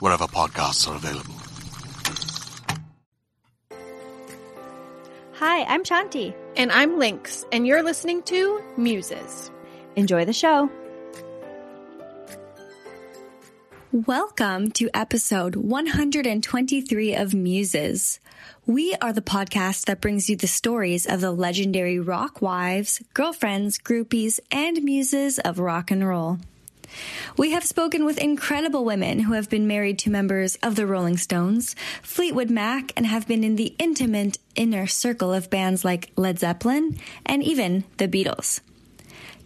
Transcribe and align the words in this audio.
wherever 0.00 0.24
podcasts 0.26 0.88
are 0.88 0.96
available. 0.96 1.34
Hi, 5.34 5.62
I'm 5.64 5.84
Shanti. 5.84 6.34
And 6.56 6.72
I'm 6.72 6.98
Lynx, 6.98 7.46
and 7.52 7.66
you're 7.66 7.82
listening 7.82 8.22
to 8.24 8.60
Muses. 8.76 9.50
Enjoy 9.94 10.24
the 10.24 10.32
show. 10.32 10.68
Welcome 13.92 14.70
to 14.72 14.90
episode 14.92 15.56
123 15.56 17.14
of 17.14 17.32
Muses. 17.34 18.20
We 18.66 18.94
are 19.00 19.12
the 19.12 19.22
podcast 19.22 19.86
that 19.86 20.00
brings 20.00 20.28
you 20.28 20.36
the 20.36 20.46
stories 20.46 21.06
of 21.06 21.20
the 21.20 21.30
legendary 21.30 21.98
rock 21.98 22.42
wives, 22.42 23.02
girlfriends, 23.14 23.78
groupies, 23.78 24.40
and 24.52 24.82
muses 24.82 25.38
of 25.38 25.58
rock 25.58 25.90
and 25.90 26.06
roll. 26.06 26.38
We 27.36 27.52
have 27.52 27.64
spoken 27.64 28.04
with 28.04 28.18
incredible 28.18 28.84
women 28.84 29.20
who 29.20 29.34
have 29.34 29.48
been 29.48 29.66
married 29.66 29.98
to 30.00 30.10
members 30.10 30.56
of 30.56 30.76
the 30.76 30.86
Rolling 30.86 31.16
Stones, 31.16 31.76
Fleetwood 32.02 32.50
Mac, 32.50 32.92
and 32.96 33.06
have 33.06 33.28
been 33.28 33.44
in 33.44 33.56
the 33.56 33.74
intimate 33.78 34.38
inner 34.54 34.86
circle 34.86 35.32
of 35.32 35.50
bands 35.50 35.84
like 35.84 36.10
Led 36.16 36.38
Zeppelin 36.38 36.98
and 37.24 37.42
even 37.42 37.84
the 37.98 38.08
Beatles. 38.08 38.60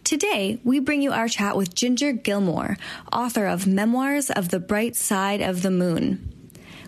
Today, 0.03 0.59
we 0.63 0.79
bring 0.79 1.01
you 1.01 1.13
our 1.13 1.29
chat 1.29 1.55
with 1.55 1.73
Ginger 1.73 2.11
Gilmour, 2.11 2.77
author 3.11 3.45
of 3.45 3.65
Memoirs 3.65 4.29
of 4.29 4.49
the 4.49 4.59
Bright 4.59 4.95
Side 4.95 5.41
of 5.41 5.61
the 5.61 5.71
Moon. 5.71 6.29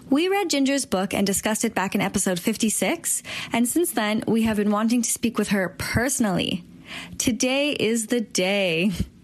We 0.09 0.27
read 0.27 0.49
Ginger's 0.49 0.85
book 0.85 1.13
and 1.13 1.25
discussed 1.25 1.65
it 1.65 1.73
back 1.73 1.95
in 1.95 2.01
episode 2.01 2.39
56, 2.39 3.23
and 3.53 3.67
since 3.67 3.91
then, 3.91 4.23
we 4.27 4.43
have 4.43 4.57
been 4.57 4.69
wanting 4.69 5.01
to 5.01 5.09
speak 5.09 5.37
with 5.37 5.47
her 5.49 5.69
personally. 5.77 6.63
Today 7.17 7.71
is 7.71 8.07
the 8.07 8.21
day. 8.21 8.91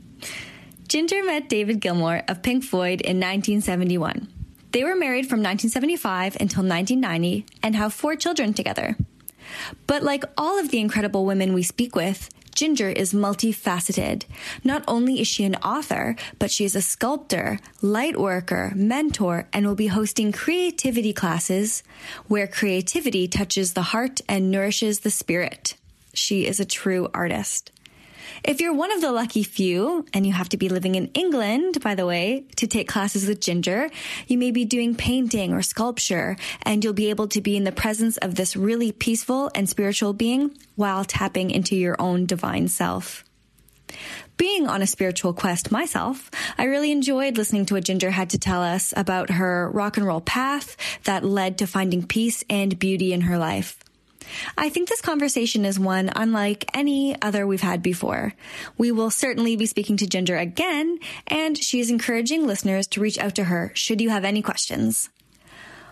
Ginger 0.92 1.24
met 1.24 1.48
David 1.48 1.80
Gilmour 1.80 2.22
of 2.28 2.42
Pink 2.42 2.66
Floyd 2.66 3.00
in 3.00 3.16
1971. 3.16 4.28
They 4.74 4.84
were 4.84 4.94
married 4.94 5.30
from 5.30 5.40
1975 5.40 6.36
until 6.36 6.66
1990 6.66 7.46
and 7.64 7.78
have 7.78 7.94
four 7.94 8.18
children 8.18 8.54
together. 8.54 8.98
But 9.88 10.04
like 10.04 10.26
all 10.38 10.60
of 10.60 10.68
the 10.68 10.82
incredible 10.82 11.26
women 11.26 11.54
we 11.54 11.64
speak 11.64 11.96
with, 11.96 12.30
Ginger 12.54 12.90
is 12.90 13.14
multifaceted. 13.14 14.26
Not 14.66 14.84
only 14.86 15.22
is 15.22 15.30
she 15.30 15.46
an 15.46 15.56
author, 15.64 16.18
but 16.40 16.52
she 16.52 16.66
is 16.66 16.76
a 16.76 16.82
sculptor, 16.82 17.60
light 17.82 18.20
worker, 18.20 18.74
mentor, 18.76 19.48
and 19.54 19.66
will 19.66 19.76
be 19.76 19.88
hosting 19.88 20.34
creativity 20.34 21.14
classes 21.14 21.84
where 22.28 22.48
creativity 22.48 23.30
touches 23.30 23.76
the 23.76 23.94
heart 23.94 24.20
and 24.28 24.52
nourishes 24.52 25.00
the 25.00 25.10
spirit. 25.10 25.76
She 26.14 26.46
is 26.46 26.60
a 26.60 26.66
true 26.66 27.08
artist. 27.14 27.72
If 28.44 28.60
you're 28.60 28.74
one 28.74 28.92
of 28.92 29.02
the 29.02 29.12
lucky 29.12 29.44
few, 29.44 30.04
and 30.14 30.26
you 30.26 30.34
have 30.34 30.50
to 30.50 30.58
be 30.58 30.68
living 30.68 30.96
in 30.96 31.12
England, 31.14 31.80
by 31.82 31.94
the 31.94 32.08
way, 32.08 32.46
to 32.56 32.66
take 32.66 32.88
classes 32.88 33.28
with 33.28 33.40
Ginger, 33.40 33.92
you 34.28 34.38
may 34.40 34.50
be 34.50 34.66
doing 34.66 34.96
painting 34.96 35.54
or 35.54 35.62
sculpture, 35.62 36.36
and 36.64 36.84
you'll 36.84 36.94
be 36.94 37.12
able 37.12 37.28
to 37.28 37.42
be 37.42 37.56
in 37.56 37.66
the 37.66 37.72
presence 37.72 38.18
of 38.18 38.34
this 38.34 38.56
really 38.56 38.92
peaceful 38.92 39.52
and 39.54 39.70
spiritual 39.70 40.14
being 40.14 40.58
while 40.76 41.06
tapping 41.06 41.52
into 41.52 41.76
your 41.76 41.96
own 42.00 42.26
divine 42.26 42.68
self. 42.68 43.24
Being 44.38 44.68
on 44.68 44.82
a 44.82 44.88
spiritual 44.88 45.34
quest 45.34 45.72
myself, 45.72 46.32
I 46.58 46.64
really 46.64 46.92
enjoyed 46.92 47.38
listening 47.38 47.68
to 47.68 47.76
what 47.76 47.84
Ginger 47.84 48.10
had 48.10 48.32
to 48.32 48.40
tell 48.40 48.64
us 48.64 48.92
about 48.98 49.30
her 49.30 49.70
rock 49.70 49.98
and 49.98 50.06
roll 50.06 50.22
path 50.22 50.76
that 51.04 51.24
led 51.24 51.60
to 51.60 51.68
finding 51.68 52.08
peace 52.08 52.44
and 52.50 52.80
beauty 52.80 53.14
in 53.14 53.22
her 53.22 53.38
life. 53.38 53.78
I 54.58 54.70
think 54.70 54.90
this 54.90 55.02
conversation 55.02 55.66
is 55.66 55.80
one 55.80 56.12
unlike 56.16 56.66
any 56.74 57.20
other 57.22 57.46
we've 57.46 57.62
had 57.62 57.82
before. 57.82 58.34
We 58.78 58.92
will 58.92 59.10
certainly 59.10 59.56
be 59.56 59.66
speaking 59.66 59.98
to 59.98 60.08
Ginger 60.08 60.38
again, 60.38 61.00
and 61.28 61.58
she 61.58 61.80
is 61.80 61.90
encouraging 61.90 62.48
listeners 62.48 62.88
to 62.88 63.02
reach 63.02 63.20
out 63.20 63.36
to 63.36 63.46
her 63.46 63.72
should 63.76 64.02
you 64.02 64.10
have 64.10 64.26
any 64.26 64.42
questions. 64.42 65.10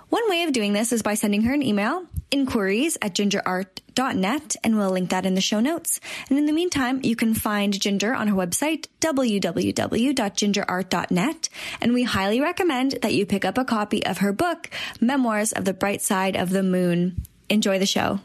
One 0.09 0.27
way 0.27 0.43
of 0.43 0.51
doing 0.53 0.73
this 0.73 0.91
is 0.91 1.03
by 1.03 1.13
sending 1.13 1.43
her 1.43 1.53
an 1.53 1.61
email, 1.61 2.07
inquiries 2.31 2.97
at 2.99 3.13
gingerart.net, 3.13 4.55
and 4.63 4.75
we'll 4.75 4.89
link 4.89 5.11
that 5.11 5.27
in 5.27 5.35
the 5.35 5.41
show 5.41 5.59
notes. 5.59 5.99
And 6.29 6.39
in 6.39 6.47
the 6.47 6.53
meantime, 6.53 6.99
you 7.03 7.15
can 7.15 7.35
find 7.35 7.79
Ginger 7.79 8.15
on 8.15 8.27
her 8.27 8.35
website, 8.35 8.87
www.gingerart.net, 9.01 11.49
and 11.79 11.93
we 11.93 12.03
highly 12.03 12.41
recommend 12.41 12.93
that 13.03 13.13
you 13.13 13.27
pick 13.27 13.45
up 13.45 13.59
a 13.59 13.65
copy 13.65 14.03
of 14.03 14.17
her 14.17 14.33
book, 14.33 14.71
Memoirs 14.99 15.51
of 15.51 15.65
the 15.65 15.73
Bright 15.73 16.01
Side 16.01 16.35
of 16.35 16.49
the 16.49 16.63
Moon. 16.63 17.23
Enjoy 17.47 17.77
the 17.77 17.85
show. 17.85 18.19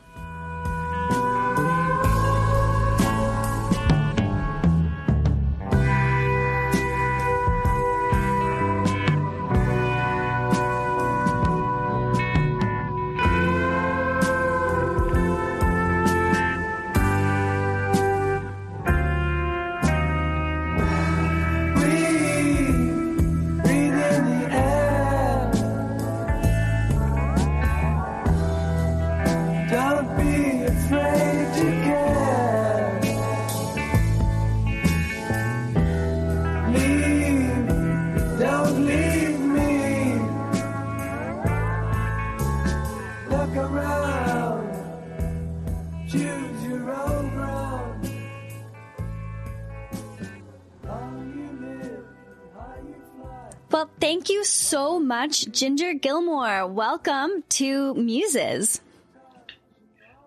So 54.74 54.98
much, 54.98 55.48
Ginger 55.53 55.94
Gilmour. 55.94 56.66
Welcome 56.66 57.44
to 57.50 57.94
Muses. 57.94 58.80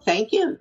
Thank 0.05 0.31
you. 0.31 0.57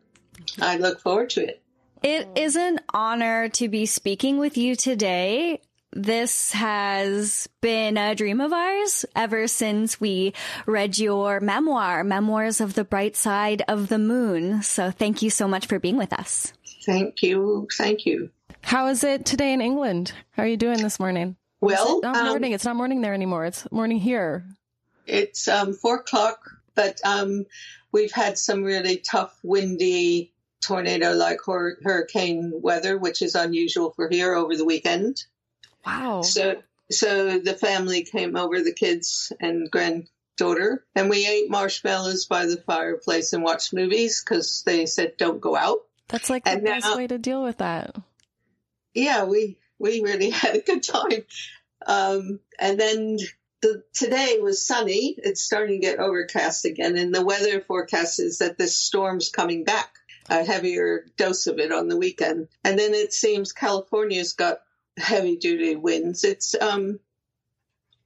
I 0.61 0.77
look 0.77 0.99
forward 0.99 1.31
to 1.31 1.47
it. 1.47 1.63
It 2.03 2.27
is 2.35 2.57
an 2.57 2.81
honor 2.93 3.49
to 3.51 3.69
be 3.69 3.87
speaking 3.87 4.39
with 4.39 4.57
you 4.57 4.75
today. 4.75 5.61
This 5.93 6.51
has 6.51 7.49
been 7.61 7.97
a 7.97 8.17
dream 8.17 8.41
of 8.41 8.53
ours 8.53 9.05
ever 9.15 9.47
since 9.47 10.01
we 10.01 10.35
read 10.67 10.99
your 10.99 11.39
memoir, 11.39 12.03
Memoirs 12.03 12.61
of 12.61 12.75
the 12.75 12.83
Bright 12.83 13.15
Side 13.15 13.63
of 13.69 13.87
the 13.87 14.01
Moon. 14.01 14.65
So 14.65 14.91
thank 14.91 15.23
you 15.23 15.31
so 15.31 15.47
much 15.47 15.67
for 15.67 15.79
being 15.79 15.97
with 15.97 16.13
us. 16.13 16.53
Thank 16.85 17.23
you. 17.23 17.69
Thank 17.79 18.05
you. 18.05 18.31
How 18.63 18.89
is 18.89 19.05
it 19.05 19.25
today 19.25 19.53
in 19.53 19.61
England? 19.61 20.13
How 20.33 20.43
are 20.43 20.49
you 20.49 20.57
doing 20.57 20.83
this 20.83 20.99
morning? 20.99 21.37
Well, 21.61 21.97
It's 21.97 22.03
not 22.03 22.17
um, 22.17 22.27
morning. 22.29 22.53
It's 22.53 22.65
not 22.65 22.77
morning 22.77 23.01
there 23.01 23.15
anymore. 23.15 23.45
It's 23.47 23.71
morning 23.73 23.99
here. 23.99 24.45
It's 25.07 25.49
um, 25.49 25.73
four 25.73 25.97
o'clock, 25.97 26.39
but 26.75 27.01
um, 27.05 27.47
we've 27.93 28.13
had 28.13 28.39
some 28.39 28.63
really 28.65 28.99
tough, 28.99 29.39
windy, 29.43 30.33
tornado-like 30.65 31.39
hur- 31.47 31.79
hurricane 31.83 32.53
weather, 32.55 32.99
which 32.99 33.23
is 33.23 33.35
unusual 33.35 33.91
for 33.91 34.09
here 34.09 34.35
over 34.35 34.57
the 34.57 34.65
weekend. 34.65 35.25
Wow. 35.85 36.23
So, 36.23 36.57
so 36.91 37.39
the 37.39 37.55
family 37.55 38.03
came 38.03 38.37
over, 38.37 38.61
the 38.63 38.73
kids 38.73 39.33
and 39.41 39.71
granddaughter, 39.71 40.85
and 40.95 41.09
we 41.09 41.27
ate 41.27 41.49
marshmallows 41.51 42.27
by 42.27 42.47
the 42.47 42.57
fireplace 42.57 43.33
and 43.33 43.43
watched 43.45 43.73
movies 43.73 44.23
because 44.23 44.63
they 44.67 44.87
said 44.87 45.17
don't 45.17 45.41
go 45.41 45.57
out. 45.57 45.79
That's 46.09 46.29
like 46.29 46.45
the 46.45 46.51
and 46.51 46.65
best 46.65 46.85
now- 46.87 46.97
way 46.97 47.07
to 47.07 47.19
deal 47.19 47.43
with 47.43 47.59
that. 47.59 47.95
yeah, 48.95 49.25
we 49.25 49.59
we 49.79 50.01
really 50.01 50.31
had 50.43 50.57
a 50.57 50.61
good 50.61 50.83
time. 50.83 51.25
Um, 51.87 52.41
and 52.59 52.79
then 52.79 53.19
the, 53.63 53.83
today 53.93 54.39
was 54.41 54.67
sunny. 54.67 55.15
It's 55.19 55.43
starting 55.43 55.81
to 55.81 55.87
get 55.87 55.99
overcast 55.99 56.65
again, 56.65 56.97
and 56.97 57.15
the 57.15 57.25
weather 57.25 57.61
forecast 57.61 58.21
is 58.21 58.39
that 58.39 58.59
this 58.59 58.77
storm's 58.77 59.31
coming 59.31 59.65
back, 59.65 59.91
a 60.29 60.45
heavier 60.45 61.07
dose 61.17 61.47
of 61.47 61.59
it 61.59 61.73
on 61.73 61.89
the 61.89 61.97
weekend. 61.97 62.49
And 62.65 62.79
then 62.79 62.95
it 62.95 63.13
seems 63.13 63.53
California's 63.53 64.33
got 64.33 64.59
heavy 64.97 65.37
duty 65.37 65.77
winds. 65.77 66.25
It's 66.25 66.55
um, 66.61 67.01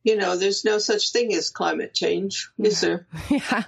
you 0.03 0.17
know, 0.17 0.37
there's 0.37 0.65
no 0.65 0.79
such 0.79 1.13
thing 1.13 1.35
as 1.35 1.51
climate 1.51 1.93
change, 1.93 2.51
is 2.59 2.81
there? 2.81 3.07
Yeah. 3.29 3.65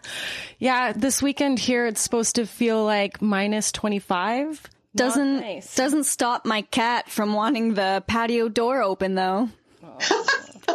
Yeah. 0.58 0.93
This 0.93 1.22
weekend 1.22 1.58
here, 1.58 1.87
it's 1.87 2.00
supposed 2.00 2.37
to 2.37 2.46
feel 2.46 2.84
like 2.84 3.20
minus 3.20 3.70
25. 3.72 4.62
Doesn't 4.94 5.40
nice. 5.40 5.74
doesn't 5.74 6.04
stop 6.04 6.44
my 6.44 6.62
cat 6.62 7.08
from 7.08 7.32
wanting 7.32 7.74
the 7.74 8.04
patio 8.06 8.48
door 8.48 8.82
open 8.82 9.14
though. 9.14 9.48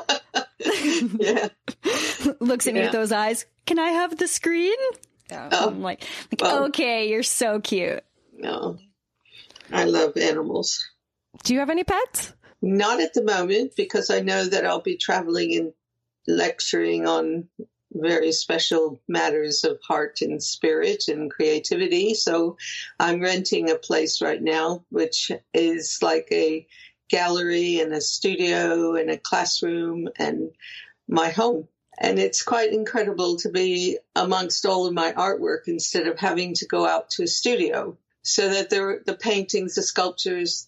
yeah. 1.19 1.49
Looks 2.39 2.67
at 2.67 2.73
me 2.73 2.81
with 2.81 2.91
those 2.91 3.11
eyes. 3.11 3.45
Can 3.65 3.79
I 3.79 3.89
have 3.91 4.17
the 4.17 4.27
screen? 4.27 4.75
Oh, 5.31 5.69
I'm 5.69 5.81
like, 5.81 6.03
like 6.31 6.41
Well- 6.41 6.65
okay, 6.65 7.09
you're 7.09 7.23
so 7.23 7.59
cute. 7.59 8.03
no. 8.33 8.77
I 9.69 9.83
love 9.83 10.15
animals. 10.15 10.87
Do 11.43 11.53
you 11.53 11.59
have 11.59 11.69
any 11.69 11.83
pets? 11.83 12.31
Not 12.61 13.01
at 13.01 13.13
the 13.13 13.21
moment 13.21 13.73
because 13.75 14.09
I 14.09 14.21
know 14.21 14.45
that 14.45 14.65
I'll 14.65 14.79
be 14.81 14.95
traveling 14.95 15.53
and 15.57 15.73
lecturing 16.25 17.05
on 17.05 17.49
very 17.91 18.31
special 18.31 19.01
matters 19.07 19.63
of 19.63 19.79
heart 19.81 20.21
and 20.21 20.41
spirit 20.41 21.07
and 21.07 21.31
creativity. 21.31 22.13
So 22.13 22.57
I'm 22.99 23.21
renting 23.21 23.69
a 23.69 23.75
place 23.75 24.21
right 24.21 24.41
now, 24.41 24.83
which 24.89 25.31
is 25.53 25.99
like 26.01 26.27
a 26.31 26.67
gallery 27.09 27.79
and 27.79 27.93
a 27.93 28.01
studio 28.01 28.95
and 28.95 29.09
a 29.09 29.17
classroom 29.17 30.09
and 30.17 30.51
my 31.07 31.29
home. 31.29 31.67
And 31.99 32.19
it's 32.19 32.43
quite 32.43 32.73
incredible 32.73 33.37
to 33.37 33.49
be 33.49 33.97
amongst 34.15 34.65
all 34.65 34.85
of 34.85 34.93
my 34.93 35.13
artwork 35.13 35.61
instead 35.67 36.07
of 36.07 36.19
having 36.19 36.53
to 36.55 36.67
go 36.67 36.85
out 36.85 37.09
to 37.11 37.23
a 37.23 37.27
studio. 37.27 37.97
So 38.21 38.49
that 38.49 38.69
there, 38.69 39.01
the 39.05 39.15
paintings, 39.15 39.75
the 39.75 39.81
sculptures, 39.81 40.67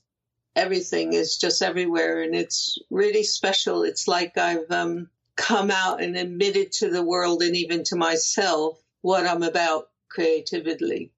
everything 0.55 1.13
is 1.13 1.37
just 1.37 1.61
everywhere 1.61 2.21
and 2.21 2.33
it's 2.33 2.77
really 2.89 3.23
special. 3.23 3.83
It's 3.83 4.07
like 4.07 4.37
I've 4.37 4.71
um, 4.71 5.09
come 5.39 5.71
out 5.71 6.03
and 6.03 6.17
admitted 6.17 6.73
to 6.73 6.89
the 6.89 7.03
world 7.03 7.41
and 7.41 7.55
even 7.55 7.83
to 7.85 7.95
myself 7.95 8.77
what 9.01 9.25
I'm 9.25 9.41
about 9.41 9.85
creatively. 10.09 11.11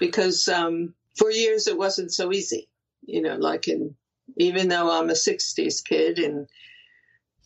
Because 0.00 0.48
um, 0.48 0.94
for 1.16 1.30
years 1.30 1.68
it 1.68 1.78
wasn't 1.78 2.12
so 2.12 2.32
easy, 2.32 2.68
you 3.02 3.22
know, 3.22 3.36
like 3.36 3.68
in, 3.68 3.94
even 4.36 4.68
though 4.68 4.90
I'm 4.90 5.10
a 5.10 5.14
60s 5.14 5.84
kid 5.84 6.18
and 6.18 6.48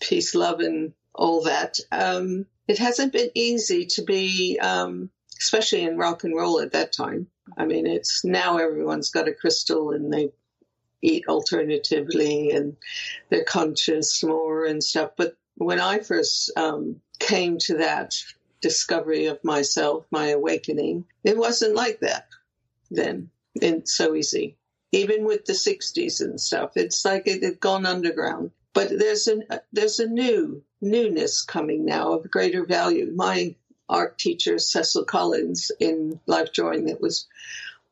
peace, 0.01 0.35
love, 0.35 0.61
and 0.61 0.95
all 1.15 1.43
that, 1.45 1.79
um, 1.93 2.47
it 2.67 2.79
hasn't 2.79 3.13
been 3.13 3.31
easy 3.35 3.87
to 3.87 4.03
be, 4.03 4.59
um, 4.59 5.11
especially 5.39 5.83
in 5.83 5.99
rock 5.99 6.25
and 6.25 6.35
roll 6.35 6.61
at 6.61 6.73
that 6.73 6.93
time. 6.93 7.27
I 7.59 7.67
mean, 7.67 7.87
it's 7.87 8.25
now 8.25 8.57
everyone's 8.57 9.11
got 9.11 9.29
a 9.29 9.35
crystal 9.35 9.91
and 9.91 10.11
they 10.11 10.31
eat 11.03 11.25
alternatively 11.29 12.51
and 12.53 12.77
they're 13.29 13.45
conscious 13.45 14.23
more 14.23 14.65
and 14.65 14.83
stuff. 14.83 15.11
But 15.17 15.37
when 15.67 15.81
I 15.81 15.99
first 16.01 16.51
um, 16.57 17.01
came 17.19 17.59
to 17.59 17.79
that 17.79 18.17
discovery 18.61 19.27
of 19.27 19.43
myself, 19.45 20.07
my 20.11 20.29
awakening, 20.29 21.05
it 21.25 21.37
wasn't 21.37 21.75
like 21.75 22.01
that 22.01 22.29
then. 22.91 23.31
It's 23.55 23.97
so 23.97 24.15
easy. 24.15 24.57
Even 24.93 25.25
with 25.25 25.45
the 25.45 25.53
60s 25.53 26.21
and 26.21 26.41
stuff, 26.41 26.73
it's 26.77 27.05
like 27.05 27.27
it 27.27 27.43
had 27.43 27.61
gone 27.61 27.87
underground. 27.87 28.53
But 28.73 28.91
there's 28.99 29.29
a 29.29 29.61
there's 29.73 29.99
a 29.99 30.07
new 30.07 30.63
newness 30.81 31.43
coming 31.43 31.85
now 31.85 32.13
of 32.13 32.31
greater 32.31 32.65
value. 32.65 33.13
My 33.15 33.57
art 33.89 34.19
teacher 34.19 34.59
Cecil 34.59 35.05
Collins 35.05 35.71
in 35.81 36.21
life 36.27 36.53
drawing 36.53 36.87
that 36.87 37.01
was 37.01 37.27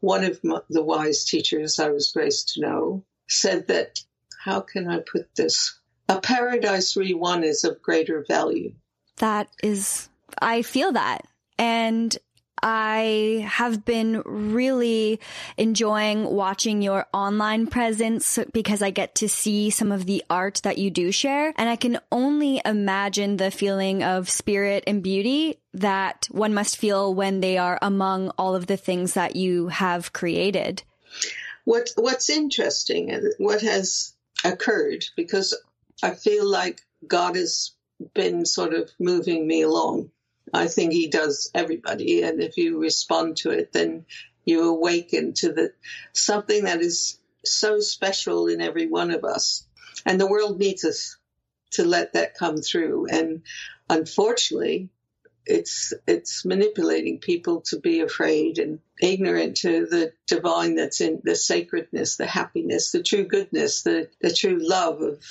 one 0.00 0.24
of 0.24 0.42
my, 0.44 0.60
the 0.70 0.82
wise 0.82 1.24
teachers 1.24 1.78
I 1.78 1.90
was 1.90 2.12
graced 2.12 2.54
to 2.54 2.60
know 2.60 3.04
said 3.28 3.66
that 3.66 4.00
how 4.38 4.60
can 4.60 4.88
I 4.88 5.00
put 5.00 5.34
this? 5.34 5.77
A 6.08 6.20
paradise 6.20 6.96
re-won 6.96 7.44
is 7.44 7.64
of 7.64 7.82
greater 7.82 8.24
value. 8.26 8.72
That 9.18 9.48
is, 9.62 10.08
I 10.40 10.62
feel 10.62 10.92
that. 10.92 11.26
And 11.58 12.16
I 12.62 13.46
have 13.48 13.84
been 13.84 14.22
really 14.24 15.20
enjoying 15.56 16.24
watching 16.24 16.82
your 16.82 17.06
online 17.12 17.66
presence 17.66 18.38
because 18.52 18.82
I 18.82 18.90
get 18.90 19.14
to 19.16 19.28
see 19.28 19.70
some 19.70 19.92
of 19.92 20.06
the 20.06 20.24
art 20.28 20.60
that 20.64 20.78
you 20.78 20.90
do 20.90 21.12
share. 21.12 21.52
And 21.56 21.68
I 21.68 21.76
can 21.76 21.98
only 22.10 22.60
imagine 22.64 23.36
the 23.36 23.50
feeling 23.50 24.02
of 24.02 24.28
spirit 24.28 24.84
and 24.86 25.02
beauty 25.02 25.60
that 25.74 26.26
one 26.30 26.54
must 26.54 26.76
feel 26.76 27.14
when 27.14 27.40
they 27.40 27.58
are 27.58 27.78
among 27.82 28.30
all 28.30 28.54
of 28.54 28.66
the 28.66 28.76
things 28.76 29.14
that 29.14 29.36
you 29.36 29.68
have 29.68 30.12
created. 30.12 30.82
What 31.64 31.90
What's 31.96 32.30
interesting 32.30 33.30
what 33.38 33.60
has 33.60 34.14
occurred 34.44 35.04
because 35.16 35.54
I 36.02 36.14
feel 36.14 36.46
like 36.46 36.80
God 37.06 37.36
has 37.36 37.72
been 38.14 38.46
sort 38.46 38.74
of 38.74 38.90
moving 38.98 39.46
me 39.46 39.62
along. 39.62 40.10
I 40.52 40.68
think 40.68 40.92
He 40.92 41.08
does 41.08 41.50
everybody, 41.54 42.22
and 42.22 42.42
if 42.42 42.56
you 42.56 42.78
respond 42.78 43.38
to 43.38 43.50
it, 43.50 43.72
then 43.72 44.06
you 44.44 44.64
awaken 44.64 45.34
to 45.34 45.52
the 45.52 45.72
something 46.14 46.64
that 46.64 46.80
is 46.80 47.18
so 47.44 47.80
special 47.80 48.46
in 48.46 48.60
every 48.60 48.86
one 48.86 49.10
of 49.10 49.24
us, 49.24 49.66
and 50.06 50.20
the 50.20 50.30
world 50.30 50.58
needs 50.58 50.84
us 50.84 51.16
to 51.72 51.84
let 51.84 52.14
that 52.14 52.34
come 52.34 52.58
through. 52.58 53.06
And 53.06 53.42
unfortunately, 53.90 54.88
it's 55.44 55.92
it's 56.06 56.44
manipulating 56.44 57.18
people 57.18 57.62
to 57.62 57.80
be 57.80 58.00
afraid 58.00 58.58
and 58.58 58.80
ignorant 59.00 59.56
to 59.58 59.86
the 59.86 60.12
divine 60.26 60.76
that's 60.76 61.00
in 61.00 61.20
the 61.24 61.34
sacredness, 61.34 62.16
the 62.16 62.26
happiness, 62.26 62.90
the 62.90 63.02
true 63.02 63.24
goodness, 63.24 63.82
the, 63.82 64.08
the 64.20 64.32
true 64.32 64.58
love 64.60 65.00
of 65.00 65.24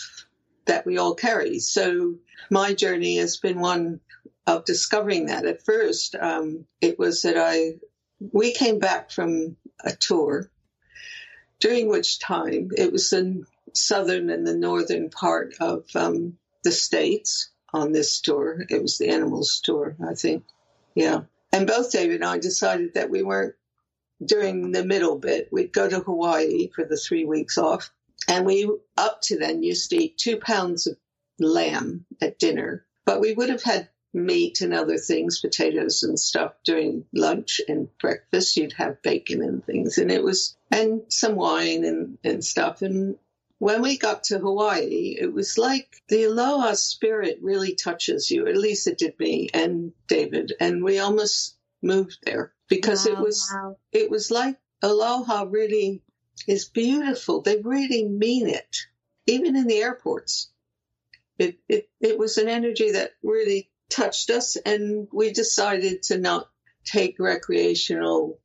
that 0.67 0.85
we 0.85 0.97
all 0.97 1.15
carry. 1.15 1.59
So 1.59 2.15
my 2.49 2.73
journey 2.73 3.17
has 3.17 3.37
been 3.37 3.59
one 3.59 3.99
of 4.45 4.65
discovering 4.65 5.25
that. 5.25 5.45
At 5.45 5.65
first, 5.65 6.15
um, 6.15 6.65
it 6.81 6.97
was 6.97 7.23
that 7.23 7.37
I 7.37 7.79
we 8.19 8.53
came 8.53 8.79
back 8.79 9.11
from 9.11 9.57
a 9.83 9.91
tour, 9.91 10.49
during 11.59 11.87
which 11.87 12.19
time 12.19 12.71
it 12.75 12.91
was 12.91 13.09
the 13.09 13.43
southern 13.73 14.29
and 14.29 14.45
the 14.45 14.55
northern 14.55 15.09
part 15.09 15.55
of 15.59 15.85
um, 15.95 16.37
the 16.63 16.71
states 16.71 17.49
on 17.73 17.91
this 17.91 18.21
tour. 18.21 18.65
It 18.69 18.81
was 18.81 18.97
the 18.97 19.09
animals 19.09 19.61
tour, 19.63 19.95
I 20.05 20.15
think. 20.15 20.43
Yeah. 20.95 21.21
And 21.51 21.67
both 21.67 21.91
David 21.91 22.15
and 22.15 22.25
I 22.25 22.39
decided 22.39 22.95
that 22.95 23.09
we 23.09 23.23
weren't 23.23 23.55
doing 24.23 24.71
the 24.71 24.83
middle 24.83 25.17
bit. 25.17 25.49
We'd 25.51 25.73
go 25.73 25.87
to 25.87 25.99
Hawaii 25.99 26.69
for 26.73 26.83
the 26.83 26.97
three 26.97 27.25
weeks 27.25 27.57
off. 27.57 27.91
And 28.27 28.45
we, 28.45 28.69
up 28.97 29.21
to 29.23 29.37
then, 29.37 29.63
used 29.63 29.89
to 29.91 29.97
eat 29.97 30.17
two 30.17 30.37
pounds 30.37 30.87
of 30.87 30.97
lamb 31.39 32.05
at 32.21 32.39
dinner. 32.39 32.85
But 33.05 33.21
we 33.21 33.33
would 33.33 33.49
have 33.49 33.63
had 33.63 33.89
meat 34.13 34.61
and 34.61 34.73
other 34.73 34.97
things, 34.97 35.39
potatoes 35.39 36.03
and 36.03 36.19
stuff 36.19 36.53
during 36.63 37.05
lunch 37.13 37.61
and 37.67 37.87
breakfast. 37.99 38.57
You'd 38.57 38.73
have 38.73 39.01
bacon 39.01 39.41
and 39.41 39.65
things. 39.65 39.97
And 39.97 40.11
it 40.11 40.23
was, 40.23 40.57
and 40.71 41.01
some 41.09 41.35
wine 41.35 41.85
and, 41.85 42.17
and 42.23 42.43
stuff. 42.43 42.81
And 42.81 43.17
when 43.59 43.81
we 43.81 43.97
got 43.97 44.25
to 44.25 44.39
Hawaii, 44.39 45.15
it 45.19 45.33
was 45.33 45.57
like 45.57 46.01
the 46.09 46.25
aloha 46.25 46.73
spirit 46.73 47.39
really 47.41 47.75
touches 47.75 48.29
you. 48.29 48.47
At 48.47 48.57
least 48.57 48.87
it 48.87 48.97
did 48.97 49.19
me 49.19 49.49
and 49.53 49.93
David. 50.07 50.53
And 50.59 50.83
we 50.83 50.99
almost 50.99 51.55
moved 51.81 52.19
there 52.23 52.53
because 52.67 53.07
wow, 53.07 53.13
it 53.13 53.19
was, 53.19 53.51
wow. 53.53 53.77
it 53.91 54.09
was 54.09 54.31
like 54.31 54.57
aloha 54.81 55.45
really 55.49 56.03
is 56.47 56.65
beautiful. 56.65 57.41
They 57.41 57.57
really 57.57 58.07
mean 58.07 58.47
it, 58.47 58.77
even 59.25 59.55
in 59.55 59.67
the 59.67 59.81
airports. 59.81 60.49
It, 61.37 61.59
it, 61.69 61.89
it 61.99 62.17
was 62.17 62.37
an 62.37 62.47
energy 62.47 62.91
that 62.93 63.11
really 63.23 63.69
touched 63.89 64.29
us 64.29 64.55
and 64.55 65.07
we 65.13 65.31
decided 65.31 66.03
to 66.03 66.17
not 66.17 66.49
take 66.83 67.19
recreational 67.19 68.39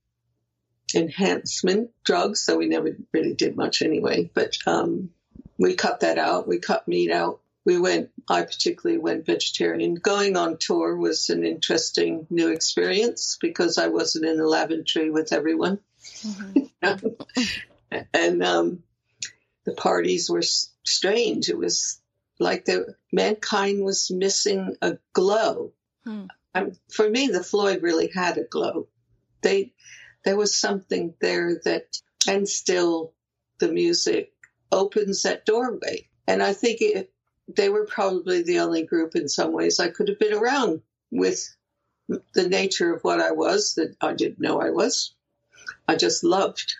enhancement 0.95 1.91
drugs, 2.05 2.43
so 2.43 2.59
we 2.59 2.67
never 2.67 2.97
really 3.13 3.35
did 3.35 3.57
much 3.57 3.83
anyway. 3.83 4.31
But 4.35 4.57
um, 4.67 5.11
we 5.59 5.75
cut 5.75 6.01
that 6.01 6.19
out. 6.19 6.47
We 6.47 6.59
cut 6.59 6.87
meat 6.87 7.11
out. 7.11 7.41
We 7.65 7.79
went, 7.79 8.11
I 8.29 8.43
particularly 8.43 8.99
went 8.99 9.25
vegetarian. 9.25 9.95
Going 9.95 10.37
on 10.37 10.59
tour 10.59 10.97
was 10.97 11.31
an 11.31 11.45
interesting 11.45 12.27
new 12.29 12.51
experience 12.51 13.39
because 13.41 13.79
I 13.79 13.89
wasn't 13.89 14.27
in 14.27 14.37
the 14.37 14.47
lavatory 14.47 15.11
with 15.11 15.33
everyone. 15.33 15.79
Mm-hmm. 16.23 17.09
and 18.13 18.43
um, 18.43 18.83
the 19.65 19.73
parties 19.73 20.29
were 20.31 20.43
strange. 20.43 21.49
It 21.49 21.59
was 21.59 22.01
like 22.39 22.65
the 22.65 22.97
mankind 23.13 23.85
was 23.85 24.11
missing 24.11 24.77
a 24.83 24.99
glow. 25.13 25.73
Hmm. 26.05 26.27
Um, 26.55 26.73
for 26.91 27.09
me, 27.09 27.29
the 27.29 27.45
Floyd 27.45 27.83
really 27.83 28.09
had 28.09 28.37
a 28.39 28.45
glow. 28.45 28.89
They 29.43 29.73
there 30.25 30.37
was 30.37 30.57
something 30.57 31.15
there 31.21 31.61
that, 31.65 31.99
and 32.29 32.49
still 32.49 33.13
the 33.59 33.73
music 33.73 34.33
opens 34.71 35.23
that 35.23 35.45
doorway. 35.45 36.09
And 36.27 36.43
I 36.43 36.53
think 36.53 36.81
it, 36.81 37.13
they 37.49 37.69
were 37.69 37.87
probably 37.87 38.43
the 38.43 38.61
only 38.61 38.85
group 38.85 39.17
in 39.17 39.29
some 39.29 39.53
ways 39.53 39.81
I 39.81 39.89
could 39.89 40.09
have 40.09 40.19
been 40.19 40.35
around 40.35 40.83
with 41.11 41.55
the 42.35 42.49
nature 42.49 42.95
of 42.95 43.03
what 43.03 43.21
I 43.21 43.33
was 43.33 43.75
that 43.75 43.97
I 44.01 44.13
didn't 44.13 44.41
know 44.41 44.61
I 44.61 44.71
was. 44.71 45.15
I 45.89 45.97
just 45.97 46.25
loved. 46.25 46.75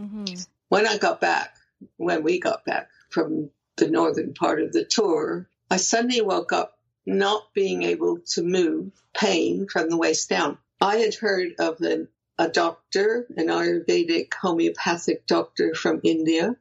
Mm-hmm. 0.00 0.34
When 0.68 0.86
I 0.86 0.98
got 0.98 1.20
back, 1.20 1.54
when 1.96 2.22
we 2.22 2.40
got 2.40 2.64
back 2.64 2.88
from 3.10 3.50
the 3.76 3.88
northern 3.88 4.34
part 4.34 4.62
of 4.62 4.72
the 4.72 4.84
tour, 4.84 5.48
I 5.70 5.76
suddenly 5.76 6.20
woke 6.20 6.52
up 6.52 6.78
not 7.04 7.52
being 7.54 7.82
able 7.82 8.18
to 8.32 8.42
move, 8.42 8.92
pain 9.14 9.66
from 9.68 9.90
the 9.90 9.96
waist 9.96 10.28
down. 10.28 10.58
I 10.80 10.96
had 10.96 11.14
heard 11.14 11.54
of 11.58 11.80
an 11.80 12.08
a 12.38 12.48
doctor, 12.48 13.26
an 13.36 13.46
Ayurvedic 13.46 14.32
homeopathic 14.34 15.26
doctor 15.26 15.74
from 15.74 16.00
India, 16.02 16.56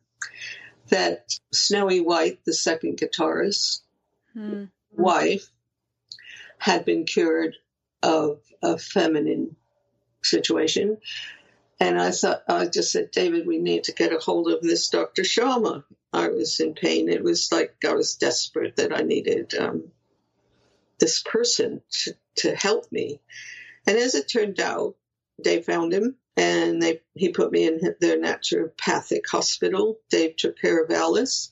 that 0.90 1.40
Snowy 1.54 2.02
White, 2.02 2.44
the 2.46 2.54
second 2.54 2.98
guitarist, 2.98 3.82
mm-hmm. 4.36 4.66
wife, 4.92 5.50
had 6.58 6.86
been 6.86 7.06
cured 7.06 7.56
of 8.04 8.42
a 8.62 8.78
feminine 8.78 9.56
situation. 10.22 10.98
And 11.82 12.00
I 12.00 12.12
thought, 12.12 12.44
I 12.48 12.68
just 12.68 12.92
said, 12.92 13.10
David, 13.10 13.48
we 13.48 13.58
need 13.58 13.86
to 13.86 13.92
get 13.92 14.14
a 14.14 14.20
hold 14.20 14.48
of 14.52 14.62
this 14.62 14.90
Dr. 14.90 15.24
Sharma. 15.24 15.84
I 16.14 16.28
was 16.28 16.60
in 16.60 16.76
pain. 16.76 17.10
It 17.10 17.24
was 17.24 17.52
like 17.52 17.76
I 17.84 17.94
was 17.94 18.16
desperate 18.16 18.76
that 18.76 18.96
I 18.96 19.02
needed 19.02 19.56
um, 19.56 19.92
this 21.00 21.24
person 21.24 21.82
to, 22.04 22.16
to 22.36 22.56
help 22.56 22.92
me. 22.92 23.20
And 23.88 23.98
as 23.98 24.14
it 24.14 24.30
turned 24.30 24.60
out, 24.60 24.96
they 25.44 25.64
found 25.64 25.92
him 25.92 26.18
and 26.38 26.82
they 26.84 27.02
he 27.16 27.30
put 27.30 27.52
me 27.52 27.66
in 27.66 27.80
their 28.00 28.20
naturopathic 28.20 29.24
hospital. 29.28 30.00
Dave 30.12 30.36
took 30.36 30.60
care 30.60 30.84
of 30.84 30.92
Alice, 30.92 31.52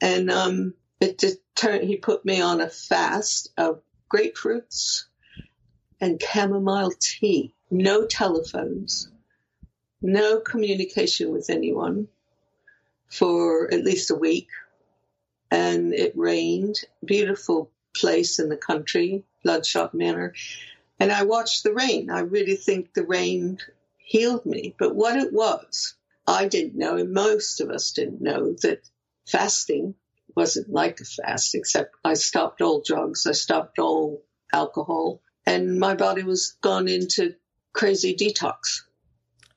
and 0.00 0.30
um, 0.30 0.74
it 1.00 1.18
just 1.18 1.38
turned. 1.54 1.84
He 1.84 1.96
put 1.96 2.24
me 2.24 2.42
on 2.42 2.60
a 2.60 2.68
fast 2.68 3.50
of 3.56 3.80
grapefruits 4.14 5.04
and 6.00 6.22
chamomile 6.22 6.92
tea. 7.00 7.54
No 7.70 8.06
telephones, 8.06 9.08
no 10.04 10.38
communication 10.38 11.30
with 11.32 11.50
anyone 11.50 12.08
for 13.08 13.72
at 13.72 13.84
least 13.84 14.10
a 14.10 14.14
week, 14.14 14.48
and 15.50 15.92
it 15.92 16.16
rained. 16.16 16.76
Beautiful 17.04 17.70
place 17.96 18.38
in 18.38 18.48
the 18.48 18.56
country, 18.56 19.24
Bloodshot 19.42 19.94
Manor 19.94 20.34
and 21.00 21.10
I 21.10 21.24
watched 21.24 21.64
the 21.64 21.72
rain. 21.72 22.10
I 22.10 22.20
really 22.20 22.56
think 22.56 22.94
the 22.94 23.04
rain 23.04 23.58
healed 23.98 24.46
me. 24.46 24.74
But 24.78 24.94
what 24.94 25.16
it 25.16 25.32
was, 25.32 25.94
I 26.26 26.46
didn't 26.46 26.76
know, 26.76 26.96
and 26.96 27.12
most 27.12 27.60
of 27.60 27.70
us 27.70 27.92
didn't 27.92 28.20
know 28.20 28.54
that 28.62 28.88
fasting 29.26 29.94
wasn't 30.36 30.70
like 30.70 31.00
a 31.00 31.04
fast, 31.04 31.54
except 31.54 31.94
I 32.04 32.14
stopped 32.14 32.60
all 32.60 32.80
drugs, 32.80 33.26
I 33.26 33.32
stopped 33.32 33.78
all 33.78 34.22
alcohol, 34.52 35.20
and 35.46 35.78
my 35.78 35.94
body 35.94 36.22
was 36.22 36.56
gone 36.60 36.88
into 36.88 37.34
crazy 37.72 38.14
detox. 38.14 38.82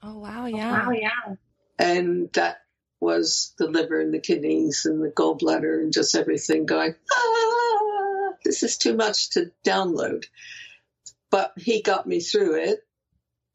Oh 0.07 0.19
wow, 0.19 0.45
yeah. 0.45 0.83
Oh, 0.85 0.89
wow, 0.89 0.91
yeah. 0.91 1.35
And 1.77 2.31
that 2.33 2.61
was 2.99 3.53
the 3.59 3.67
liver 3.67 3.99
and 3.99 4.13
the 4.13 4.19
kidneys 4.19 4.85
and 4.85 5.03
the 5.03 5.09
gallbladder 5.09 5.81
and 5.81 5.93
just 5.93 6.15
everything 6.15 6.65
going, 6.65 6.95
ah, 7.13 8.33
this 8.43 8.63
is 8.63 8.77
too 8.77 8.95
much 8.95 9.31
to 9.31 9.51
download 9.65 10.25
but 11.29 11.53
he 11.57 11.81
got 11.81 12.07
me 12.07 12.19
through 12.19 12.55
it 12.55 12.79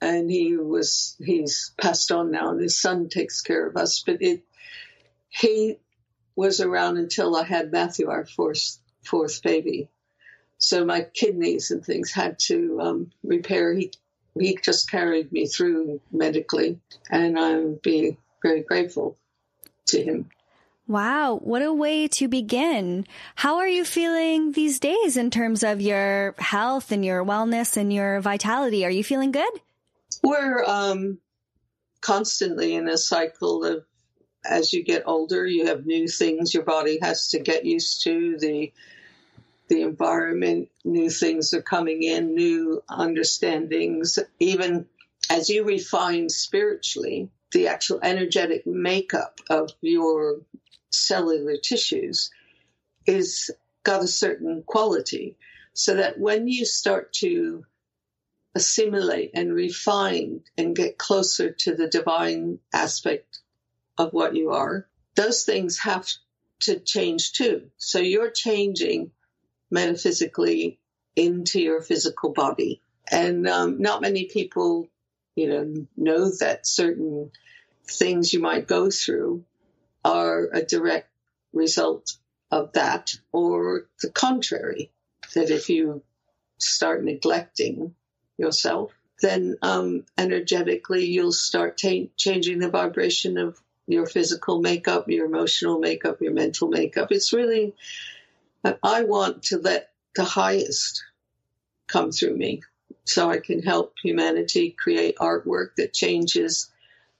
and 0.00 0.30
he 0.30 0.56
was 0.56 1.16
he's 1.18 1.72
passed 1.80 2.10
on 2.12 2.30
now 2.30 2.50
and 2.50 2.60
his 2.60 2.80
son 2.80 3.08
takes 3.08 3.40
care 3.40 3.66
of 3.66 3.76
us 3.76 4.02
but 4.04 4.20
it 4.20 4.42
he 5.28 5.76
was 6.36 6.60
around 6.60 6.96
until 6.96 7.36
i 7.36 7.44
had 7.44 7.72
matthew 7.72 8.08
our 8.08 8.26
fourth 8.26 8.78
fourth 9.02 9.42
baby 9.42 9.88
so 10.58 10.84
my 10.84 11.02
kidneys 11.02 11.70
and 11.70 11.84
things 11.84 12.12
had 12.12 12.38
to 12.38 12.78
um, 12.80 13.10
repair 13.24 13.74
he 13.74 13.92
he 14.38 14.58
just 14.62 14.90
carried 14.90 15.30
me 15.32 15.46
through 15.46 16.00
medically 16.10 16.78
and 17.10 17.38
i'm 17.38 17.78
being 17.82 18.16
very 18.42 18.62
grateful 18.62 19.16
to 19.86 20.02
him 20.02 20.30
Wow, 20.88 21.38
what 21.42 21.62
a 21.62 21.72
way 21.72 22.08
to 22.08 22.26
begin. 22.26 23.06
How 23.36 23.58
are 23.58 23.68
you 23.68 23.84
feeling 23.84 24.50
these 24.52 24.80
days 24.80 25.16
in 25.16 25.30
terms 25.30 25.62
of 25.62 25.80
your 25.80 26.34
health 26.38 26.90
and 26.90 27.04
your 27.04 27.24
wellness 27.24 27.76
and 27.76 27.92
your 27.92 28.20
vitality? 28.20 28.84
Are 28.84 28.90
you 28.90 29.04
feeling 29.04 29.30
good? 29.30 29.52
We're 30.24 30.64
um, 30.64 31.18
constantly 32.00 32.74
in 32.74 32.88
a 32.88 32.98
cycle 32.98 33.64
of 33.64 33.84
as 34.44 34.72
you 34.72 34.82
get 34.82 35.04
older, 35.06 35.46
you 35.46 35.66
have 35.66 35.86
new 35.86 36.08
things 36.08 36.52
your 36.52 36.64
body 36.64 36.98
has 37.00 37.28
to 37.28 37.38
get 37.38 37.64
used 37.64 38.02
to. 38.04 38.36
The 38.38 38.72
the 39.72 39.80
environment, 39.80 40.68
new 40.84 41.08
things 41.08 41.54
are 41.54 41.62
coming 41.62 42.02
in, 42.02 42.34
new 42.34 42.82
understandings. 42.90 44.18
Even 44.38 44.84
as 45.30 45.48
you 45.48 45.64
refine 45.64 46.28
spiritually, 46.28 47.30
the 47.52 47.68
actual 47.68 47.98
energetic 48.02 48.66
makeup 48.66 49.40
of 49.48 49.70
your 49.80 50.40
cellular 50.90 51.56
tissues 51.56 52.30
is 53.06 53.50
got 53.82 54.04
a 54.04 54.06
certain 54.06 54.62
quality 54.62 55.38
so 55.72 55.94
that 55.94 56.20
when 56.20 56.48
you 56.48 56.66
start 56.66 57.14
to 57.14 57.64
assimilate 58.54 59.30
and 59.32 59.54
refine 59.54 60.42
and 60.58 60.76
get 60.76 60.98
closer 60.98 61.50
to 61.50 61.74
the 61.74 61.88
divine 61.88 62.58
aspect 62.74 63.38
of 63.96 64.12
what 64.12 64.36
you 64.36 64.50
are, 64.50 64.86
those 65.14 65.44
things 65.44 65.78
have 65.78 66.06
to 66.60 66.78
change 66.78 67.32
too. 67.32 67.70
So 67.78 68.00
you're 68.00 68.30
changing 68.30 69.12
metaphysically 69.72 70.78
into 71.16 71.60
your 71.60 71.80
physical 71.80 72.32
body. 72.32 72.80
And 73.10 73.48
um, 73.48 73.80
not 73.80 74.02
many 74.02 74.26
people, 74.26 74.88
you 75.34 75.48
know, 75.48 75.86
know 75.96 76.30
that 76.38 76.66
certain 76.66 77.32
things 77.90 78.32
you 78.32 78.40
might 78.40 78.68
go 78.68 78.90
through 78.90 79.44
are 80.04 80.48
a 80.52 80.62
direct 80.62 81.10
result 81.52 82.16
of 82.50 82.72
that, 82.72 83.14
or 83.32 83.88
the 84.02 84.10
contrary, 84.10 84.92
that 85.34 85.50
if 85.50 85.68
you 85.68 86.02
start 86.58 87.02
neglecting 87.02 87.94
yourself, 88.36 88.92
then 89.20 89.56
um, 89.62 90.04
energetically 90.18 91.06
you'll 91.06 91.32
start 91.32 91.78
changing 91.78 92.58
the 92.58 92.68
vibration 92.68 93.38
of 93.38 93.60
your 93.86 94.06
physical 94.06 94.60
makeup, 94.60 95.08
your 95.08 95.26
emotional 95.26 95.78
makeup, 95.78 96.20
your 96.20 96.32
mental 96.32 96.68
makeup. 96.68 97.08
It's 97.10 97.32
really, 97.32 97.74
I 98.82 99.04
want 99.04 99.44
to 99.44 99.58
let 99.58 99.90
the 100.14 100.24
highest 100.24 101.02
come 101.88 102.12
through 102.12 102.36
me 102.36 102.62
so 103.04 103.30
I 103.30 103.38
can 103.38 103.62
help 103.62 103.94
humanity 104.02 104.70
create 104.70 105.16
artwork 105.16 105.76
that 105.76 105.92
changes 105.92 106.70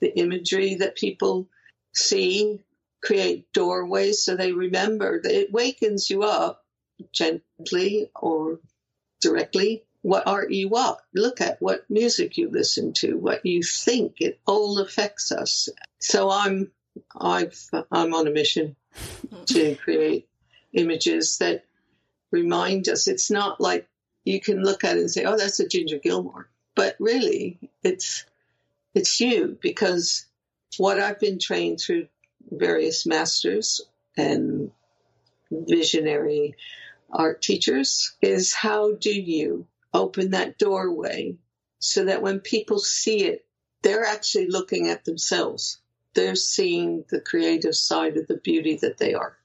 the 0.00 0.16
imagery 0.18 0.76
that 0.76 0.96
people 0.96 1.48
see 1.92 2.60
create 3.02 3.52
doorways 3.52 4.22
so 4.22 4.36
they 4.36 4.52
remember 4.52 5.20
that 5.20 5.32
it 5.32 5.52
wakens 5.52 6.08
you 6.08 6.22
up 6.22 6.64
gently 7.12 8.10
or 8.14 8.60
directly 9.20 9.84
what 10.02 10.26
art 10.26 10.52
you 10.52 10.68
want. 10.68 10.98
Look 11.14 11.40
at 11.40 11.60
what 11.60 11.88
music 11.90 12.36
you 12.36 12.50
listen 12.50 12.92
to, 12.94 13.16
what 13.16 13.44
you 13.46 13.62
think. 13.62 14.16
It 14.20 14.40
all 14.46 14.78
affects 14.78 15.32
us. 15.32 15.68
So 15.98 16.30
I'm 16.30 16.70
I've, 17.18 17.58
I'm 17.90 18.12
on 18.14 18.26
a 18.26 18.30
mission 18.30 18.76
to 19.46 19.76
create 19.76 20.28
images 20.72 21.38
that 21.38 21.64
remind 22.30 22.88
us. 22.88 23.08
It's 23.08 23.30
not 23.30 23.60
like 23.60 23.88
you 24.24 24.40
can 24.40 24.62
look 24.62 24.84
at 24.84 24.96
it 24.96 25.00
and 25.00 25.10
say, 25.10 25.24
"Oh, 25.24 25.36
that's 25.36 25.60
a 25.60 25.68
Ginger 25.68 25.98
Gilmour," 25.98 26.48
but 26.74 26.96
really, 26.98 27.58
it's 27.82 28.24
it's 28.94 29.20
you 29.20 29.58
because 29.60 30.26
what 30.78 30.98
I've 30.98 31.20
been 31.20 31.38
trained 31.38 31.80
through 31.80 32.08
various 32.50 33.06
masters 33.06 33.80
and 34.16 34.70
visionary 35.50 36.54
art 37.10 37.42
teachers 37.42 38.16
is 38.22 38.54
how 38.54 38.92
do 38.92 39.12
you 39.12 39.66
open 39.92 40.30
that 40.30 40.58
doorway 40.58 41.36
so 41.78 42.04
that 42.04 42.22
when 42.22 42.40
people 42.40 42.78
see 42.78 43.24
it, 43.24 43.44
they're 43.82 44.04
actually 44.04 44.46
looking 44.46 44.88
at 44.88 45.04
themselves. 45.04 45.78
They're 46.14 46.36
seeing 46.36 47.04
the 47.10 47.20
creative 47.20 47.74
side 47.74 48.16
of 48.16 48.26
the 48.28 48.36
beauty 48.36 48.76
that 48.76 48.98
they 48.98 49.14
are. 49.14 49.36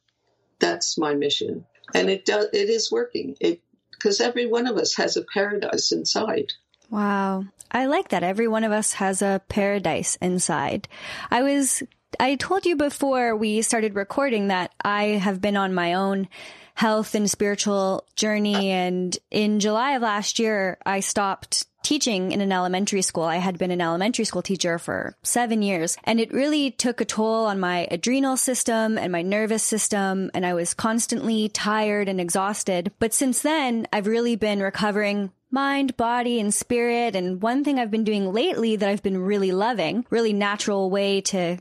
That's 0.60 0.98
my 0.98 1.14
mission. 1.14 1.66
And 1.94 2.10
it 2.10 2.26
does, 2.26 2.48
it 2.54 2.70
is 2.70 2.92
working. 2.92 3.36
It, 3.40 3.62
because 3.92 4.22
every 4.22 4.46
one 4.46 4.68
of 4.68 4.78
us 4.78 4.96
has 4.96 5.18
a 5.18 5.24
paradise 5.24 5.92
inside. 5.92 6.54
Wow. 6.90 7.46
I 7.72 7.88
like 7.88 8.10
that. 8.10 8.24
Every 8.24 8.48
one 8.48 8.64
of 8.64 8.72
us 8.72 8.94
has 8.94 9.22
a 9.22 9.42
paradise 9.50 10.18
inside. 10.22 10.88
I 11.32 11.44
was, 11.44 11.84
I 12.20 12.36
told 12.36 12.66
you 12.66 12.76
before 12.76 13.36
we 13.36 13.62
started 13.62 13.96
recording 13.96 14.48
that 14.48 14.74
I 14.82 15.04
have 15.04 15.42
been 15.42 15.58
on 15.58 15.74
my 15.74 15.94
own 15.94 16.30
health 16.76 17.16
and 17.16 17.30
spiritual 17.30 18.06
journey. 18.16 18.70
And 18.70 19.18
in 19.32 19.60
July 19.60 19.94
of 19.94 20.04
last 20.04 20.38
year, 20.40 20.78
I 20.86 21.00
stopped 21.00 21.66
teaching 21.88 22.34
in 22.34 22.42
an 22.42 22.52
elementary 22.52 23.02
school. 23.02 23.24
I 23.24 23.38
had 23.38 23.58
been 23.58 23.72
an 23.72 23.80
elementary 23.80 24.26
school 24.26 24.42
teacher 24.42 24.78
for 24.78 25.16
seven 25.24 25.62
years 25.62 25.96
and 26.04 26.20
it 26.20 26.34
really 26.34 26.70
took 26.70 27.00
a 27.00 27.06
toll 27.06 27.46
on 27.46 27.62
my 27.62 27.88
adrenal 27.90 28.36
system 28.36 28.98
and 28.98 29.10
my 29.10 29.22
nervous 29.22 29.64
system. 29.64 30.30
And 30.34 30.46
I 30.46 30.54
was 30.54 30.74
constantly 30.74 31.48
tired 31.48 32.10
and 32.10 32.20
exhausted. 32.20 32.92
But 33.00 33.14
since 33.14 33.42
then, 33.42 33.88
I've 33.94 34.06
really 34.06 34.36
been 34.36 34.60
recovering 34.60 35.32
mind, 35.50 35.96
body, 35.96 36.42
and 36.42 36.54
spirit. 36.54 37.16
And 37.16 37.42
one 37.42 37.64
thing 37.64 37.80
I've 37.80 37.90
been 37.90 38.04
doing 38.04 38.34
lately 38.34 38.76
that 38.76 38.90
I've 38.90 39.04
been 39.04 39.20
really 39.20 39.54
loving, 39.54 40.06
really 40.10 40.34
natural 40.34 40.90
way 40.90 41.22
to 41.22 41.58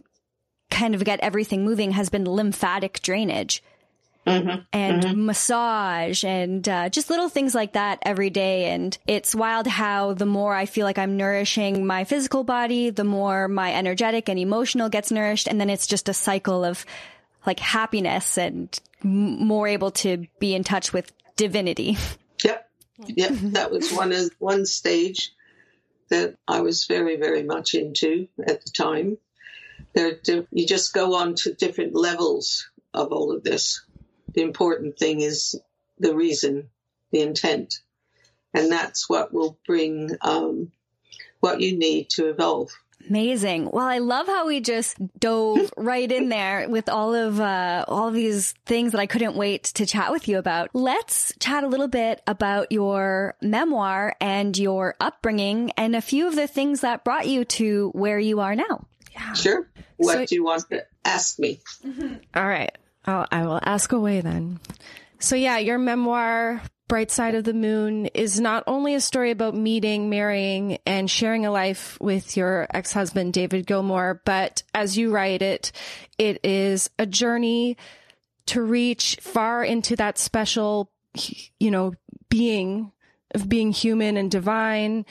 kind 0.73 0.97
of 0.97 1.05
get 1.05 1.21
everything 1.21 1.65
moving 1.65 1.93
has 1.93 2.09
been 2.09 2.25
lymphatic 2.25 3.01
drainage. 3.01 3.63
Mm-hmm. 4.27 4.63
and 4.73 5.03
mm-hmm. 5.05 5.27
massage 5.27 6.25
and 6.25 6.69
uh, 6.69 6.89
just 6.89 7.11
little 7.11 7.29
things 7.29 7.55
like 7.55 7.75
that 7.75 8.01
every 8.03 8.29
day. 8.29 8.73
And 8.73 8.97
it's 9.07 9.37
wild 9.37 9.69
how 9.69 10.15
the 10.15 10.27
more 10.27 10.53
I 10.53 10.67
feel 10.67 10.85
like 10.85 10.99
I'm 10.99 11.17
nourishing 11.17 11.87
my 11.87 12.03
physical 12.03 12.43
body, 12.43 12.91
the 12.91 13.05
more 13.05 13.47
my 13.47 13.73
energetic 13.73 14.29
and 14.29 14.37
emotional 14.37 14.89
gets 14.89 15.13
nourished. 15.13 15.47
And 15.47 15.61
then 15.61 15.71
it's 15.71 15.87
just 15.87 16.09
a 16.09 16.13
cycle 16.13 16.65
of 16.65 16.85
like 17.47 17.61
happiness 17.61 18.37
and 18.37 18.77
m- 19.05 19.47
more 19.47 19.69
able 19.69 19.93
to 19.93 20.27
be 20.41 20.57
in 20.57 20.65
touch 20.65 20.93
with 20.93 21.13
divinity. 21.37 21.97
Yep. 22.45 22.69
Yep. 23.07 23.33
that 23.53 23.71
was 23.71 23.93
one 23.93 24.13
of 24.13 24.31
one 24.39 24.67
stage 24.67 25.33
that 26.11 26.37
I 26.47 26.61
was 26.61 26.85
very, 26.85 27.17
very 27.17 27.43
much 27.43 27.75
into 27.75 28.29
at 28.47 28.63
the 28.63 28.71
time. 28.71 29.17
There, 29.95 30.19
you 30.51 30.67
just 30.67 30.93
go 30.93 31.17
on 31.17 31.35
to 31.37 31.55
different 31.55 31.95
levels 31.95 32.69
of 32.93 33.13
all 33.13 33.33
of 33.33 33.43
this 33.43 33.83
the 34.37 34.43
important 34.43 34.99
thing 34.99 35.23
is 35.23 35.59
the 35.99 36.15
reason, 36.15 36.69
the 37.11 37.23
intent. 37.23 37.81
And 38.55 38.71
that's 38.71 39.09
what 39.09 39.33
will 39.33 39.59
bring 39.67 40.11
um, 40.21 40.71
what 41.41 41.61
you 41.61 41.77
need 41.77 42.11
to 42.11 42.29
evolve. 42.29 42.71
Amazing. 43.09 43.71
Well, 43.71 43.87
I 43.87 43.99
love 43.99 44.27
how 44.27 44.47
we 44.47 44.61
just 44.61 44.97
dove 45.19 45.73
right 45.77 46.11
in 46.11 46.29
there 46.29 46.69
with 46.69 46.89
all 46.89 47.15
of 47.15 47.41
uh, 47.41 47.85
all 47.89 48.09
of 48.09 48.15
these 48.15 48.53
things 48.67 48.93
that 48.93 49.01
I 49.01 49.07
couldn't 49.07 49.37
wait 49.37 49.65
to 49.65 49.87
chat 49.87 50.13
with 50.13 50.29
you 50.29 50.39
about. 50.39 50.71
Let's 50.75 51.33
chat 51.39 51.65
a 51.65 51.69
little 51.69 51.89
bit 51.89 52.21
about 52.27 52.73
your 52.73 53.37
memoir 53.41 54.17
and 54.21 54.57
your 54.57 54.97
upbringing 55.01 55.71
and 55.77 55.97
a 55.97 56.01
few 56.01 56.27
of 56.27 56.37
the 56.37 56.49
things 56.49 56.81
that 56.81 57.05
brought 57.05 57.29
you 57.29 57.45
to 57.45 57.91
where 57.95 58.19
you 58.19 58.41
are 58.41 58.57
now. 58.57 58.87
Yeah. 59.13 59.33
Sure. 59.35 59.69
What 59.97 60.15
so, 60.15 60.27
do 60.27 60.35
you 60.35 60.45
want 60.45 60.69
to 60.71 60.85
ask 61.05 61.39
me? 61.39 61.61
All 62.35 62.47
right. 62.47 62.77
I 63.07 63.47
will 63.47 63.61
ask 63.63 63.93
away 63.93 64.21
then. 64.21 64.61
So 65.19 65.37
yeah, 65.37 65.59
your 65.59 65.79
memoir, 65.79 66.63
Bright 66.89 67.11
Side 67.11 67.35
of 67.35 67.45
the 67.45 67.55
Moon, 67.55 68.07
is 68.07 68.41
not 68.41 68.65
only 68.67 68.95
a 68.95 69.01
story 69.01 69.31
about 69.31 69.55
meeting, 69.55 70.11
marrying, 70.11 70.79
and 70.87 71.11
sharing 71.11 71.47
a 71.47 71.51
life 71.51 71.97
with 72.01 72.37
your 72.37 72.67
ex-husband, 72.73 73.33
David 73.33 73.67
Gilmour, 73.67 74.21
but 74.25 74.63
as 74.75 74.99
you 74.99 75.11
write 75.11 75.43
it, 75.43 75.73
it 76.19 76.45
is 76.45 76.91
a 76.99 77.07
journey 77.07 77.77
to 78.47 78.63
reach 78.63 79.19
far 79.21 79.65
into 79.65 79.97
that 79.97 80.19
special, 80.19 80.91
you 81.59 81.71
know, 81.71 81.95
being 82.29 82.93
of 83.35 83.49
being 83.49 83.73
human 83.73 84.17
and 84.17 84.31
divine. 84.31 85.05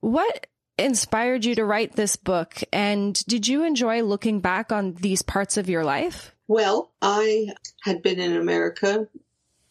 What 0.00 0.46
inspired 0.78 1.44
you 1.44 1.54
to 1.54 1.64
write 1.64 1.94
this 1.94 2.16
book? 2.16 2.62
And 2.72 3.14
did 3.26 3.46
you 3.46 3.64
enjoy 3.64 4.02
looking 4.02 4.40
back 4.40 4.72
on 4.72 4.94
these 4.94 5.22
parts 5.22 5.56
of 5.56 5.68
your 5.68 5.84
life? 5.84 6.34
Well, 6.50 6.90
I 7.00 7.54
had 7.84 8.02
been 8.02 8.18
in 8.18 8.36
America 8.36 9.06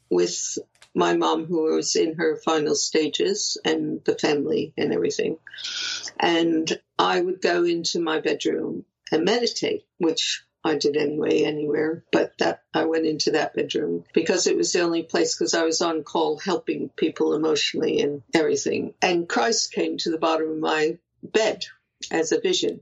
with 0.09 0.57
my 0.95 1.13
mom, 1.13 1.43
who 1.43 1.75
was 1.75 1.97
in 1.97 2.15
her 2.15 2.37
final 2.37 2.73
stages, 2.73 3.57
and 3.65 4.01
the 4.05 4.17
family 4.17 4.73
and 4.77 4.93
everything. 4.93 5.39
And 6.17 6.71
I 6.97 7.19
would 7.19 7.41
go 7.41 7.65
into 7.65 7.99
my 7.99 8.21
bedroom 8.21 8.85
and 9.11 9.25
meditate, 9.25 9.83
which 9.97 10.45
I 10.63 10.75
did 10.75 10.95
anyway, 10.95 11.41
anywhere. 11.41 12.05
But 12.13 12.37
that 12.37 12.63
I 12.73 12.85
went 12.85 13.05
into 13.05 13.31
that 13.31 13.55
bedroom 13.55 14.05
because 14.13 14.47
it 14.47 14.55
was 14.55 14.71
the 14.71 14.79
only 14.79 15.03
place 15.03 15.35
because 15.35 15.53
I 15.53 15.65
was 15.65 15.81
on 15.81 16.05
call 16.05 16.39
helping 16.39 16.87
people 16.95 17.33
emotionally 17.33 17.99
and 17.99 18.21
everything. 18.33 18.93
And 19.01 19.27
Christ 19.27 19.73
came 19.73 19.97
to 19.97 20.11
the 20.11 20.17
bottom 20.17 20.49
of 20.49 20.57
my 20.59 20.97
bed 21.21 21.65
as 22.09 22.31
a 22.31 22.39
vision 22.39 22.79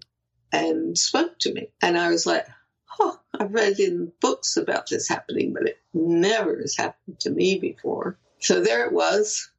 and 0.52 0.96
spoke 0.96 1.40
to 1.40 1.52
me. 1.52 1.72
And 1.82 1.98
I 1.98 2.12
was 2.12 2.28
like, 2.28 2.46
oh, 3.00 3.20
I've 3.40 3.54
read 3.54 3.80
in 3.80 4.12
books 4.22 4.58
about 4.58 4.90
this 4.90 5.08
happening, 5.08 5.54
but 5.54 5.68
it 5.68 5.80
never 5.94 6.58
has 6.58 6.76
happened 6.76 7.20
to 7.22 7.30
me 7.30 7.60
before. 7.60 8.18
So 8.40 8.62
there 8.62 8.86
it 8.86 8.94
was. 8.94 9.50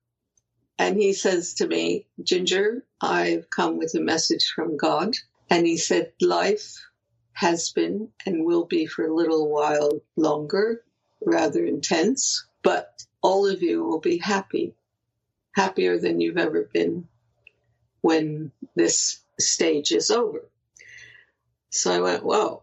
And 0.78 0.96
he 0.96 1.12
says 1.12 1.54
to 1.54 1.66
me, 1.66 2.06
Ginger, 2.22 2.84
I've 3.00 3.50
come 3.50 3.78
with 3.78 3.94
a 3.94 4.00
message 4.00 4.52
from 4.54 4.76
God. 4.76 5.14
And 5.50 5.66
he 5.66 5.76
said, 5.76 6.12
life 6.20 6.84
has 7.32 7.70
been 7.70 8.08
and 8.26 8.44
will 8.44 8.64
be 8.64 8.86
for 8.86 9.06
a 9.06 9.14
little 9.14 9.48
while 9.48 10.00
longer, 10.16 10.82
rather 11.24 11.64
intense, 11.64 12.46
but 12.62 13.02
all 13.22 13.46
of 13.46 13.62
you 13.62 13.84
will 13.84 14.00
be 14.00 14.18
happy, 14.18 14.74
happier 15.52 15.98
than 15.98 16.20
you've 16.20 16.38
ever 16.38 16.68
been 16.72 17.08
when 18.00 18.52
this 18.74 19.20
stage 19.38 19.90
is 19.90 20.10
over. 20.10 20.48
So 21.70 21.92
I 21.92 22.00
went, 22.00 22.24
whoa, 22.24 22.62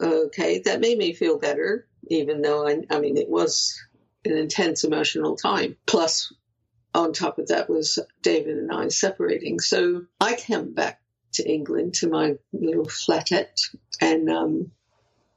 okay, 0.00 0.60
that 0.60 0.80
made 0.80 0.98
me 0.98 1.12
feel 1.12 1.38
better, 1.38 1.86
even 2.08 2.42
though 2.42 2.66
I, 2.66 2.82
I 2.90 3.00
mean, 3.00 3.16
it 3.16 3.28
was 3.28 3.80
an 4.24 4.36
intense 4.36 4.84
emotional 4.84 5.36
time. 5.36 5.76
Plus, 5.86 6.32
on 6.94 7.12
top 7.12 7.38
of 7.38 7.48
that 7.48 7.68
was 7.68 7.98
David 8.22 8.58
and 8.58 8.72
I 8.72 8.88
separating. 8.88 9.60
So 9.60 10.06
I 10.20 10.34
came 10.34 10.72
back 10.72 11.00
to 11.32 11.48
England 11.48 11.94
to 11.94 12.08
my 12.08 12.36
little 12.52 12.86
flatette 12.86 13.60
and 14.00 14.28
um, 14.28 14.72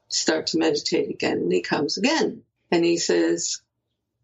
start 0.08 0.47
to 0.47 0.58
meditate 0.58 1.10
again. 1.10 1.38
And 1.38 1.54
he 1.54 1.62
comes 1.62 1.97
again 1.97 2.43
and 2.71 2.84
he 2.84 2.97
says, 2.97 3.62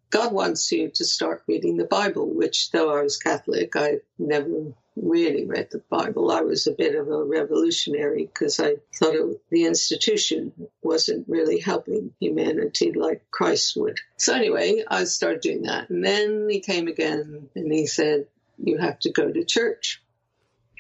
God 0.10 0.34
wants 0.34 0.72
you 0.72 0.90
to 0.96 1.06
start 1.06 1.44
reading 1.48 1.78
the 1.78 1.86
Bible, 1.86 2.34
which 2.34 2.72
though 2.72 2.92
I 2.98 3.04
was 3.04 3.18
Catholic, 3.18 3.76
I 3.76 4.00
never 4.18 4.74
really 5.02 5.46
read 5.46 5.70
the 5.72 5.82
Bible. 5.90 6.32
I 6.32 6.42
was 6.42 6.68
a 6.68 6.72
bit 6.72 6.96
of 6.96 7.08
a 7.08 7.24
revolutionary 7.24 8.26
because 8.26 8.60
I 8.60 8.76
thought 8.96 9.16
it, 9.16 9.42
the 9.50 9.66
institution 9.66 10.54
wasn't 10.82 11.28
really 11.28 11.60
helping 11.60 12.14
humanity 12.20 12.92
like 12.92 13.30
Christ 13.32 13.76
would. 13.78 14.00
So 14.18 14.34
anyway, 14.34 14.84
I 14.88 15.06
started 15.06 15.42
doing 15.42 15.64
that. 15.64 15.90
And 15.90 16.04
then 16.04 16.48
he 16.50 16.60
came 16.60 16.88
again 16.88 17.50
and 17.56 17.72
he 17.72 17.88
said, 17.88 18.28
you 18.58 18.78
have 18.78 19.00
to 19.00 19.12
go 19.12 19.32
to 19.32 19.46
church 19.46 20.02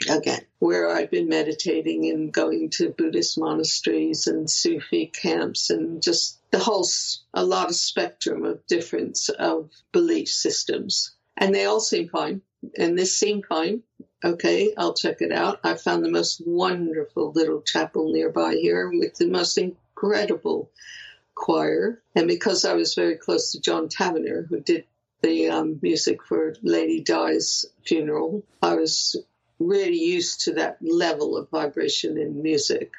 again, 0.09 0.41
where 0.59 0.89
I've 0.89 1.11
been 1.11 1.27
meditating 1.27 2.09
and 2.09 2.31
going 2.31 2.69
to 2.71 2.89
Buddhist 2.89 3.37
monasteries 3.37 4.27
and 4.27 4.49
Sufi 4.49 5.07
camps 5.07 5.69
and 5.69 6.01
just 6.01 6.39
the 6.51 6.59
whole, 6.59 6.87
a 7.33 7.43
lot 7.43 7.69
of 7.69 7.75
spectrum 7.75 8.45
of 8.45 8.65
difference 8.67 9.29
of 9.29 9.69
belief 9.91 10.29
systems. 10.29 11.15
And 11.37 11.53
they 11.53 11.65
all 11.65 11.79
seem 11.79 12.09
fine. 12.09 12.41
And 12.77 12.97
this 12.97 13.17
seemed 13.17 13.45
fine. 13.45 13.83
Okay, 14.23 14.73
I'll 14.77 14.93
check 14.93 15.21
it 15.21 15.31
out. 15.31 15.59
I 15.63 15.75
found 15.75 16.03
the 16.03 16.11
most 16.11 16.41
wonderful 16.45 17.31
little 17.31 17.61
chapel 17.61 18.11
nearby 18.11 18.55
here 18.55 18.89
with 18.89 19.15
the 19.15 19.27
most 19.27 19.57
incredible 19.57 20.69
choir. 21.35 22.01
And 22.15 22.27
because 22.27 22.65
I 22.65 22.73
was 22.73 22.95
very 22.95 23.15
close 23.15 23.51
to 23.53 23.61
John 23.61 23.87
Tavener, 23.87 24.45
who 24.47 24.59
did 24.59 24.85
the 25.21 25.49
um, 25.49 25.79
music 25.81 26.23
for 26.23 26.55
Lady 26.61 27.01
Di's 27.01 27.65
funeral, 27.85 28.43
I 28.61 28.75
was 28.75 29.15
really 29.57 29.99
used 29.99 30.41
to 30.41 30.53
that 30.55 30.77
level 30.81 31.37
of 31.37 31.49
vibration 31.49 32.17
in 32.17 32.41
music. 32.41 32.91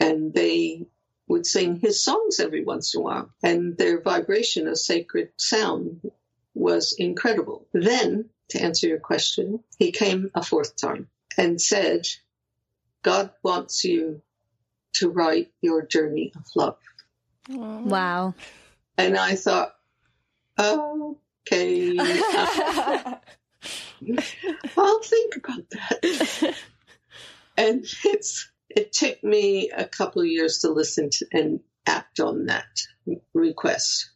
and 0.00 0.32
they 0.32 0.86
would 1.28 1.46
sing 1.46 1.76
his 1.76 2.02
songs 2.02 2.40
every 2.40 2.64
once 2.64 2.94
in 2.94 3.00
a 3.00 3.04
while, 3.04 3.30
and 3.42 3.76
their 3.76 4.00
vibration 4.00 4.66
of 4.66 4.78
sacred 4.78 5.30
sound 5.36 6.10
was 6.54 6.94
incredible. 6.98 7.66
Then, 7.72 8.30
to 8.50 8.62
answer 8.62 8.86
your 8.86 9.00
question, 9.00 9.60
he 9.78 9.92
came 9.92 10.30
a 10.34 10.42
fourth 10.42 10.76
time 10.76 11.08
and 11.36 11.60
said, 11.60 12.06
God 13.02 13.30
wants 13.42 13.84
you 13.84 14.22
to 14.94 15.10
write 15.10 15.52
your 15.60 15.86
journey 15.86 16.32
of 16.36 16.44
love. 16.54 16.78
Wow. 17.48 18.34
And 18.96 19.16
I 19.16 19.34
thought, 19.34 19.74
okay, 20.58 21.96
I'll 24.76 25.02
think 25.02 25.36
about 25.36 25.70
that. 25.70 26.54
and 27.56 27.84
it's 28.04 28.50
it 28.68 28.92
took 28.92 29.22
me 29.24 29.70
a 29.70 29.84
couple 29.84 30.22
of 30.22 30.28
years 30.28 30.58
to 30.60 30.70
listen 30.70 31.10
to 31.10 31.26
and 31.32 31.60
act 31.86 32.20
on 32.20 32.46
that 32.46 32.68
request. 33.34 34.10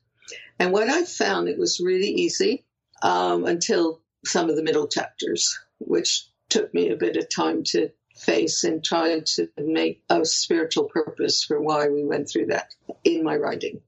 And 0.58 0.72
what 0.72 0.88
I 0.88 1.04
found, 1.04 1.48
it 1.48 1.58
was 1.58 1.80
really 1.80 2.08
easy 2.08 2.64
um, 3.02 3.44
until 3.44 4.00
some 4.24 4.50
of 4.50 4.56
the 4.56 4.62
middle 4.62 4.88
chapters, 4.88 5.58
which 5.78 6.26
took 6.48 6.72
me 6.74 6.90
a 6.90 6.96
bit 6.96 7.16
of 7.16 7.28
time 7.28 7.64
to 7.64 7.90
face 8.16 8.64
and 8.64 8.84
try 8.84 9.20
to 9.20 9.48
make 9.58 10.02
a 10.08 10.24
spiritual 10.24 10.84
purpose 10.84 11.44
for 11.44 11.60
why 11.60 11.88
we 11.88 12.04
went 12.04 12.28
through 12.28 12.46
that 12.46 12.74
in 13.02 13.24
my 13.24 13.36
writing. 13.36 13.80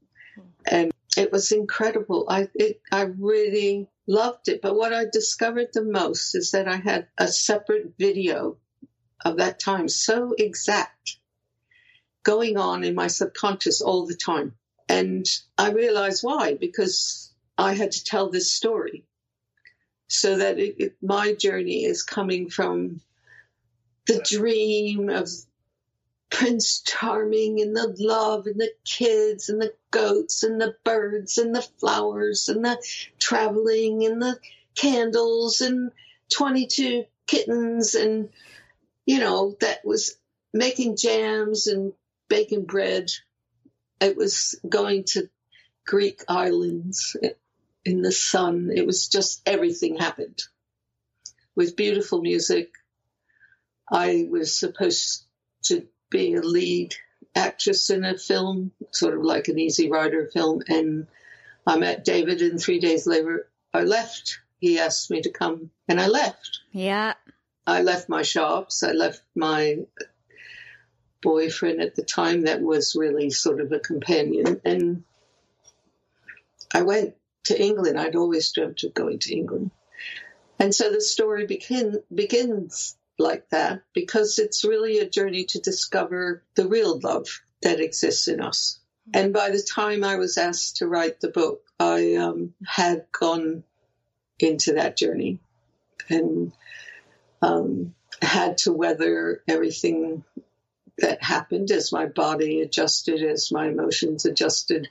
And 0.68 0.92
it 1.16 1.33
was 1.33 1.53
incredible. 1.53 2.27
I 2.29 2.49
it, 2.55 2.81
I 2.92 3.03
really 3.03 3.88
loved 4.07 4.49
it. 4.49 4.61
But 4.62 4.77
what 4.77 4.92
I 4.92 5.05
discovered 5.11 5.68
the 5.72 5.85
most 5.85 6.35
is 6.35 6.51
that 6.51 6.68
I 6.68 6.77
had 6.77 7.09
a 7.16 7.29
separate 7.29 7.94
video 7.99 8.59
of 9.25 9.38
that 9.38 9.59
time 9.59 9.88
so 9.88 10.35
exact 10.37 11.18
going 12.22 12.57
on 12.57 12.85
in 12.85 12.94
my 12.94 13.07
subconscious 13.07 13.81
all 13.81 14.07
the 14.07 14.16
time. 14.16 14.55
And 14.88 15.25
I 15.57 15.70
realized 15.70 16.22
why, 16.22 16.55
because 16.55 17.33
I 17.57 17.75
had 17.75 17.92
to 17.92 18.05
tell 18.05 18.31
this 18.31 18.53
story 18.53 19.05
so 20.08 20.38
that 20.38 20.58
it, 20.58 20.76
it, 20.78 20.96
my 21.02 21.34
journey 21.34 21.84
is 21.84 22.02
coming 22.02 22.48
from 22.48 23.00
the 24.06 24.24
dream 24.28 25.08
of 25.08 25.28
Prince 26.30 26.82
Charming 26.82 27.60
and 27.60 27.76
the 27.76 27.94
love 27.98 28.46
and 28.46 28.60
the 28.60 28.72
kids 28.84 29.48
and 29.48 29.60
the 29.60 29.72
goats 29.90 30.42
and 30.42 30.60
the 30.60 30.76
birds 30.84 31.38
and 31.38 31.54
the 31.54 31.62
flowers 31.62 32.48
and 32.48 32.64
the 32.64 32.78
traveling 33.18 34.04
and 34.04 34.20
the 34.20 34.38
candles 34.74 35.60
and 35.60 35.90
22 36.30 37.04
kittens 37.26 37.94
and 37.94 38.28
you 39.06 39.20
know, 39.20 39.56
that 39.60 39.84
was 39.84 40.18
making 40.52 40.96
jams 40.96 41.68
and 41.68 41.92
baking 42.28 42.64
bread. 42.64 43.10
It 44.00 44.16
was 44.16 44.60
going 44.68 45.04
to 45.12 45.30
Greek 45.86 46.22
islands 46.28 47.16
in 47.87 48.03
the 48.03 48.12
sun. 48.12 48.70
It 48.75 48.85
was 48.85 49.09
just 49.09 49.42
everything 49.46 49.96
happened 49.96 50.42
with 51.55 51.77
beautiful 51.77 52.20
music. 52.20 52.72
I 53.90 54.27
was 54.29 54.59
supposed 54.59 55.25
to 55.64 55.87
be 56.11 56.35
a 56.35 56.40
lead 56.40 56.94
actress 57.35 57.88
in 57.90 58.05
a 58.05 58.18
film, 58.18 58.72
sort 58.90 59.14
of 59.14 59.22
like 59.22 59.49
an 59.49 59.59
Easy 59.59 59.88
Rider 59.88 60.29
film. 60.33 60.62
And 60.68 61.07
I 61.66 61.77
met 61.77 62.05
David, 62.05 62.42
and 62.42 62.61
three 62.61 62.81
days 62.81 63.07
later, 63.07 63.49
I 63.72 63.83
left. 63.83 64.40
He 64.59 64.79
asked 64.79 65.11
me 65.11 65.22
to 65.22 65.31
come, 65.31 65.70
and 65.88 66.01
I 66.01 66.09
left. 66.09 66.61
Yeah. 66.72 67.14
I 67.66 67.83
left 67.83 68.09
my 68.09 68.22
shops. 68.22 68.83
I 68.83 68.92
left 68.92 69.22
my 69.35 69.79
boyfriend 71.22 71.81
at 71.81 71.94
the 71.94 72.03
time 72.03 72.42
that 72.42 72.62
was 72.62 72.96
really 72.96 73.31
sort 73.31 73.61
of 73.61 73.70
a 73.70 73.79
companion. 73.79 74.61
And 74.64 75.05
I 76.72 76.83
went 76.83 77.14
to 77.46 77.61
England. 77.61 77.98
I'd 77.98 78.16
always 78.16 78.52
dreamt 78.52 78.85
of 78.85 78.94
going 78.94 79.18
to 79.20 79.35
England. 79.35 79.70
And 80.59 80.74
so 80.74 80.90
the 80.90 81.00
story 81.00 81.46
begin, 81.46 82.02
begins 82.14 82.96
like 83.18 83.48
that 83.50 83.82
because 83.92 84.38
it's 84.38 84.64
really 84.64 84.98
a 84.98 85.09
journey 85.09 85.44
to 85.44 85.61
discover 85.61 86.42
the 86.54 86.68
real 86.68 86.98
love 87.00 87.26
that 87.62 87.80
exists 87.80 88.28
in 88.28 88.40
us. 88.40 88.78
And 89.14 89.32
by 89.32 89.50
the 89.50 89.62
time 89.62 90.02
I 90.02 90.16
was 90.16 90.38
asked 90.38 90.78
to 90.78 90.88
write 90.88 91.20
the 91.20 91.28
book, 91.28 91.62
I 91.78 92.16
um, 92.16 92.54
had 92.66 93.06
gone 93.12 93.62
into 94.38 94.74
that 94.74 94.96
journey. 94.96 95.38
And 96.09 96.52
um, 97.42 97.94
had 98.22 98.59
to 98.59 98.72
weather 98.72 99.42
everything 99.46 100.24
that 100.98 101.22
happened 101.22 101.70
as 101.70 101.92
my 101.92 102.06
body 102.06 102.62
adjusted, 102.62 103.22
as 103.22 103.52
my 103.52 103.68
emotions 103.68 104.24
adjusted, 104.24 104.88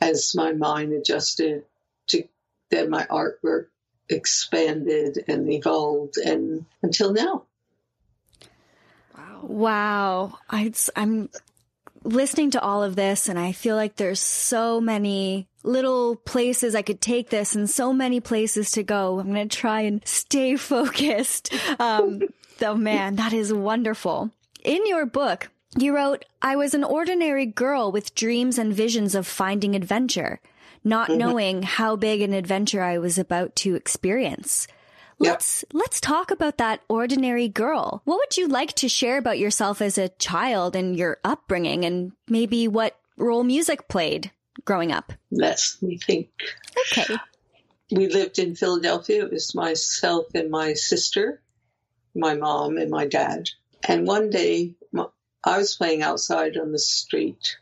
as 0.00 0.34
my 0.34 0.52
mind 0.52 0.92
adjusted, 0.92 1.64
to 2.08 2.24
then 2.70 2.90
my 2.90 3.04
artwork 3.04 3.66
expanded 4.08 5.24
and 5.28 5.50
evolved, 5.50 6.16
and 6.16 6.64
until 6.82 7.12
now. 7.12 7.44
Wow! 9.16 9.40
Wow! 9.42 10.38
I, 10.50 10.72
I'm 10.96 11.28
listening 12.04 12.50
to 12.52 12.60
all 12.60 12.82
of 12.82 12.96
this, 12.96 13.28
and 13.28 13.38
I 13.38 13.52
feel 13.52 13.76
like 13.76 13.96
there's 13.96 14.20
so 14.20 14.80
many 14.80 15.48
little 15.62 16.16
places 16.16 16.74
I 16.74 16.82
could 16.82 17.00
take 17.00 17.30
this 17.30 17.54
and 17.54 17.68
so 17.68 17.92
many 17.92 18.20
places 18.20 18.70
to 18.72 18.82
go. 18.82 19.20
I'm 19.20 19.32
going 19.32 19.48
to 19.48 19.56
try 19.56 19.82
and 19.82 20.06
stay 20.06 20.56
focused. 20.56 21.52
Um, 21.78 22.22
though, 22.58 22.76
man, 22.76 23.16
that 23.16 23.32
is 23.32 23.52
wonderful. 23.52 24.30
In 24.64 24.86
your 24.86 25.06
book, 25.06 25.50
you 25.76 25.94
wrote, 25.94 26.24
I 26.40 26.56
was 26.56 26.74
an 26.74 26.84
ordinary 26.84 27.46
girl 27.46 27.90
with 27.90 28.14
dreams 28.14 28.58
and 28.58 28.74
visions 28.74 29.14
of 29.14 29.26
finding 29.26 29.74
adventure, 29.74 30.40
not 30.84 31.08
mm-hmm. 31.08 31.18
knowing 31.18 31.62
how 31.62 31.96
big 31.96 32.22
an 32.22 32.32
adventure 32.32 32.82
I 32.82 32.98
was 32.98 33.18
about 33.18 33.56
to 33.56 33.74
experience. 33.74 34.66
Let's 35.18 35.62
yep. 35.62 35.82
let's 35.82 36.00
talk 36.00 36.30
about 36.30 36.58
that 36.58 36.82
ordinary 36.88 37.48
girl. 37.48 38.02
What 38.04 38.18
would 38.18 38.36
you 38.36 38.48
like 38.48 38.72
to 38.74 38.88
share 38.88 39.18
about 39.18 39.38
yourself 39.38 39.80
as 39.80 39.98
a 39.98 40.08
child 40.08 40.74
and 40.74 40.96
your 40.96 41.18
upbringing 41.22 41.84
and 41.84 42.12
maybe 42.28 42.66
what 42.66 42.98
role 43.16 43.44
music 43.44 43.88
played 43.88 44.32
growing 44.64 44.90
up? 44.90 45.12
Let's 45.30 45.80
me 45.80 45.98
think. 45.98 46.30
Okay. 46.92 47.16
We 47.92 48.08
lived 48.08 48.38
in 48.38 48.56
Philadelphia. 48.56 49.24
It 49.24 49.30
was 49.30 49.54
myself 49.54 50.26
and 50.34 50.50
my 50.50 50.72
sister, 50.72 51.40
my 52.14 52.34
mom 52.34 52.78
and 52.78 52.90
my 52.90 53.06
dad. 53.06 53.50
And 53.86 54.06
one 54.06 54.30
day 54.30 54.74
I 55.44 55.58
was 55.58 55.76
playing 55.76 56.02
outside 56.02 56.56
on 56.56 56.72
the 56.72 56.78
street 56.78 57.56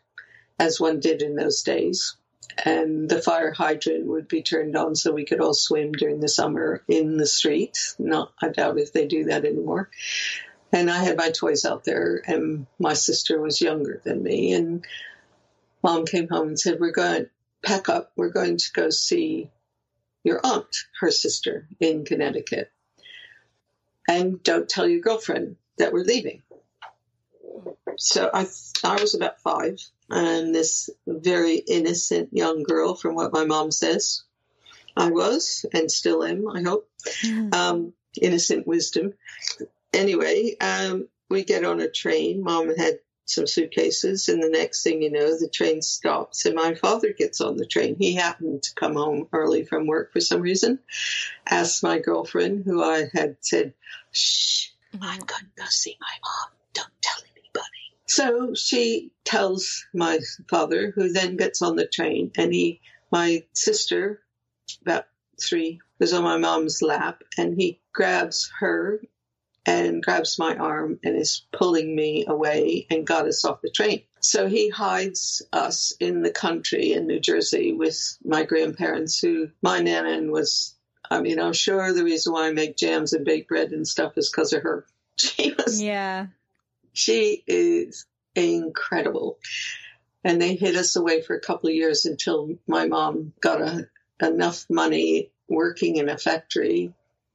as 0.59 0.79
one 0.79 1.01
did 1.01 1.23
in 1.23 1.35
those 1.35 1.63
days 1.63 2.17
and 2.65 3.09
the 3.09 3.23
fire 3.23 3.53
hydrant 3.53 4.07
would 4.07 4.29
be 4.29 4.43
turned 4.43 4.77
on 4.77 4.95
so 4.95 5.13
we 5.13 5.25
could 5.25 5.41
all 5.41 5.55
swim 5.55 5.93
during 5.93 6.21
the 6.21 6.29
summer 6.29 6.83
in 6.89 7.17
the 7.17 7.27
street. 7.27 7.95
Not, 7.99 8.33
I 8.43 8.49
doubt 8.49 8.79
if 8.79 8.93
they 8.93 9.07
do 9.07 9.25
that 9.25 9.45
anymore. 9.45 9.91
And 10.73 10.91
I 10.91 11.03
had 11.03 11.17
my 11.17 11.31
toys 11.31 11.65
out 11.65 11.85
there, 11.85 12.23
and 12.27 12.67
my 12.79 12.93
sister 12.93 13.41
was 13.41 13.61
younger 13.61 14.01
than 14.05 14.23
me. 14.23 14.53
And 14.53 14.85
mom 15.83 16.07
came 16.07 16.29
home 16.29 16.49
and 16.49 16.61
said, 16.61 16.79
We're 16.79 16.93
going 16.93 17.25
to 17.25 17.31
pack 17.65 17.89
up. 17.89 18.13
We're 18.15 18.29
going 18.29 18.57
to 18.57 18.73
go 18.73 18.91
see 18.91 19.51
your 20.23 20.41
aunt, 20.45 20.85
her 21.01 21.11
sister, 21.11 21.67
in 21.81 22.05
Connecticut. 22.05 22.71
And 24.09 24.43
don't 24.43 24.69
tell 24.69 24.87
your 24.87 25.01
girlfriend 25.01 25.57
that 25.79 25.93
we're 25.93 26.05
leaving. 26.05 26.43
So 28.01 28.31
I, 28.33 28.47
I 28.83 29.01
was 29.01 29.15
about 29.15 29.41
five 29.41 29.79
and 30.09 30.55
this 30.55 30.89
very 31.07 31.57
innocent 31.57 32.31
young 32.33 32.63
girl, 32.63 32.95
from 32.95 33.15
what 33.15 33.33
my 33.33 33.45
mom 33.45 33.71
says. 33.71 34.23
I 34.97 35.11
was 35.11 35.65
and 35.73 35.91
still 35.91 36.25
am, 36.25 36.49
I 36.49 36.63
hope. 36.63 36.89
Mm-hmm. 37.23 37.55
Um, 37.55 37.93
innocent 38.21 38.67
wisdom. 38.67 39.15
Anyway, 39.93 40.57
um, 40.61 41.09
we 41.29 41.45
get 41.45 41.65
on 41.65 41.81
a 41.81 41.91
train. 41.91 42.43
Mom 42.43 42.75
had 42.75 43.01
some 43.27 43.47
suitcases, 43.47 44.29
and 44.29 44.43
the 44.43 44.49
next 44.49 44.83
thing 44.83 45.03
you 45.03 45.11
know, 45.11 45.39
the 45.39 45.49
train 45.49 45.83
stops, 45.83 46.47
and 46.47 46.55
my 46.57 46.75
father 46.75 47.13
gets 47.13 47.41
on 47.41 47.57
the 47.57 47.67
train. 47.67 47.97
He 47.97 48.15
happened 48.15 48.65
to 48.65 48.75
come 48.75 48.95
home 48.95 49.29
early 49.33 49.65
from 49.65 49.87
work 49.87 50.13
for 50.13 50.21
some 50.21 50.41
reason. 50.41 50.81
Asked 51.47 51.83
my 51.83 51.99
girlfriend, 51.99 52.65
who 52.65 52.83
I 52.83 53.09
had 53.13 53.37
said, 53.41 53.75
"Shh, 54.11 54.71
I'm 54.95 55.21
going 55.21 55.45
to 55.45 55.63
go 55.63 55.65
see 55.69 55.97
my 56.01 56.15
mom. 56.25 56.51
Don't 56.73 57.03
tell 57.03 57.23
so 58.11 58.55
she 58.55 59.13
tells 59.25 59.87
my 59.95 60.19
father, 60.49 60.91
who 60.91 61.13
then 61.13 61.37
gets 61.37 61.63
on 61.63 61.77
the 61.77 61.87
train, 61.87 62.33
and 62.37 62.53
he, 62.53 62.81
my 63.13 63.45
sister, 63.55 64.21
about 64.83 65.05
three, 65.41 65.81
was 66.01 66.13
on 66.13 66.25
my 66.25 66.37
mom's 66.37 66.83
lap, 66.83 67.23
and 67.39 67.55
he 67.55 67.81
grabs 67.93 68.51
her 68.59 69.01
and 69.65 70.03
grabs 70.03 70.41
my 70.41 70.57
arm 70.57 70.99
and 71.05 71.15
is 71.15 71.47
pulling 71.53 71.95
me 71.95 72.25
away 72.27 72.85
and 72.91 73.07
got 73.07 73.29
us 73.29 73.45
off 73.45 73.61
the 73.63 73.71
train. 73.71 74.03
So 74.19 74.49
he 74.49 74.71
hides 74.71 75.43
us 75.53 75.93
in 76.01 76.23
the 76.23 76.33
country 76.33 76.95
in 76.95 77.07
New 77.07 77.21
Jersey 77.21 77.73
with 77.73 78.19
my 78.25 78.43
grandparents, 78.43 79.21
who 79.21 79.51
my 79.63 79.79
nana 79.79 80.21
was. 80.33 80.75
I 81.09 81.21
mean, 81.21 81.39
I'm 81.39 81.53
sure 81.53 81.93
the 81.93 82.03
reason 82.03 82.33
why 82.33 82.49
I 82.49 82.53
make 82.53 82.77
jams 82.77 83.13
and 83.13 83.25
bake 83.25 83.47
bread 83.47 83.71
and 83.71 83.87
stuff 83.87 84.15
is 84.17 84.29
because 84.29 84.53
of 84.53 84.63
her. 84.63 84.85
She 85.17 85.53
was 85.53 85.83
yeah 85.83 86.29
she 86.93 87.43
is 87.47 88.07
incredible. 88.35 89.39
And 90.25 90.41
they 90.41 90.55
hid 90.55 90.77
us 90.77 90.97
away 90.97 91.23
for 91.23 91.35
a 91.35 91.41
couple 91.41 91.69
of 91.69 91.75
years 91.75 92.05
until 92.05 92.51
my 92.67 92.87
mom 92.87 93.33
got 93.41 93.63
a, 93.63 93.89
enough 94.23 94.67
money 94.69 95.31
working 95.49 95.97
in 95.97 96.09
a 96.09 96.19
factory 96.19 96.93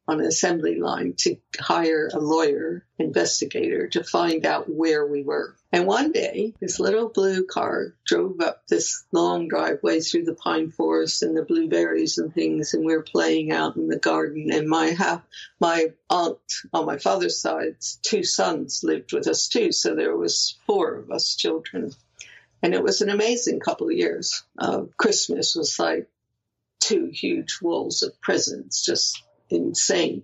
on 0.08 0.20
an 0.20 0.28
assembly 0.28 0.80
line 0.80 1.14
to 1.18 1.36
hire 1.60 2.10
a 2.14 2.20
lawyer 2.20 2.86
investigator 3.00 3.88
to 3.88 4.04
find 4.04 4.46
out 4.46 4.70
where 4.70 5.06
we 5.06 5.24
were. 5.24 5.56
And 5.76 5.88
one 5.88 6.14
day, 6.14 6.54
this 6.62 6.80
little 6.80 7.10
blue 7.10 7.44
car 7.44 7.96
drove 8.06 8.40
up 8.40 8.66
this 8.66 9.04
long 9.12 9.50
driveway 9.50 10.00
through 10.00 10.24
the 10.24 10.34
pine 10.34 10.72
forest 10.72 11.22
and 11.22 11.36
the 11.36 11.44
blueberries 11.44 12.18
and 12.18 12.34
things, 12.34 12.74
and 12.74 12.86
we 12.86 12.96
were 12.96 13.04
playing 13.04 13.52
out 13.52 13.76
in 13.76 13.90
the 13.90 14.00
garden. 14.00 14.54
And 14.54 14.70
my 14.70 14.86
half, 14.92 15.22
my 15.60 15.88
aunt 16.10 16.40
on 16.72 16.86
my 16.86 16.98
father's 16.98 17.42
side, 17.42 17.76
two 18.04 18.24
sons 18.24 18.86
lived 18.86 19.12
with 19.12 19.28
us 19.28 19.50
too, 19.50 19.74
so 19.74 19.96
there 19.96 20.16
was 20.16 20.58
four 20.66 20.96
of 20.96 21.12
us 21.12 21.36
children. 21.36 21.92
And 22.64 22.74
it 22.74 22.82
was 22.82 23.02
an 23.02 23.10
amazing 23.10 23.60
couple 23.60 23.88
of 23.88 23.98
years. 23.98 24.46
Uh, 24.58 24.84
Christmas 24.96 25.56
was 25.58 25.78
like 25.78 26.10
two 26.80 27.08
huge 27.08 27.60
walls 27.62 28.02
of 28.02 28.22
presents, 28.22 28.86
just 28.86 29.22
insane. 29.50 30.24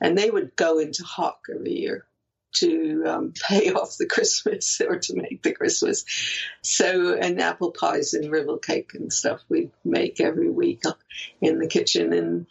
And 0.00 0.16
they 0.16 0.30
would 0.30 0.56
go 0.56 0.78
into 0.78 1.04
hock 1.04 1.48
every 1.54 1.80
year 1.80 2.06
to 2.52 3.04
um, 3.06 3.32
pay 3.48 3.72
off 3.72 3.96
the 3.96 4.06
Christmas 4.06 4.80
or 4.86 4.98
to 4.98 5.16
make 5.16 5.42
the 5.42 5.52
Christmas. 5.52 6.04
So, 6.62 7.14
and 7.14 7.40
apple 7.40 7.72
pies 7.72 8.14
and 8.14 8.30
rivel 8.30 8.58
cake 8.58 8.92
and 8.94 9.12
stuff 9.12 9.40
we 9.48 9.70
make 9.84 10.20
every 10.20 10.50
week 10.50 10.82
in 11.40 11.58
the 11.58 11.68
kitchen. 11.68 12.12
And 12.12 12.46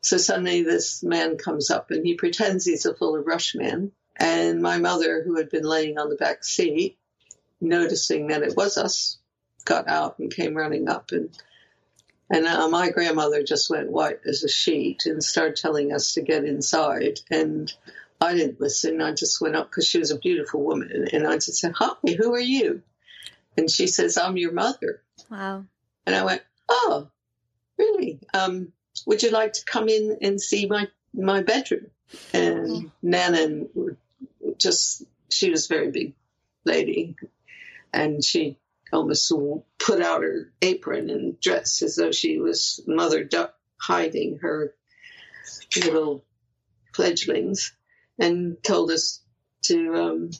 so 0.00 0.16
suddenly 0.16 0.62
this 0.62 1.02
man 1.02 1.36
comes 1.36 1.70
up 1.70 1.90
and 1.90 2.04
he 2.04 2.14
pretends 2.14 2.64
he's 2.64 2.86
a 2.86 2.94
Fuller 2.94 3.22
Brush 3.22 3.54
man. 3.54 3.92
And 4.16 4.62
my 4.62 4.78
mother, 4.78 5.22
who 5.24 5.36
had 5.36 5.50
been 5.50 5.64
laying 5.64 5.98
on 5.98 6.08
the 6.08 6.16
back 6.16 6.44
seat, 6.44 6.96
noticing 7.60 8.28
that 8.28 8.42
it 8.42 8.56
was 8.56 8.78
us, 8.78 9.18
got 9.64 9.88
out 9.88 10.18
and 10.18 10.32
came 10.32 10.54
running 10.54 10.88
up 10.88 11.10
and 11.10 11.36
and 12.30 12.46
uh, 12.46 12.68
my 12.68 12.90
grandmother 12.90 13.42
just 13.42 13.68
went 13.68 13.90
white 13.90 14.20
as 14.26 14.44
a 14.44 14.48
sheet 14.48 15.02
and 15.04 15.22
started 15.22 15.56
telling 15.56 15.92
us 15.92 16.14
to 16.14 16.22
get 16.22 16.44
inside. 16.44 17.20
And 17.30 17.72
I 18.20 18.34
didn't 18.34 18.60
listen. 18.60 19.02
I 19.02 19.12
just 19.12 19.40
went 19.40 19.56
up 19.56 19.70
because 19.70 19.86
she 19.86 19.98
was 19.98 20.10
a 20.10 20.18
beautiful 20.18 20.62
woman. 20.62 21.08
And 21.12 21.26
I 21.26 21.34
just 21.34 21.56
said, 21.56 21.72
Hi, 21.76 21.94
who 22.16 22.34
are 22.34 22.40
you? 22.40 22.82
And 23.56 23.70
she 23.70 23.86
says, 23.86 24.16
I'm 24.16 24.36
your 24.36 24.52
mother. 24.52 25.02
Wow. 25.30 25.64
And 26.06 26.14
I 26.14 26.24
went, 26.24 26.42
Oh, 26.68 27.08
really? 27.78 28.20
Um, 28.32 28.72
would 29.06 29.22
you 29.22 29.30
like 29.30 29.54
to 29.54 29.64
come 29.64 29.88
in 29.88 30.18
and 30.22 30.40
see 30.40 30.66
my, 30.66 30.88
my 31.12 31.42
bedroom? 31.42 31.86
And 32.32 32.68
mm-hmm. 32.68 32.86
Nana 33.02 33.66
just, 34.58 35.04
she 35.30 35.50
was 35.50 35.66
a 35.66 35.74
very 35.74 35.90
big 35.90 36.14
lady. 36.64 37.16
And 37.92 38.24
she 38.24 38.58
almost 38.92 39.32
put 39.78 40.00
out 40.00 40.22
her 40.22 40.52
apron 40.62 41.10
and 41.10 41.38
dress 41.40 41.82
as 41.82 41.96
though 41.96 42.12
she 42.12 42.38
was 42.38 42.80
Mother 42.86 43.24
Duck 43.24 43.54
hiding 43.76 44.38
her 44.38 44.74
little 45.76 46.24
fledglings 46.94 47.72
and 48.18 48.62
told 48.62 48.90
us 48.90 49.22
to 49.62 49.94
um, 49.94 50.30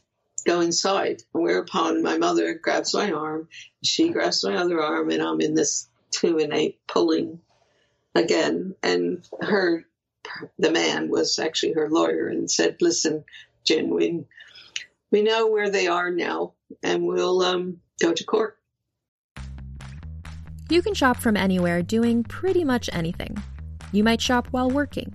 go 0.46 0.60
inside. 0.60 1.22
Whereupon 1.32 2.02
my 2.02 2.18
mother 2.18 2.54
grabs 2.54 2.94
my 2.94 3.12
arm, 3.12 3.48
she 3.82 4.10
grabs 4.10 4.44
my 4.44 4.56
other 4.56 4.80
arm, 4.80 5.10
and 5.10 5.22
I'm 5.22 5.40
in 5.40 5.54
this 5.54 5.88
two 6.10 6.38
and 6.38 6.52
eight 6.52 6.78
pulling 6.86 7.40
again. 8.14 8.74
And 8.82 9.26
her, 9.40 9.84
the 10.58 10.70
man 10.70 11.08
was 11.08 11.38
actually 11.38 11.72
her 11.72 11.88
lawyer 11.88 12.28
and 12.28 12.50
said, 12.50 12.76
"Listen, 12.80 13.24
Jen, 13.64 13.90
we 13.90 14.24
we 15.10 15.22
know 15.22 15.48
where 15.48 15.70
they 15.70 15.86
are 15.86 16.10
now, 16.10 16.52
and 16.82 17.06
we'll 17.06 17.42
um, 17.42 17.80
go 18.00 18.12
to 18.12 18.24
court." 18.24 18.58
You 20.70 20.80
can 20.80 20.94
shop 20.94 21.18
from 21.18 21.36
anywhere 21.36 21.82
doing 21.82 22.24
pretty 22.24 22.64
much 22.64 22.88
anything. 22.92 23.36
You 23.92 24.02
might 24.02 24.20
shop 24.20 24.48
while 24.50 24.70
working, 24.70 25.14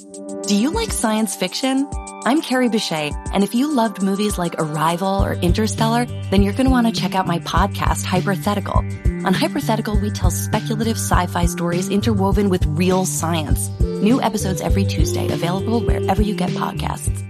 Do 0.00 0.56
you 0.56 0.70
like 0.70 0.92
science 0.92 1.36
fiction? 1.36 1.86
I'm 2.24 2.40
Carrie 2.40 2.70
Bechet, 2.70 3.12
and 3.34 3.44
if 3.44 3.54
you 3.54 3.70
loved 3.70 4.02
movies 4.02 4.38
like 4.38 4.54
Arrival 4.58 5.22
or 5.22 5.34
Interstellar, 5.34 6.06
then 6.30 6.40
you're 6.40 6.54
going 6.54 6.64
to 6.64 6.70
want 6.70 6.86
to 6.86 6.92
check 6.98 7.14
out 7.14 7.26
my 7.26 7.38
podcast, 7.40 8.04
Hypothetical. 8.06 8.78
On 9.26 9.34
Hypothetical, 9.34 10.00
we 10.00 10.10
tell 10.10 10.30
speculative 10.30 10.96
sci 10.96 11.26
fi 11.26 11.44
stories 11.44 11.90
interwoven 11.90 12.48
with 12.48 12.64
real 12.64 13.04
science. 13.04 13.68
New 13.80 14.22
episodes 14.22 14.62
every 14.62 14.86
Tuesday, 14.86 15.28
available 15.30 15.80
wherever 15.80 16.22
you 16.22 16.34
get 16.34 16.48
podcasts. 16.50 17.22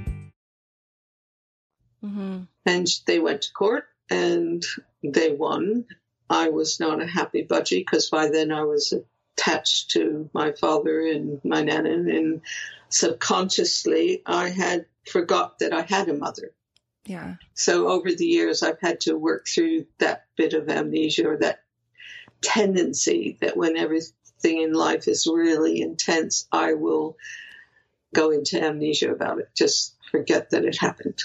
Mm-hmm. 2.05 2.43
And 2.67 2.87
they 3.07 3.19
went 3.19 3.43
to 3.43 3.53
court 3.53 3.87
and 4.09 4.63
they 5.03 5.33
won. 5.33 5.87
I 6.29 6.51
was 6.51 6.79
not 6.79 7.03
a 7.03 7.07
happy 7.07 7.45
budgie 7.45 7.81
because 7.81 8.11
by 8.11 8.29
then 8.29 8.53
I 8.53 8.63
was 8.63 8.95
attached 9.41 9.91
to 9.93 10.29
my 10.33 10.53
father 10.53 11.01
and 11.01 11.41
my 11.45 11.63
nana, 11.63 11.91
and 11.91 12.43
subconsciously 12.89 14.23
I 14.27 14.51
had 14.51 14.87
forgot 15.07 15.61
that 15.61 15.73
I 15.73 15.83
had 15.83 16.09
a 16.09 16.15
mother. 16.15 16.53
Yeah. 17.07 17.37
So 17.55 17.89
over 17.89 18.13
the 18.13 18.27
years, 18.27 18.63
I've 18.63 18.81
had 18.81 19.01
to 19.03 19.15
work 19.15 19.47
through 19.49 19.87
that 19.99 20.27
bit 20.37 20.53
of 20.53 20.69
amnesia 20.69 21.29
or 21.29 21.37
that 21.39 21.63
tendency 22.43 23.39
that 23.41 23.57
when 23.57 23.77
everything 23.77 24.63
in 24.63 24.73
life 24.73 25.09
is 25.09 25.27
really 25.27 25.81
intense, 25.81 26.47
I 26.53 26.75
will 26.75 27.17
go 28.15 28.31
into 28.31 28.63
amnesia 28.63 29.11
about 29.11 29.39
it. 29.39 29.49
Just 29.57 29.97
forget 30.11 30.51
that 30.51 30.65
it 30.65 30.77
happened. 30.79 31.23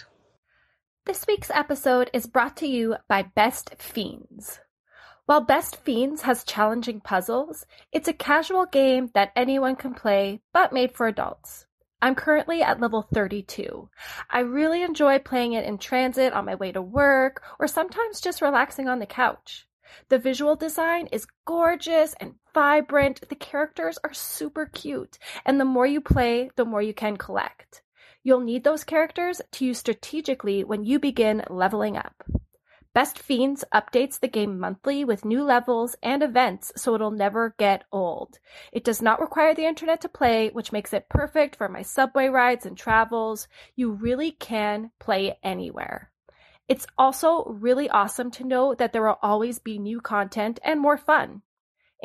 This 1.05 1.25
week's 1.27 1.51
episode 1.51 2.09
is 2.13 2.25
brought 2.25 2.57
to 2.57 2.67
you 2.67 2.95
by 3.07 3.23
Best 3.23 3.75
Fiends. 3.77 4.59
While 5.27 5.41
Best 5.41 5.77
Fiends 5.77 6.21
has 6.21 6.43
challenging 6.43 7.01
puzzles, 7.01 7.65
it's 7.91 8.07
a 8.07 8.13
casual 8.13 8.67
game 8.67 9.09
that 9.15 9.31
anyone 9.35 9.75
can 9.75 9.95
play, 9.95 10.41
but 10.53 10.71
made 10.71 10.91
for 10.91 11.07
adults. 11.07 11.65
I'm 11.99 12.13
currently 12.13 12.61
at 12.61 12.79
level 12.79 13.07
32. 13.11 13.89
I 14.29 14.41
really 14.41 14.83
enjoy 14.83 15.17
playing 15.17 15.53
it 15.53 15.65
in 15.65 15.79
transit 15.79 16.31
on 16.33 16.45
my 16.45 16.53
way 16.53 16.71
to 16.73 16.81
work, 16.81 17.41
or 17.57 17.67
sometimes 17.67 18.21
just 18.21 18.39
relaxing 18.39 18.87
on 18.87 18.99
the 18.99 19.07
couch. 19.07 19.65
The 20.09 20.19
visual 20.19 20.55
design 20.55 21.07
is 21.11 21.25
gorgeous 21.45 22.13
and 22.19 22.35
vibrant, 22.53 23.27
the 23.27 23.35
characters 23.35 23.97
are 24.03 24.13
super 24.13 24.67
cute, 24.67 25.17
and 25.43 25.59
the 25.59 25.65
more 25.65 25.87
you 25.87 26.01
play, 26.01 26.51
the 26.55 26.65
more 26.65 26.83
you 26.83 26.93
can 26.93 27.17
collect. 27.17 27.81
You'll 28.21 28.41
need 28.41 28.63
those 28.63 28.83
characters 28.83 29.41
to 29.53 29.65
use 29.65 29.79
strategically 29.79 30.63
when 30.63 30.83
you 30.83 30.99
begin 30.99 31.43
leveling 31.49 31.97
up. 31.97 32.13
Best 32.95 33.19
Fiends 33.19 33.65
updates 33.73 34.21
the 34.21 34.29
game 34.29 34.57
monthly 34.57 35.03
with 35.03 35.25
new 35.25 35.43
levels 35.43 35.97
and 36.01 36.23
events 36.23 36.71
so 36.77 36.95
it'll 36.95 37.11
never 37.11 37.53
get 37.59 37.83
old. 37.91 38.39
It 38.71 38.85
does 38.85 39.01
not 39.01 39.19
require 39.19 39.53
the 39.53 39.65
internet 39.65 39.99
to 39.99 40.07
play, 40.07 40.49
which 40.51 40.71
makes 40.71 40.93
it 40.93 41.09
perfect 41.09 41.57
for 41.57 41.67
my 41.67 41.81
subway 41.81 42.29
rides 42.29 42.65
and 42.65 42.77
travels. 42.77 43.49
You 43.75 43.91
really 43.91 44.31
can 44.31 44.91
play 44.97 45.37
anywhere. 45.43 46.09
It's 46.69 46.87
also 46.97 47.43
really 47.43 47.89
awesome 47.89 48.31
to 48.31 48.45
know 48.45 48.73
that 48.75 48.93
there 48.93 49.03
will 49.03 49.19
always 49.21 49.59
be 49.59 49.77
new 49.77 49.99
content 49.99 50.61
and 50.63 50.79
more 50.79 50.97
fun. 50.97 51.41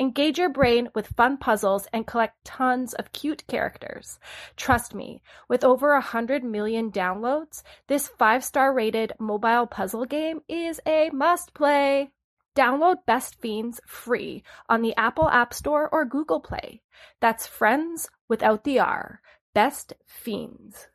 Engage 0.01 0.39
your 0.39 0.49
brain 0.49 0.89
with 0.95 1.13
fun 1.15 1.37
puzzles 1.37 1.85
and 1.93 2.07
collect 2.07 2.43
tons 2.43 2.95
of 2.95 3.11
cute 3.11 3.45
characters. 3.45 4.17
Trust 4.57 4.95
me, 4.95 5.21
with 5.47 5.63
over 5.63 5.93
a 5.93 6.01
hundred 6.01 6.43
million 6.43 6.91
downloads, 6.91 7.61
this 7.85 8.07
five 8.07 8.43
star 8.43 8.73
rated 8.73 9.13
mobile 9.19 9.67
puzzle 9.67 10.05
game 10.05 10.41
is 10.47 10.81
a 10.87 11.11
must 11.13 11.53
play. 11.53 12.09
Download 12.55 13.05
Best 13.05 13.39
Fiends 13.39 13.79
free 13.85 14.43
on 14.67 14.81
the 14.81 14.95
Apple 14.97 15.29
App 15.29 15.53
Store 15.53 15.87
or 15.91 16.03
Google 16.03 16.39
Play. 16.39 16.81
That's 17.19 17.45
friends 17.45 18.09
without 18.27 18.63
the 18.63 18.79
R. 18.79 19.21
Best 19.53 19.93
Fiends. 20.07 20.87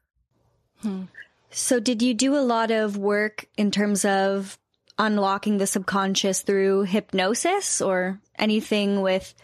Hmm. 0.83 1.05
So, 1.49 1.79
did 1.79 2.03
you 2.03 2.12
do 2.12 2.37
a 2.37 2.42
lot 2.42 2.73
of 2.73 2.97
work 2.97 3.47
in 3.57 3.71
terms 3.71 4.05
of 4.05 4.59
unlocking 4.98 5.59
the 5.59 5.66
subconscious 5.66 6.42
through 6.42 6.82
hypnosis 6.82 7.80
or 7.80 8.20
anything 8.38 9.00
with 9.00 9.35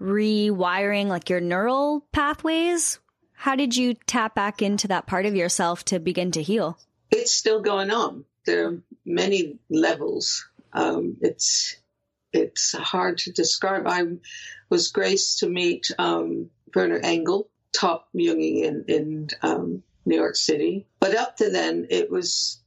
rewiring 0.00 1.06
like 1.06 1.30
your 1.30 1.40
neural 1.40 2.06
pathways? 2.12 2.98
How 3.32 3.56
did 3.56 3.76
you 3.76 3.94
tap 4.06 4.34
back 4.34 4.62
into 4.62 4.88
that 4.88 5.06
part 5.06 5.26
of 5.26 5.34
yourself 5.34 5.84
to 5.86 5.98
begin 5.98 6.30
to 6.32 6.42
heal? 6.42 6.78
It's 7.10 7.34
still 7.34 7.60
going 7.60 7.90
on. 7.90 8.24
There 8.46 8.68
are 8.68 8.78
many 9.04 9.58
levels. 9.68 10.48
Um, 10.72 11.16
it's 11.20 11.76
it's 12.32 12.72
hard 12.72 13.18
to 13.18 13.32
describe. 13.32 13.86
I 13.86 14.04
was 14.70 14.88
graced 14.88 15.40
to 15.40 15.48
meet 15.48 15.90
um, 15.98 16.50
Werner 16.74 17.00
Engel, 17.02 17.50
top 17.72 18.08
Jungian 18.14 18.64
in, 18.64 18.84
in 18.88 19.28
um, 19.42 19.82
New 20.06 20.16
York 20.16 20.36
City. 20.36 20.86
But 20.98 21.14
up 21.14 21.36
to 21.36 21.50
then, 21.50 21.88
it 21.90 22.10
was 22.10 22.61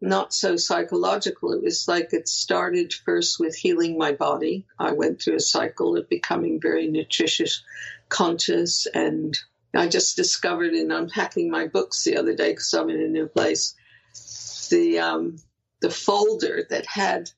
not 0.00 0.32
so 0.32 0.56
psychological. 0.56 1.52
It 1.52 1.62
was 1.62 1.86
like 1.88 2.12
it 2.12 2.28
started 2.28 2.92
first 2.92 3.40
with 3.40 3.56
healing 3.56 3.98
my 3.98 4.12
body. 4.12 4.66
I 4.78 4.92
went 4.92 5.20
through 5.20 5.36
a 5.36 5.40
cycle 5.40 5.96
of 5.96 6.08
becoming 6.08 6.60
very 6.60 6.88
nutritious, 6.88 7.62
conscious, 8.08 8.86
and 8.86 9.36
I 9.74 9.88
just 9.88 10.16
discovered 10.16 10.74
in 10.74 10.90
unpacking 10.90 11.50
my 11.50 11.66
books 11.66 12.04
the 12.04 12.16
other 12.16 12.34
day 12.34 12.52
because 12.52 12.72
I'm 12.72 12.90
in 12.90 13.00
a 13.00 13.08
new 13.08 13.26
place, 13.26 13.74
the 14.70 15.00
um, 15.00 15.36
the 15.80 15.90
folder 15.90 16.64
that 16.70 16.86
had 16.86 17.30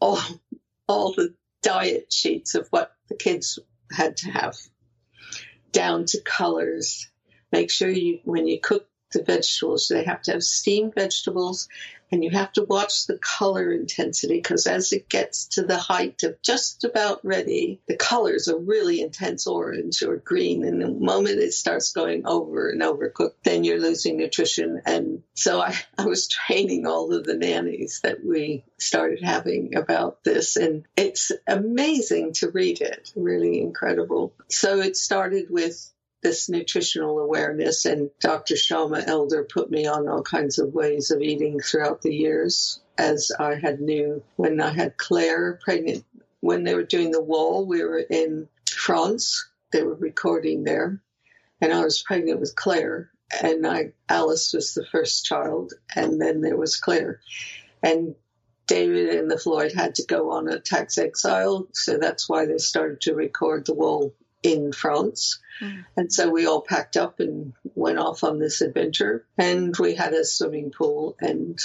all 0.00 0.20
all 0.88 1.12
the 1.12 1.34
diet 1.62 2.12
sheets 2.12 2.54
of 2.54 2.68
what 2.70 2.92
the 3.08 3.16
kids 3.16 3.58
had 3.90 4.16
to 4.18 4.30
have, 4.30 4.56
down 5.72 6.04
to 6.06 6.20
colors, 6.22 7.08
Make 7.54 7.70
sure 7.70 7.88
you, 7.88 8.18
when 8.24 8.48
you 8.48 8.58
cook 8.60 8.88
the 9.14 9.22
vegetables, 9.22 9.88
they 9.88 10.04
have 10.04 10.22
to 10.22 10.32
have 10.32 10.42
steamed 10.42 10.94
vegetables 10.94 11.68
and 12.14 12.22
you 12.22 12.30
have 12.30 12.52
to 12.52 12.62
watch 12.62 13.06
the 13.06 13.18
color 13.18 13.72
intensity 13.72 14.36
because 14.36 14.68
as 14.68 14.92
it 14.92 15.08
gets 15.08 15.46
to 15.46 15.62
the 15.62 15.78
height 15.78 16.22
of 16.22 16.40
just 16.42 16.84
about 16.84 17.18
ready, 17.24 17.80
the 17.88 17.96
colors 17.96 18.46
are 18.46 18.56
really 18.56 19.00
intense 19.00 19.48
orange 19.48 20.00
or 20.02 20.18
green. 20.18 20.64
And 20.64 20.80
the 20.80 20.92
moment 20.92 21.40
it 21.40 21.52
starts 21.52 21.92
going 21.92 22.24
over 22.24 22.68
and 22.68 22.82
overcooked, 22.82 23.42
then 23.42 23.64
you're 23.64 23.80
losing 23.80 24.16
nutrition. 24.16 24.82
And 24.86 25.24
so 25.34 25.60
I, 25.60 25.74
I 25.98 26.04
was 26.04 26.28
training 26.28 26.86
all 26.86 27.12
of 27.12 27.24
the 27.24 27.36
nannies 27.36 28.00
that 28.04 28.24
we 28.24 28.64
started 28.78 29.20
having 29.22 29.74
about 29.74 30.22
this. 30.22 30.56
And 30.56 30.84
it's 30.96 31.32
amazing 31.48 32.34
to 32.34 32.50
read 32.50 32.80
it, 32.80 33.12
really 33.16 33.60
incredible. 33.60 34.34
So 34.48 34.80
it 34.80 34.96
started 34.96 35.46
with 35.50 35.90
this 36.24 36.48
nutritional 36.48 37.20
awareness. 37.20 37.84
And 37.84 38.10
Dr. 38.18 38.54
Shoma 38.54 39.06
Elder 39.06 39.44
put 39.44 39.70
me 39.70 39.86
on 39.86 40.08
all 40.08 40.22
kinds 40.22 40.58
of 40.58 40.74
ways 40.74 41.12
of 41.12 41.20
eating 41.20 41.60
throughout 41.60 42.02
the 42.02 42.12
years, 42.12 42.80
as 42.98 43.30
I 43.38 43.54
had 43.54 43.80
knew 43.80 44.24
when 44.34 44.60
I 44.60 44.72
had 44.72 44.96
Claire 44.96 45.60
pregnant. 45.62 46.04
When 46.40 46.64
they 46.64 46.74
were 46.74 46.82
doing 46.82 47.10
the 47.10 47.22
wall, 47.22 47.66
we 47.66 47.84
were 47.84 47.98
in 47.98 48.48
France. 48.68 49.48
They 49.70 49.82
were 49.82 49.94
recording 49.94 50.64
there, 50.64 51.00
and 51.60 51.72
I 51.72 51.84
was 51.84 52.02
pregnant 52.02 52.40
with 52.40 52.56
Claire. 52.56 53.10
And 53.42 53.66
I, 53.66 53.92
Alice 54.08 54.52
was 54.52 54.74
the 54.74 54.86
first 54.86 55.24
child, 55.24 55.72
and 55.94 56.20
then 56.20 56.40
there 56.40 56.56
was 56.56 56.76
Claire. 56.76 57.20
And 57.82 58.14
David 58.66 59.08
and 59.10 59.30
the 59.30 59.38
Floyd 59.38 59.72
had 59.74 59.96
to 59.96 60.06
go 60.06 60.30
on 60.32 60.48
a 60.48 60.60
tax 60.60 60.96
exile, 60.98 61.68
so 61.72 61.98
that's 61.98 62.28
why 62.28 62.46
they 62.46 62.58
started 62.58 63.00
to 63.02 63.14
record 63.14 63.66
the 63.66 63.74
wall 63.74 64.14
in 64.44 64.72
France. 64.72 65.40
Mm. 65.60 65.84
And 65.96 66.12
so 66.12 66.30
we 66.30 66.46
all 66.46 66.60
packed 66.60 66.96
up 66.96 67.18
and 67.18 67.54
went 67.74 67.98
off 67.98 68.22
on 68.22 68.38
this 68.38 68.60
adventure. 68.60 69.26
And 69.36 69.74
we 69.76 69.96
had 69.96 70.12
a 70.12 70.24
swimming 70.24 70.70
pool, 70.70 71.16
and 71.18 71.58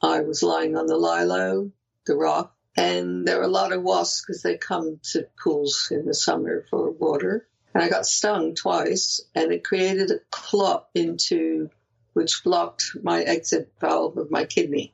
I 0.00 0.20
was 0.20 0.42
lying 0.42 0.76
on 0.76 0.86
the 0.86 0.96
lilo, 0.96 1.72
the 2.06 2.14
rock, 2.14 2.54
and 2.76 3.26
there 3.26 3.38
were 3.38 3.44
a 3.44 3.48
lot 3.48 3.72
of 3.72 3.82
wasps 3.82 4.24
because 4.24 4.42
they 4.42 4.56
come 4.56 5.00
to 5.12 5.26
pools 5.42 5.88
in 5.90 6.06
the 6.06 6.14
summer 6.14 6.64
for 6.70 6.90
water. 6.90 7.48
And 7.74 7.82
I 7.82 7.88
got 7.88 8.06
stung 8.06 8.54
twice, 8.54 9.20
and 9.34 9.52
it 9.52 9.64
created 9.64 10.10
a 10.10 10.20
clot 10.30 10.88
into 10.94 11.70
which 12.12 12.42
blocked 12.44 12.96
my 13.02 13.22
exit 13.22 13.72
valve 13.80 14.18
of 14.18 14.30
my 14.30 14.44
kidney. 14.44 14.92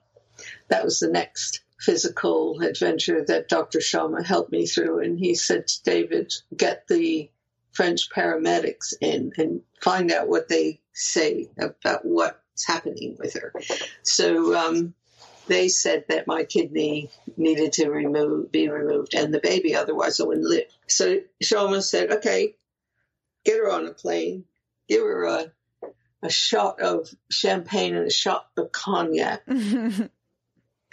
That 0.69 0.85
was 0.85 1.01
the 1.01 1.09
next 1.09 1.63
physical 1.79 2.61
adventure 2.61 3.25
that 3.25 3.49
Dr. 3.49 3.81
Shoma 3.81 4.25
helped 4.25 4.53
me 4.53 4.67
through. 4.67 5.01
And 5.01 5.19
he 5.19 5.35
said 5.35 5.67
to 5.67 5.83
David, 5.83 6.33
get 6.57 6.87
the 6.89 7.31
French 7.73 8.09
paramedics 8.11 8.95
in 9.01 9.33
and 9.37 9.61
find 9.83 10.11
out 10.11 10.29
what 10.29 10.49
they 10.49 10.81
say 10.93 11.51
about 11.59 12.05
what's 12.05 12.67
happening 12.67 13.17
with 13.19 13.35
her. 13.35 13.53
So 14.03 14.57
um, 14.57 14.95
they 15.47 15.69
said 15.69 16.07
that 16.09 16.27
my 16.27 16.45
kidney 16.45 17.11
needed 17.37 17.75
to 17.75 17.91
remove, 17.91 18.51
be 18.51 18.69
removed 18.69 19.15
and 19.15 19.33
the 19.33 19.41
baby, 19.41 19.75
otherwise 19.75 20.21
I 20.21 20.25
wouldn't 20.25 20.47
live. 20.47 20.65
So 20.87 21.21
Shoma 21.43 21.83
said, 21.83 22.11
okay, 22.13 22.57
get 23.45 23.59
her 23.59 23.71
on 23.71 23.87
a 23.87 23.93
plane, 23.93 24.45
give 24.89 25.03
her 25.03 25.25
a, 25.25 25.53
a 26.23 26.31
shot 26.31 26.81
of 26.81 27.11
champagne 27.31 27.95
and 27.95 28.07
a 28.07 28.11
shot 28.11 28.49
of 28.57 28.73
cognac. 28.73 29.43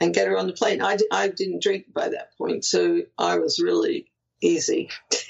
and 0.03 0.13
get 0.13 0.27
her 0.27 0.37
on 0.37 0.47
the 0.47 0.53
plane. 0.53 0.81
I, 0.81 0.97
I 1.11 1.29
didn't 1.29 1.63
drink 1.63 1.93
by 1.93 2.09
that 2.09 2.37
point, 2.37 2.65
so 2.65 3.03
I 3.17 3.37
was 3.37 3.61
really 3.61 4.11
easy. 4.41 4.89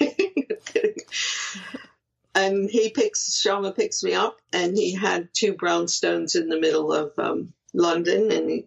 and 2.34 2.68
he 2.68 2.90
picks, 2.90 3.40
Shoma 3.40 3.76
picks 3.76 4.02
me 4.02 4.14
up, 4.14 4.36
and 4.52 4.76
he 4.76 4.92
had 4.92 5.28
two 5.32 5.54
brownstones 5.54 6.34
in 6.34 6.48
the 6.48 6.58
middle 6.58 6.92
of 6.92 7.12
um, 7.18 7.52
London, 7.72 8.32
and 8.32 8.50
he, 8.50 8.66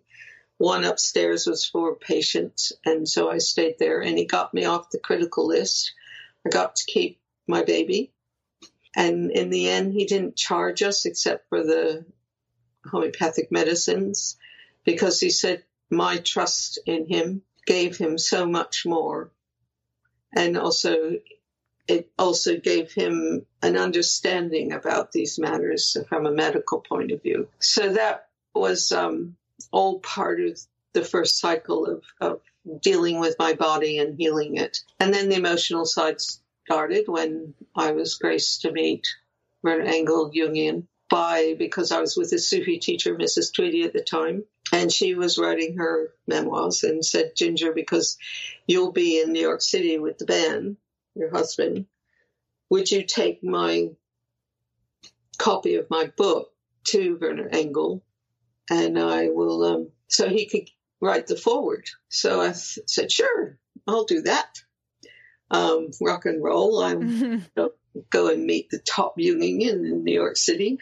one 0.57 0.85
upstairs 0.85 1.45
was 1.45 1.65
for 1.65 1.97
patients, 1.97 2.71
and 2.85 3.07
so 3.07 3.29
I 3.29 3.39
stayed 3.39 3.75
there, 3.77 3.99
and 3.99 4.17
he 4.17 4.23
got 4.23 4.53
me 4.53 4.63
off 4.63 4.89
the 4.91 4.99
critical 4.99 5.45
list. 5.45 5.91
I 6.45 6.49
got 6.49 6.77
to 6.77 6.85
keep 6.85 7.19
my 7.47 7.63
baby. 7.63 8.13
And 8.95 9.29
in 9.31 9.49
the 9.49 9.69
end, 9.69 9.91
he 9.91 10.05
didn't 10.05 10.37
charge 10.37 10.81
us 10.83 11.05
except 11.05 11.49
for 11.49 11.63
the 11.63 12.05
homeopathic 12.85 13.51
medicines 13.51 14.37
because 14.85 15.19
he 15.19 15.29
said 15.29 15.63
my 15.89 16.17
trust 16.17 16.79
in 16.85 17.07
him 17.07 17.41
gave 17.65 17.97
him 17.97 18.17
so 18.17 18.45
much 18.45 18.85
more. 18.85 19.31
And 20.35 20.57
also, 20.57 21.17
it 21.87 22.11
also 22.17 22.57
gave 22.57 22.91
him 22.91 23.45
an 23.61 23.77
understanding 23.77 24.73
about 24.73 25.11
these 25.11 25.39
matters 25.39 25.95
from 26.09 26.25
a 26.25 26.31
medical 26.31 26.81
point 26.81 27.11
of 27.11 27.21
view. 27.21 27.47
So 27.59 27.93
that 27.93 28.27
was 28.53 28.91
um, 28.91 29.37
all 29.71 29.99
part 29.99 30.41
of 30.41 30.59
the 30.93 31.03
first 31.03 31.39
cycle 31.39 31.85
of, 31.85 32.03
of 32.19 32.41
dealing 32.81 33.19
with 33.19 33.35
my 33.39 33.53
body 33.53 33.99
and 33.99 34.17
healing 34.17 34.57
it. 34.57 34.79
And 34.99 35.13
then 35.13 35.29
the 35.29 35.35
emotional 35.35 35.85
side 35.85 36.17
started 36.65 37.05
when 37.07 37.53
I 37.75 37.91
was 37.91 38.15
graced 38.15 38.61
to 38.61 38.71
meet 38.71 39.07
Werner 39.63 39.85
Engel 39.85 40.31
Jungian 40.31 40.87
by 41.09 41.55
because 41.57 41.91
I 41.91 42.01
was 42.01 42.17
with 42.17 42.33
a 42.33 42.39
Sufi 42.39 42.79
teacher, 42.79 43.15
Mrs. 43.15 43.53
Tweedie 43.53 43.85
at 43.85 43.93
the 43.93 44.01
time, 44.01 44.43
and 44.71 44.91
she 44.91 45.13
was 45.15 45.37
writing 45.37 45.77
her 45.77 46.09
memoirs 46.27 46.83
and 46.83 47.03
said, 47.03 47.31
Ginger, 47.35 47.73
because 47.73 48.17
you'll 48.67 48.91
be 48.91 49.21
in 49.21 49.31
New 49.31 49.41
York 49.41 49.61
City 49.61 49.97
with 49.97 50.17
the 50.17 50.25
band, 50.25 50.77
your 51.15 51.31
husband, 51.31 51.85
would 52.69 52.91
you 52.91 53.03
take 53.03 53.43
my 53.43 53.89
copy 55.37 55.75
of 55.75 55.89
my 55.89 56.11
book 56.17 56.51
to 56.85 57.17
Werner 57.21 57.49
Engel 57.51 58.03
and 58.69 58.99
I 58.99 59.29
will, 59.29 59.63
um, 59.63 59.89
so 60.07 60.27
he 60.27 60.47
could 60.47 60.69
write 60.99 61.27
the 61.27 61.37
forward. 61.37 61.85
So 62.09 62.41
I 62.41 62.47
th- 62.47 62.79
said, 62.87 63.11
sure, 63.11 63.57
I'll 63.87 64.05
do 64.05 64.23
that. 64.23 64.61
Um, 65.49 65.91
rock 66.01 66.25
and 66.25 66.43
roll. 66.43 66.83
I'm 66.83 67.45
go 68.09 68.27
and 68.29 68.45
meet 68.45 68.69
the 68.69 68.79
top 68.79 69.17
Jungian 69.17 69.89
in 69.89 70.03
New 70.03 70.13
York 70.13 70.35
City. 70.37 70.79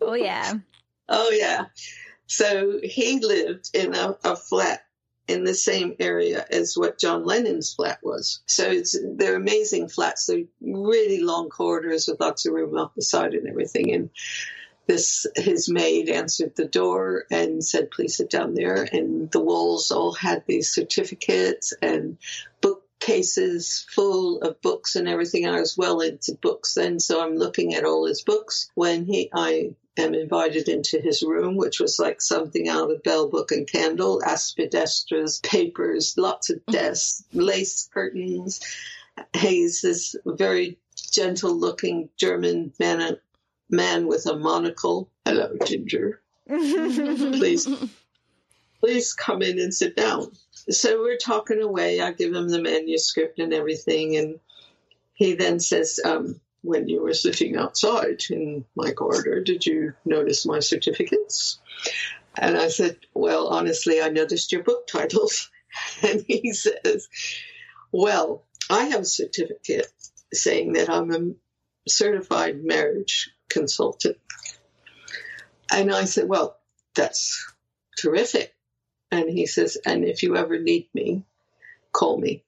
oh 0.00 0.14
yeah. 0.14 0.54
Oh 1.10 1.30
yeah. 1.30 1.64
So 2.28 2.78
he 2.82 3.20
lived 3.20 3.70
in 3.74 3.94
a, 3.94 4.16
a, 4.22 4.36
flat 4.36 4.84
in 5.26 5.44
the 5.44 5.54
same 5.54 5.94
area 5.98 6.44
as 6.50 6.76
what 6.76 6.98
John 6.98 7.24
Lennon's 7.24 7.72
flat 7.72 7.98
was. 8.02 8.40
So 8.46 8.70
it's 8.70 8.96
they're 9.16 9.36
amazing 9.36 9.88
flats. 9.88 10.26
They're 10.26 10.44
really 10.60 11.20
long 11.20 11.48
corridors 11.48 12.06
with 12.06 12.20
lots 12.20 12.46
of 12.46 12.52
room 12.52 12.76
off 12.76 12.94
the 12.94 13.02
side 13.02 13.34
and 13.34 13.48
everything. 13.48 13.92
And 13.94 14.10
this 14.86 15.26
his 15.36 15.70
maid 15.70 16.08
answered 16.10 16.54
the 16.54 16.66
door 16.66 17.24
and 17.30 17.64
said, 17.64 17.90
"Please 17.90 18.16
sit 18.16 18.30
down 18.30 18.54
there." 18.54 18.86
And 18.90 19.30
the 19.30 19.40
walls 19.40 19.90
all 19.90 20.12
had 20.12 20.44
these 20.46 20.70
certificates 20.70 21.72
and 21.80 22.18
book 22.60 22.77
cases 23.08 23.86
full 23.88 24.42
of 24.42 24.60
books 24.60 24.94
and 24.94 25.08
everything. 25.08 25.46
I 25.46 25.60
was 25.60 25.78
well 25.78 26.00
into 26.00 26.34
books 26.34 26.74
then, 26.74 27.00
so 27.00 27.22
I'm 27.22 27.36
looking 27.36 27.74
at 27.74 27.84
all 27.84 28.04
his 28.04 28.20
books 28.20 28.70
when 28.74 29.06
he 29.06 29.30
I 29.32 29.70
am 29.96 30.14
invited 30.14 30.68
into 30.68 31.00
his 31.00 31.22
room, 31.22 31.56
which 31.56 31.80
was 31.80 31.98
like 31.98 32.20
something 32.20 32.68
out 32.68 32.90
of 32.90 33.02
Bell 33.02 33.30
Book 33.30 33.50
and 33.50 33.66
Candle, 33.66 34.20
aspidistras, 34.20 35.42
papers, 35.42 36.18
lots 36.18 36.50
of 36.50 36.58
mm-hmm. 36.58 36.72
desks, 36.72 37.24
lace 37.32 37.88
curtains. 37.94 38.60
He's 39.34 39.80
this 39.80 40.14
very 40.26 40.78
gentle 41.10 41.54
looking 41.54 42.10
German 42.18 42.74
man, 42.78 43.16
man 43.70 44.06
with 44.06 44.26
a 44.26 44.36
monocle. 44.36 45.10
Hello, 45.24 45.56
Ginger. 45.64 46.20
please, 46.46 47.66
please 48.80 49.14
come 49.14 49.40
in 49.40 49.58
and 49.58 49.72
sit 49.72 49.96
down. 49.96 50.30
So 50.70 51.00
we're 51.00 51.16
talking 51.16 51.62
away. 51.62 52.00
I 52.00 52.12
give 52.12 52.34
him 52.34 52.48
the 52.48 52.60
manuscript 52.60 53.38
and 53.38 53.52
everything. 53.52 54.16
And 54.16 54.40
he 55.14 55.34
then 55.34 55.60
says, 55.60 56.00
um, 56.04 56.40
when 56.62 56.88
you 56.88 57.02
were 57.02 57.14
sitting 57.14 57.56
outside 57.56 58.22
in 58.30 58.64
my 58.76 58.92
corridor, 58.92 59.42
did 59.42 59.64
you 59.64 59.94
notice 60.04 60.44
my 60.44 60.58
certificates? 60.58 61.58
And 62.36 62.56
I 62.56 62.68
said, 62.68 62.98
Well, 63.14 63.48
honestly, 63.48 64.00
I 64.00 64.08
noticed 64.08 64.52
your 64.52 64.62
book 64.62 64.86
titles. 64.86 65.50
And 66.02 66.24
he 66.26 66.54
says, 66.54 67.08
Well, 67.92 68.44
I 68.70 68.84
have 68.84 69.02
a 69.02 69.04
certificate 69.04 69.86
saying 70.32 70.72
that 70.72 70.88
I'm 70.88 71.12
a 71.12 71.90
certified 71.90 72.64
marriage 72.64 73.30
consultant. 73.48 74.16
And 75.70 75.92
I 75.92 76.04
said, 76.04 76.26
Well, 76.26 76.56
that's 76.94 77.54
terrific. 77.98 78.54
And 79.10 79.28
he 79.28 79.46
says, 79.46 79.76
And 79.84 80.04
if 80.04 80.22
you 80.22 80.36
ever 80.36 80.58
need 80.58 80.88
me, 80.94 81.24
call 81.92 82.18
me. 82.18 82.44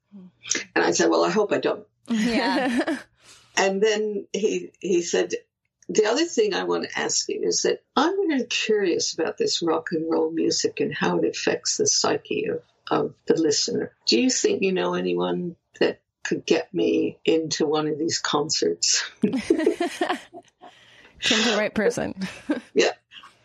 And 0.74 0.84
I 0.84 0.92
said, 0.92 1.10
Well, 1.10 1.24
I 1.24 1.30
hope 1.30 1.52
I 1.52 1.58
don't. 1.58 1.86
Yeah. 2.08 2.98
And 3.56 3.82
then 3.82 4.26
he 4.32 4.70
he 4.80 5.02
said, 5.02 5.34
the 5.90 6.06
other 6.06 6.24
thing 6.24 6.54
I 6.54 6.64
want 6.64 6.84
to 6.84 6.98
ask 6.98 7.28
you 7.28 7.42
is 7.42 7.62
that 7.62 7.82
I'm 7.96 8.28
very 8.28 8.44
curious 8.44 9.12
about 9.12 9.36
this 9.36 9.60
rock 9.60 9.88
and 9.90 10.08
roll 10.08 10.30
music 10.30 10.78
and 10.78 10.94
how 10.94 11.18
it 11.18 11.28
affects 11.28 11.76
the 11.76 11.86
psyche 11.86 12.46
of, 12.46 12.62
of 12.88 13.14
the 13.26 13.34
listener. 13.34 13.92
Do 14.06 14.20
you 14.20 14.30
think 14.30 14.62
you 14.62 14.72
know 14.72 14.94
anyone 14.94 15.56
that 15.80 16.00
could 16.22 16.46
get 16.46 16.72
me 16.72 17.18
into 17.24 17.66
one 17.66 17.88
of 17.88 17.98
these 17.98 18.20
concerts? 18.20 19.04
Came 19.22 19.40
to 19.42 20.18
the 21.50 21.56
right 21.58 21.74
person. 21.74 22.14
yeah. 22.72 22.92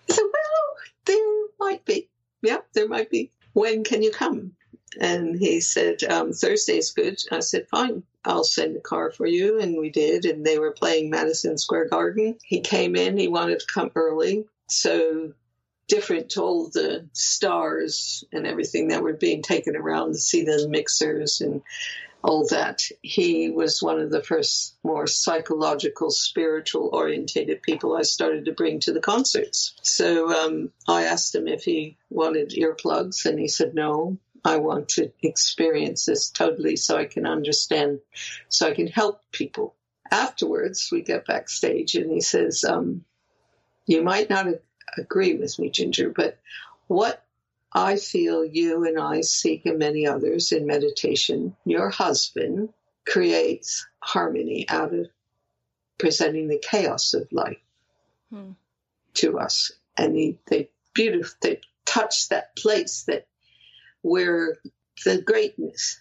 So, 0.07 0.21
well, 0.21 0.75
there 1.05 1.17
might 1.59 1.83
be. 1.83 2.09
Yeah, 2.45 2.59
there 2.73 2.87
might 2.87 3.09
be. 3.09 3.31
When 3.53 3.83
can 3.83 4.03
you 4.03 4.11
come? 4.11 4.53
And 4.99 5.37
he 5.37 5.61
said, 5.61 6.03
um, 6.03 6.31
Thursday's 6.31 6.91
good. 6.91 7.19
I 7.31 7.39
said, 7.39 7.67
fine. 7.67 8.03
I'll 8.23 8.43
send 8.43 8.77
a 8.77 8.81
car 8.81 9.11
for 9.11 9.25
you. 9.25 9.59
And 9.59 9.77
we 9.77 9.89
did. 9.89 10.25
And 10.25 10.45
they 10.45 10.57
were 10.57 10.71
playing 10.71 11.09
Madison 11.09 11.57
Square 11.57 11.89
Garden. 11.89 12.37
He 12.43 12.61
came 12.61 12.95
in, 12.95 13.17
he 13.17 13.27
wanted 13.27 13.59
to 13.59 13.67
come 13.73 13.91
early. 13.95 14.45
So 14.69 15.33
different 15.87 16.29
to 16.31 16.41
all 16.41 16.69
the 16.69 17.07
stars 17.13 18.23
and 18.31 18.47
everything 18.47 18.87
that 18.87 19.03
were 19.03 19.13
being 19.13 19.43
taken 19.43 19.75
around 19.75 20.13
to 20.13 20.19
see 20.19 20.43
the 20.43 20.67
mixers 20.69 21.41
and 21.41 21.61
all 22.25 22.47
that. 22.47 22.81
He 23.03 23.51
was 23.51 23.83
one 23.83 23.99
of 23.99 24.09
the 24.09 24.23
first 24.23 24.75
more 24.83 25.05
psychological, 25.05 26.09
spiritual 26.09 26.89
orientated 26.91 27.61
people 27.61 27.95
I 27.95 28.01
started 28.01 28.45
to 28.45 28.51
bring 28.51 28.79
to 28.81 28.93
the 28.93 28.99
concerts. 28.99 29.75
So 29.83 30.31
um, 30.31 30.71
I 30.87 31.03
asked 31.03 31.35
him 31.35 31.47
if 31.47 31.63
he 31.63 31.97
wanted 32.09 32.49
earplugs, 32.49 33.25
and 33.25 33.39
he 33.39 33.47
said 33.47 33.75
no. 33.75 34.17
I 34.43 34.57
want 34.57 34.89
to 34.89 35.11
experience 35.21 36.05
this 36.05 36.31
totally 36.31 36.77
so 36.77 36.97
I 36.97 37.05
can 37.05 37.27
understand, 37.27 37.99
so 38.49 38.67
I 38.67 38.73
can 38.73 38.87
help 38.87 39.21
people. 39.31 39.75
Afterwards, 40.09 40.89
we 40.91 41.01
get 41.01 41.27
backstage 41.27 41.95
and 41.95 42.11
he 42.11 42.21
says, 42.21 42.63
um, 42.63 43.05
You 43.85 44.03
might 44.03 44.31
not 44.31 44.47
agree 44.97 45.35
with 45.35 45.57
me, 45.59 45.69
Ginger, 45.69 46.09
but 46.09 46.39
what 46.87 47.24
I 47.75 47.97
feel 47.97 48.45
you 48.45 48.85
and 48.85 48.97
I 48.97 49.19
seek 49.19 49.65
and 49.65 49.77
many 49.77 50.07
others 50.07 50.53
in 50.53 50.65
meditation, 50.65 51.57
your 51.65 51.89
husband 51.89 52.69
creates 53.05 53.85
harmony 53.99 54.65
out 54.69 54.93
of 54.93 55.07
presenting 55.97 56.47
the 56.47 56.57
chaos 56.57 57.13
of 57.13 57.27
life 57.33 57.59
hmm. 58.31 58.51
to 59.15 59.39
us. 59.39 59.73
And 59.97 60.15
he, 60.15 60.39
they 60.47 60.69
beautiful, 60.93 61.35
they 61.41 61.59
touch 61.85 62.29
that 62.29 62.55
place 62.55 63.03
that 63.07 63.27
where 64.01 64.55
the 65.03 65.21
greatness, 65.21 65.99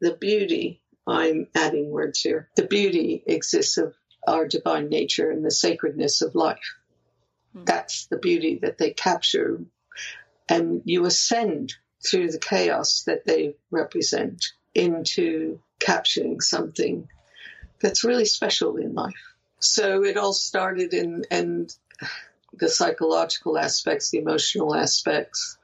the 0.00 0.14
beauty, 0.14 0.80
I'm 1.06 1.48
adding 1.54 1.90
words 1.90 2.20
here, 2.20 2.48
the 2.56 2.66
beauty 2.66 3.22
exists 3.26 3.76
of 3.76 3.94
our 4.26 4.48
divine 4.48 4.88
nature 4.88 5.30
and 5.30 5.44
the 5.44 5.50
sacredness 5.50 6.22
of 6.22 6.34
life. 6.34 6.76
Hmm. 7.52 7.64
That's 7.64 8.06
the 8.06 8.18
beauty 8.18 8.60
that 8.62 8.78
they 8.78 8.92
capture. 8.92 9.60
And 10.48 10.82
you 10.84 11.04
ascend 11.04 11.74
through 12.06 12.30
the 12.30 12.38
chaos 12.38 13.02
that 13.06 13.26
they 13.26 13.56
represent 13.70 14.46
into 14.74 15.60
capturing 15.78 16.40
something 16.40 17.08
that's 17.80 18.04
really 18.04 18.24
special 18.24 18.76
in 18.76 18.94
life. 18.94 19.34
So 19.60 20.04
it 20.04 20.16
all 20.16 20.32
started 20.32 20.94
in, 20.94 21.24
and 21.30 21.72
the 22.52 22.68
psychological 22.68 23.58
aspects, 23.58 24.10
the 24.10 24.18
emotional 24.18 24.74
aspects, 24.74 25.58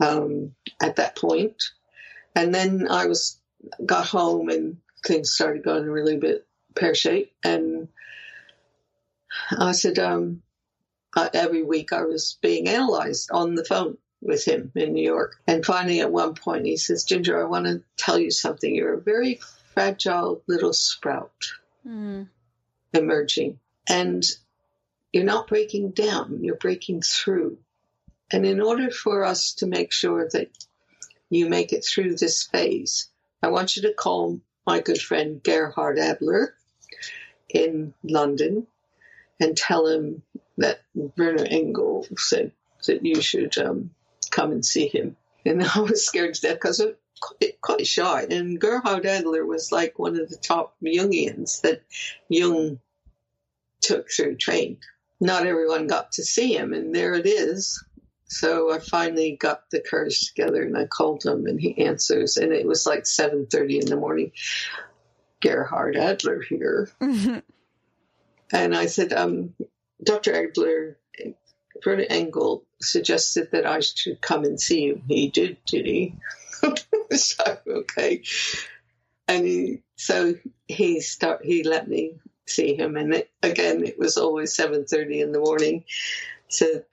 um, 0.00 0.54
at 0.82 0.96
that 0.96 1.16
point. 1.16 1.62
And 2.34 2.54
then 2.54 2.88
I 2.88 3.06
was 3.06 3.38
got 3.84 4.06
home 4.06 4.48
and 4.48 4.78
things 5.04 5.32
started 5.32 5.64
going 5.64 5.84
a 5.84 5.90
really 5.90 6.16
bit 6.16 6.46
pear 6.74 6.94
shaped. 6.94 7.34
And 7.44 7.88
I 9.56 9.72
said, 9.72 9.98
um, 9.98 10.42
every 11.32 11.62
week 11.62 11.92
I 11.92 12.02
was 12.02 12.38
being 12.42 12.68
analyzed 12.68 13.30
on 13.32 13.54
the 13.54 13.64
phone 13.64 13.96
with 14.24 14.44
him 14.44 14.72
in 14.74 14.94
New 14.94 15.04
York. 15.04 15.36
And 15.46 15.64
finally, 15.64 16.00
at 16.00 16.10
one 16.10 16.34
point, 16.34 16.66
he 16.66 16.76
says, 16.76 17.04
Ginger, 17.04 17.40
I 17.40 17.48
want 17.48 17.66
to 17.66 17.82
tell 17.96 18.18
you 18.18 18.30
something. 18.30 18.74
You're 18.74 18.94
a 18.94 19.00
very 19.00 19.40
fragile 19.74 20.42
little 20.46 20.72
sprout 20.72 21.52
mm. 21.86 22.26
emerging. 22.92 23.58
And 23.88 24.24
you're 25.12 25.24
not 25.24 25.46
breaking 25.46 25.90
down, 25.90 26.42
you're 26.42 26.56
breaking 26.56 27.02
through. 27.02 27.58
And 28.32 28.46
in 28.46 28.60
order 28.60 28.90
for 28.90 29.24
us 29.24 29.52
to 29.54 29.66
make 29.66 29.92
sure 29.92 30.28
that 30.32 30.50
you 31.28 31.48
make 31.48 31.72
it 31.72 31.84
through 31.84 32.16
this 32.16 32.42
phase, 32.42 33.08
I 33.42 33.48
want 33.48 33.76
you 33.76 33.82
to 33.82 33.92
call 33.92 34.40
my 34.66 34.80
good 34.80 35.00
friend 35.00 35.42
Gerhard 35.42 35.98
Adler 35.98 36.54
in 37.50 37.92
London 38.02 38.66
and 39.38 39.56
tell 39.56 39.86
him 39.86 40.22
that 40.56 40.80
Werner 40.94 41.44
Engel 41.44 42.06
said 42.16 42.52
that 42.86 43.04
you 43.04 43.20
should 43.20 43.56
um, 43.58 43.90
come 44.34 44.52
and 44.52 44.64
see 44.64 44.88
him. 44.88 45.16
And 45.44 45.62
I 45.74 45.80
was 45.80 46.06
scared 46.06 46.34
to 46.34 46.40
death 46.40 46.54
because 46.54 46.80
I'm 46.80 46.94
quite 47.60 47.86
shy. 47.86 48.26
And 48.30 48.60
Gerhard 48.60 49.06
Adler 49.06 49.46
was 49.46 49.72
like 49.72 49.98
one 49.98 50.18
of 50.18 50.28
the 50.28 50.36
top 50.36 50.76
Jungians 50.82 51.60
that 51.62 51.82
Jung 52.28 52.80
took 53.80 54.10
through, 54.10 54.36
trained. 54.36 54.82
Not 55.20 55.46
everyone 55.46 55.86
got 55.86 56.12
to 56.12 56.24
see 56.24 56.54
him, 56.54 56.72
and 56.72 56.94
there 56.94 57.14
it 57.14 57.26
is 57.26 57.82
so 58.34 58.72
I 58.72 58.80
finally 58.80 59.36
got 59.36 59.70
the 59.70 59.80
courage 59.80 60.26
together 60.26 60.62
and 60.62 60.76
I 60.76 60.86
called 60.86 61.24
him 61.24 61.46
and 61.46 61.60
he 61.60 61.78
answers 61.84 62.36
and 62.36 62.52
it 62.52 62.66
was 62.66 62.86
like 62.86 63.04
7:30 63.04 63.82
in 63.82 63.86
the 63.86 63.96
morning. 63.96 64.32
Gerhard 65.40 65.96
Adler 65.96 66.42
here. 66.42 66.90
Mm-hmm. 67.00 67.38
And 68.52 68.76
I 68.76 68.86
said, 68.86 69.12
um, 69.12 69.54
Dr. 70.04 70.32
Adler, 70.32 70.98
Werner 71.84 72.06
Engel 72.08 72.64
suggested 72.80 73.50
that 73.52 73.66
I 73.66 73.80
should 73.80 74.20
come 74.20 74.44
and 74.44 74.60
see 74.60 74.88
him. 74.88 75.02
He 75.08 75.28
did, 75.28 75.56
did 75.66 75.86
he? 75.86 76.14
so, 77.12 77.58
okay. 77.66 78.22
And 79.26 79.46
he, 79.46 79.82
so 79.96 80.34
he 80.68 81.00
start, 81.00 81.44
he 81.44 81.62
let 81.64 81.88
me 81.88 82.18
see 82.46 82.74
him. 82.74 82.96
And 82.96 83.14
it, 83.14 83.30
again, 83.42 83.84
it 83.84 83.98
was 83.98 84.16
always 84.16 84.56
7.30 84.56 85.22
in 85.22 85.32
the 85.32 85.40
morning. 85.40 85.84
So 86.48 86.84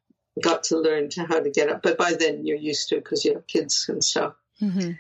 got 0.42 0.64
to 0.66 0.78
learn 0.78 1.10
to 1.10 1.24
how 1.26 1.40
to 1.40 1.50
get 1.50 1.70
up. 1.70 1.82
But 1.82 1.98
by 1.98 2.14
then 2.14 2.46
you're 2.46 2.58
used 2.58 2.90
to 2.90 2.98
it 2.98 3.04
because 3.04 3.26
you 3.26 3.34
have 3.34 3.48
kids 3.48 3.86
and 3.90 4.04
stuff. 4.04 4.36
Mm-hmm. 4.62 4.92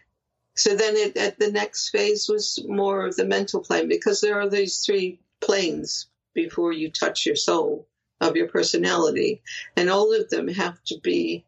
So 0.55 0.75
then 0.75 0.95
it, 0.95 1.17
at 1.17 1.39
the 1.39 1.51
next 1.51 1.89
phase 1.89 2.27
was 2.27 2.63
more 2.67 3.05
of 3.05 3.15
the 3.15 3.25
mental 3.25 3.61
plane 3.61 3.87
because 3.87 4.21
there 4.21 4.39
are 4.39 4.49
these 4.49 4.79
three 4.79 5.19
planes 5.39 6.07
before 6.33 6.73
you 6.73 6.91
touch 6.91 7.25
your 7.25 7.35
soul 7.35 7.87
of 8.21 8.37
your 8.37 8.47
personality, 8.47 9.41
and 9.75 9.89
all 9.89 10.13
of 10.13 10.29
them 10.29 10.47
have 10.47 10.81
to 10.85 10.99
be 10.99 11.45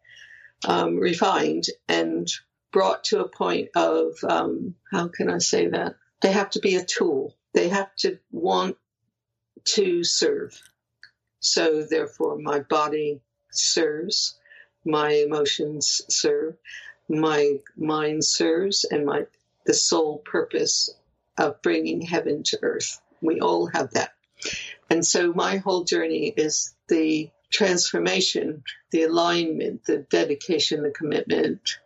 um, 0.67 0.97
refined 0.97 1.65
and 1.87 2.27
brought 2.71 3.05
to 3.05 3.21
a 3.21 3.29
point 3.29 3.69
of 3.75 4.17
um, 4.27 4.75
how 4.91 5.07
can 5.07 5.29
I 5.29 5.37
say 5.37 5.67
that? 5.67 5.95
They 6.21 6.31
have 6.31 6.49
to 6.51 6.59
be 6.59 6.75
a 6.75 6.83
tool. 6.83 7.35
They 7.53 7.69
have 7.69 7.93
to 7.97 8.17
want 8.31 8.77
to 9.65 10.03
serve. 10.03 10.59
So 11.39 11.83
therefore, 11.83 12.37
my 12.39 12.61
body 12.61 13.21
serves, 13.51 14.39
my 14.85 15.11
emotions 15.11 16.01
serve, 16.09 16.55
my 17.07 17.59
mind 17.77 18.23
serves, 18.23 18.85
and 18.85 19.05
my 19.05 19.27
the 19.65 19.73
sole 19.73 20.17
purpose 20.19 20.89
of 21.37 21.61
bringing 21.61 22.01
heaven 22.01 22.43
to 22.43 22.59
earth. 22.61 22.99
We 23.21 23.39
all 23.39 23.67
have 23.67 23.91
that. 23.91 24.12
And 24.93 25.03
so 25.03 25.33
my 25.33 25.57
whole 25.57 25.85
journey 25.85 26.27
is 26.27 26.75
the 26.87 27.31
transformation, 27.49 28.63
the 28.91 29.01
alignment, 29.01 29.85
the 29.85 30.05
dedication, 30.07 30.83
the 30.83 30.91
commitment, 30.91 31.79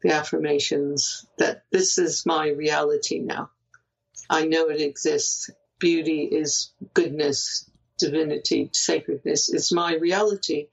the 0.00 0.12
affirmations 0.12 1.26
that 1.38 1.64
this 1.72 1.98
is 1.98 2.24
my 2.24 2.50
reality 2.50 3.18
now. 3.18 3.50
I 4.30 4.46
know 4.46 4.68
it 4.68 4.80
exists. 4.80 5.50
Beauty 5.80 6.22
is 6.22 6.70
goodness, 6.94 7.68
divinity, 7.98 8.70
sacredness. 8.72 9.52
It's 9.52 9.72
my 9.72 9.96
reality 9.96 10.68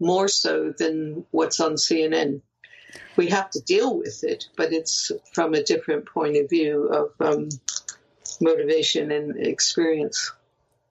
more 0.00 0.26
so 0.26 0.74
than 0.76 1.24
what's 1.30 1.60
on 1.60 1.74
CNN. 1.74 2.40
We 3.14 3.28
have 3.28 3.50
to 3.50 3.60
deal 3.60 3.96
with 3.96 4.24
it, 4.24 4.48
but 4.56 4.72
it's 4.72 5.12
from 5.32 5.54
a 5.54 5.62
different 5.62 6.06
point 6.06 6.36
of 6.36 6.50
view 6.50 6.88
of 6.88 7.12
um, 7.20 7.48
motivation 8.40 9.12
and 9.12 9.46
experience. 9.46 10.32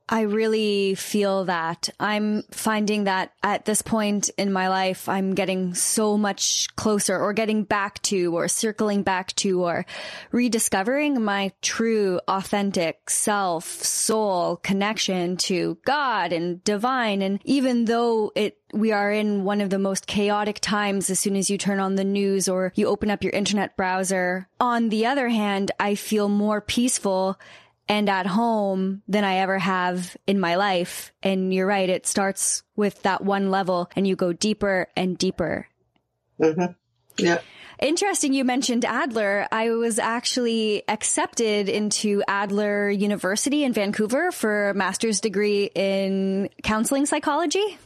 I 0.08 0.22
really 0.22 0.94
feel 0.94 1.46
that. 1.46 1.90
I'm 2.00 2.44
finding 2.52 3.06
that 3.06 3.32
at 3.42 3.66
this 3.66 3.82
point 3.82 4.30
in 4.38 4.54
my 4.54 4.70
life, 4.70 5.10
I'm 5.10 5.34
getting 5.34 5.74
so 5.74 6.16
much 6.16 6.68
closer 6.76 7.20
or 7.20 7.34
getting 7.34 7.64
back 7.64 8.02
to 8.04 8.36
or 8.38 8.48
circling 8.48 9.02
back 9.02 9.34
to 9.38 9.64
or 9.64 9.86
rediscovering 10.32 11.24
my 11.24 11.54
true, 11.62 12.20
authentic 12.28 13.10
self, 13.10 13.66
soul 13.66 14.58
connection 14.58 15.38
to 15.38 15.80
God 15.86 16.32
and 16.32 16.64
divine. 16.64 17.24
And 17.24 17.40
even 17.44 17.86
though 17.86 18.32
it 18.36 18.58
we 18.74 18.92
are 18.92 19.12
in 19.12 19.46
one 19.46 19.62
of 19.62 19.70
the 19.70 19.80
most 19.80 20.06
chaotic 20.06 20.60
times 20.60 21.10
as 21.10 21.20
soon 21.20 21.38
as 21.38 21.50
you 21.50 21.58
turn 21.58 21.80
on 21.80 21.96
the 21.96 22.04
news 22.04 22.50
or 22.50 22.74
you 22.76 22.88
open 22.88 23.10
up 23.10 23.24
your 23.24 23.32
internet 23.32 23.78
browser. 23.78 24.50
On 24.60 24.90
the 24.90 25.06
other 25.06 25.30
hand, 25.30 25.72
I 25.80 25.96
feel 25.96 26.28
more 26.28 26.60
peaceful 26.60 27.40
and 27.88 28.10
at 28.10 28.26
home 28.26 29.02
than 29.08 29.24
I 29.24 29.38
ever 29.38 29.60
have 29.60 30.16
in 30.26 30.40
my 30.40 30.56
life. 30.56 31.14
And 31.22 31.54
you're 31.54 31.68
right. 31.68 31.90
It 31.90 32.08
starts 32.08 32.64
with 32.76 33.02
that 33.04 33.24
one 33.24 33.52
level 33.52 33.90
and 33.96 34.08
you 34.08 34.16
go 34.16 34.34
deeper 34.34 34.88
and 34.96 35.18
deeper. 35.18 35.68
Mm-hmm. 36.40 36.74
Yeah. 37.18 37.42
Interesting. 37.80 38.34
You 38.34 38.46
mentioned 38.46 38.86
Adler. 38.86 39.48
I 39.52 39.72
was 39.72 40.00
actually 40.00 40.84
accepted 40.88 41.70
into 41.70 42.24
Adler 42.28 42.90
University 42.90 43.64
in 43.64 43.74
Vancouver 43.74 44.32
for 44.32 44.70
a 44.70 44.74
master's 44.74 45.20
degree 45.20 45.70
in 45.76 46.50
counseling 46.64 47.06
psychology. 47.06 47.78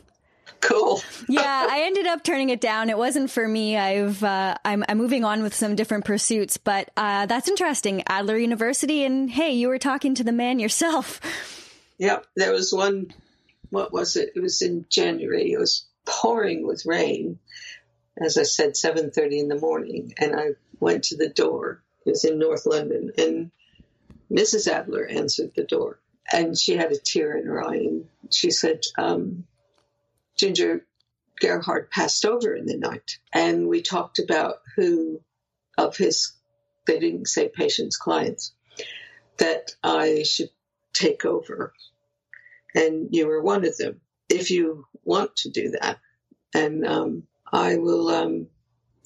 Cool. 0.61 1.01
yeah, 1.27 1.67
I 1.69 1.83
ended 1.85 2.05
up 2.05 2.23
turning 2.23 2.49
it 2.49 2.59
down. 2.59 2.89
It 2.89 2.97
wasn't 2.97 3.31
for 3.31 3.47
me. 3.47 3.77
I've 3.77 4.23
uh, 4.23 4.55
I'm, 4.65 4.83
I'm 4.89 4.97
moving 4.97 5.23
on 5.23 5.41
with 5.41 5.53
some 5.53 5.75
different 5.75 6.05
pursuits, 6.05 6.57
but 6.57 6.89
uh, 6.97 7.25
that's 7.27 7.47
interesting. 7.47 8.03
Adler 8.07 8.37
University, 8.37 9.03
and 9.03 9.29
hey, 9.29 9.51
you 9.51 9.69
were 9.69 9.77
talking 9.77 10.15
to 10.15 10.23
the 10.23 10.31
man 10.31 10.59
yourself. 10.59 11.21
Yeah, 11.97 12.19
there 12.35 12.51
was 12.51 12.73
one. 12.73 13.13
What 13.69 13.93
was 13.93 14.15
it? 14.15 14.31
It 14.35 14.41
was 14.41 14.61
in 14.61 14.85
January. 14.89 15.51
It 15.51 15.59
was 15.59 15.85
pouring 16.05 16.65
with 16.65 16.85
rain. 16.85 17.39
As 18.17 18.37
I 18.37 18.43
said, 18.43 18.75
seven 18.75 19.11
thirty 19.11 19.39
in 19.39 19.47
the 19.47 19.59
morning, 19.59 20.13
and 20.17 20.35
I 20.35 20.51
went 20.79 21.05
to 21.05 21.17
the 21.17 21.29
door. 21.29 21.83
It 22.05 22.11
was 22.11 22.25
in 22.25 22.39
North 22.39 22.65
London, 22.65 23.11
and 23.17 23.51
Mrs. 24.31 24.67
Adler 24.67 25.05
answered 25.05 25.51
the 25.55 25.63
door, 25.63 25.99
and 26.31 26.57
she 26.57 26.75
had 26.75 26.91
a 26.91 26.97
tear 26.97 27.37
in 27.37 27.45
her 27.45 27.63
eye, 27.63 27.75
and 27.75 28.05
she 28.31 28.51
said. 28.51 28.83
Um, 28.97 29.45
Ginger 30.39 30.85
Gerhard 31.41 31.91
passed 31.91 32.25
over 32.25 32.55
in 32.55 32.65
the 32.65 32.77
night. 32.77 33.19
And 33.33 33.67
we 33.67 33.81
talked 33.81 34.19
about 34.19 34.55
who 34.75 35.19
of 35.77 35.97
his, 35.97 36.31
they 36.87 36.97
didn't 36.97 37.27
say 37.27 37.49
patients, 37.53 37.97
clients, 37.97 38.53
that 39.37 39.71
I 39.83 40.23
should 40.23 40.49
take 40.93 41.25
over. 41.25 41.73
And 42.73 43.09
you 43.11 43.27
were 43.27 43.41
one 43.41 43.65
of 43.65 43.77
them. 43.77 43.99
If 44.29 44.49
you 44.49 44.85
want 45.03 45.35
to 45.37 45.49
do 45.49 45.71
that, 45.81 45.99
and 46.53 46.85
um, 46.85 47.23
I 47.51 47.77
will 47.77 48.07
um, 48.09 48.47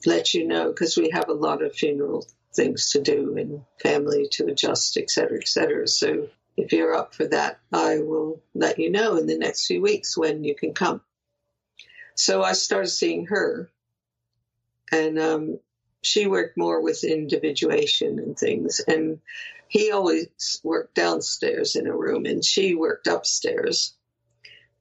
let 0.06 0.34
you 0.34 0.48
know 0.48 0.70
because 0.70 0.98
we 0.98 1.10
have 1.14 1.30
a 1.30 1.34
lot 1.34 1.64
of 1.64 1.76
funeral 1.76 2.28
things 2.56 2.92
to 2.92 3.02
do 3.02 3.36
and 3.38 3.62
family 3.82 4.28
to 4.34 4.46
adjust, 4.46 4.98
et 4.98 5.10
cetera, 5.10 5.40
et 5.40 5.48
cetera. 5.48 5.88
So 5.88 6.28
if 6.58 6.72
you're 6.74 6.94
up 6.94 7.16
for 7.16 7.26
that, 7.28 7.60
I 7.72 8.00
will 8.00 8.44
let 8.54 8.78
you 8.78 8.92
know 8.92 9.18
in 9.18 9.26
the 9.26 9.38
next 9.38 9.66
few 9.66 9.82
weeks 9.82 10.18
when 10.18 10.44
you 10.44 10.56
can 10.56 10.74
come. 10.74 11.02
So 12.16 12.44
I 12.44 12.54
started 12.54 12.90
seeing 12.90 13.28
her, 13.28 13.72
and 14.92 15.20
um, 15.20 15.60
she 16.02 16.28
worked 16.28 16.58
more 16.58 16.82
with 16.82 17.04
individuation 17.04 18.20
and 18.20 18.38
things. 18.38 18.82
And 18.88 19.20
he 19.68 19.92
always 19.92 20.60
worked 20.64 20.96
downstairs 20.96 21.76
in 21.76 21.88
a 21.88 21.96
room, 21.96 22.26
and 22.26 22.46
she 22.46 22.76
worked 22.76 23.08
upstairs. 23.08 23.96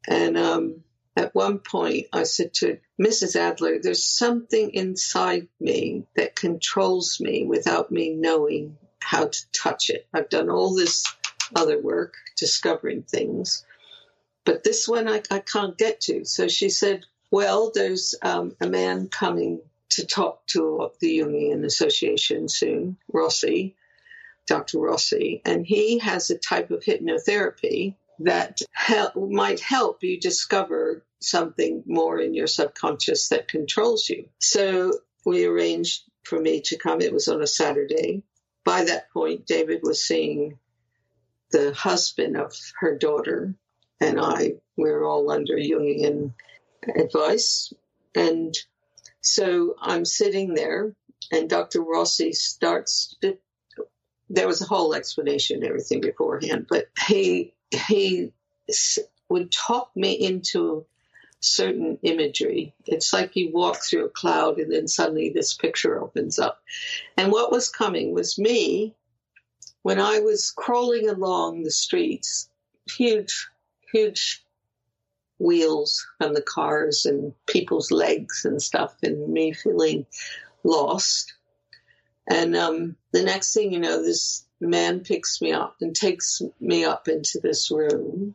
And 0.06 0.36
um, 0.36 0.84
at 1.16 1.34
one 1.34 1.58
point, 1.60 2.06
I 2.12 2.24
said 2.24 2.52
to 2.54 2.78
Mrs. 3.00 3.36
Adler, 3.36 3.78
There's 3.78 4.04
something 4.04 4.70
inside 4.74 5.48
me 5.60 6.06
that 6.16 6.36
controls 6.36 7.20
me 7.20 7.46
without 7.46 7.90
me 7.90 8.10
knowing 8.10 8.76
how 9.00 9.28
to 9.28 9.52
touch 9.52 9.90
it. 9.90 10.06
I've 10.12 10.28
done 10.28 10.50
all 10.50 10.74
this 10.74 11.04
other 11.54 11.80
work, 11.80 12.14
discovering 12.36 13.02
things, 13.02 13.64
but 14.44 14.64
this 14.64 14.88
one 14.88 15.08
I, 15.08 15.22
I 15.30 15.38
can't 15.38 15.78
get 15.78 16.00
to. 16.02 16.24
So 16.24 16.48
she 16.48 16.68
said, 16.68 17.04
well, 17.32 17.72
there's 17.74 18.14
um, 18.22 18.54
a 18.60 18.68
man 18.68 19.08
coming 19.08 19.62
to 19.88 20.06
talk 20.06 20.46
to 20.48 20.90
the 21.00 21.20
Jungian 21.20 21.64
Association 21.64 22.46
soon, 22.46 22.98
Rossi, 23.10 23.74
Dr. 24.46 24.78
Rossi, 24.78 25.40
and 25.46 25.66
he 25.66 25.98
has 26.00 26.28
a 26.28 26.36
type 26.36 26.70
of 26.70 26.82
hypnotherapy 26.84 27.94
that 28.18 28.60
help, 28.70 29.16
might 29.16 29.60
help 29.60 30.02
you 30.02 30.20
discover 30.20 31.04
something 31.20 31.82
more 31.86 32.20
in 32.20 32.34
your 32.34 32.46
subconscious 32.46 33.30
that 33.30 33.48
controls 33.48 34.10
you. 34.10 34.28
So 34.38 34.92
we 35.24 35.46
arranged 35.46 36.02
for 36.24 36.38
me 36.38 36.60
to 36.66 36.76
come. 36.76 37.00
It 37.00 37.14
was 37.14 37.28
on 37.28 37.40
a 37.40 37.46
Saturday. 37.46 38.24
By 38.62 38.84
that 38.84 39.10
point, 39.10 39.46
David 39.46 39.80
was 39.82 40.04
seeing 40.04 40.58
the 41.50 41.72
husband 41.72 42.36
of 42.36 42.54
her 42.80 42.98
daughter, 42.98 43.54
and 44.00 44.20
I. 44.20 44.56
We 44.76 44.90
were 44.90 45.04
all 45.04 45.30
under 45.30 45.54
Jungian 45.54 46.32
advice. 46.96 47.72
And 48.14 48.54
so 49.20 49.76
I'm 49.80 50.04
sitting 50.04 50.54
there, 50.54 50.94
and 51.30 51.48
Dr. 51.48 51.82
Rossi 51.82 52.32
starts. 52.32 53.16
To, 53.22 53.38
there 54.28 54.46
was 54.46 54.62
a 54.62 54.66
whole 54.66 54.94
explanation 54.94 55.56
and 55.56 55.66
everything 55.66 56.00
beforehand, 56.00 56.66
but 56.68 56.88
he 57.06 57.54
he 57.70 58.32
would 59.28 59.50
talk 59.52 59.90
me 59.96 60.12
into 60.12 60.86
certain 61.40 61.98
imagery. 62.02 62.74
It's 62.86 63.12
like 63.12 63.34
you 63.34 63.50
walk 63.52 63.82
through 63.82 64.06
a 64.06 64.10
cloud 64.10 64.58
and 64.58 64.72
then 64.72 64.86
suddenly 64.86 65.30
this 65.30 65.54
picture 65.54 66.00
opens 66.00 66.38
up. 66.38 66.62
And 67.16 67.32
what 67.32 67.50
was 67.50 67.68
coming 67.68 68.14
was 68.14 68.38
me 68.38 68.94
when 69.82 70.00
I 70.00 70.20
was 70.20 70.52
crawling 70.56 71.08
along 71.08 71.62
the 71.62 71.70
streets, 71.70 72.48
huge, 72.88 73.48
huge 73.92 74.44
wheels 75.42 76.06
on 76.20 76.32
the 76.32 76.42
cars 76.42 77.04
and 77.04 77.34
people's 77.46 77.90
legs 77.90 78.44
and 78.44 78.62
stuff, 78.62 78.94
and 79.02 79.28
me 79.28 79.52
feeling 79.52 80.06
lost. 80.62 81.34
And 82.28 82.56
um, 82.56 82.96
the 83.12 83.24
next 83.24 83.52
thing 83.52 83.72
you 83.72 83.80
know, 83.80 84.02
this 84.02 84.46
man 84.60 85.00
picks 85.00 85.42
me 85.42 85.52
up 85.52 85.76
and 85.80 85.94
takes 85.94 86.40
me 86.60 86.84
up 86.84 87.08
into 87.08 87.40
this 87.42 87.70
room. 87.70 88.34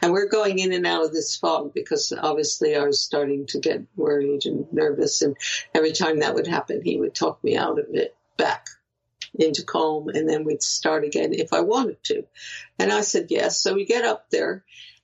And 0.00 0.12
we're 0.12 0.28
going 0.28 0.58
in 0.58 0.72
and 0.72 0.86
out 0.86 1.04
of 1.04 1.12
this 1.12 1.36
fog 1.36 1.72
because 1.74 2.12
obviously 2.16 2.76
I 2.76 2.84
was 2.84 3.02
starting 3.02 3.46
to 3.46 3.58
get 3.58 3.82
worried 3.96 4.46
and 4.46 4.70
nervous. 4.72 5.22
And 5.22 5.36
every 5.74 5.92
time 5.92 6.20
that 6.20 6.34
would 6.34 6.46
happen, 6.46 6.82
he 6.84 6.98
would 6.98 7.14
talk 7.14 7.42
me 7.42 7.56
out 7.56 7.80
of 7.80 7.86
it 7.92 8.14
back 8.36 8.66
into 9.34 9.64
calm 9.64 10.08
and 10.08 10.28
then 10.28 10.44
we'd 10.44 10.62
start 10.62 11.04
again 11.04 11.32
if 11.32 11.52
I 11.52 11.60
wanted 11.60 12.02
to. 12.04 12.24
And 12.78 12.92
I 12.92 13.00
said 13.00 13.28
yes. 13.30 13.60
So 13.60 13.74
we 13.74 13.86
get 13.86 14.04
up 14.04 14.30
there 14.30 14.62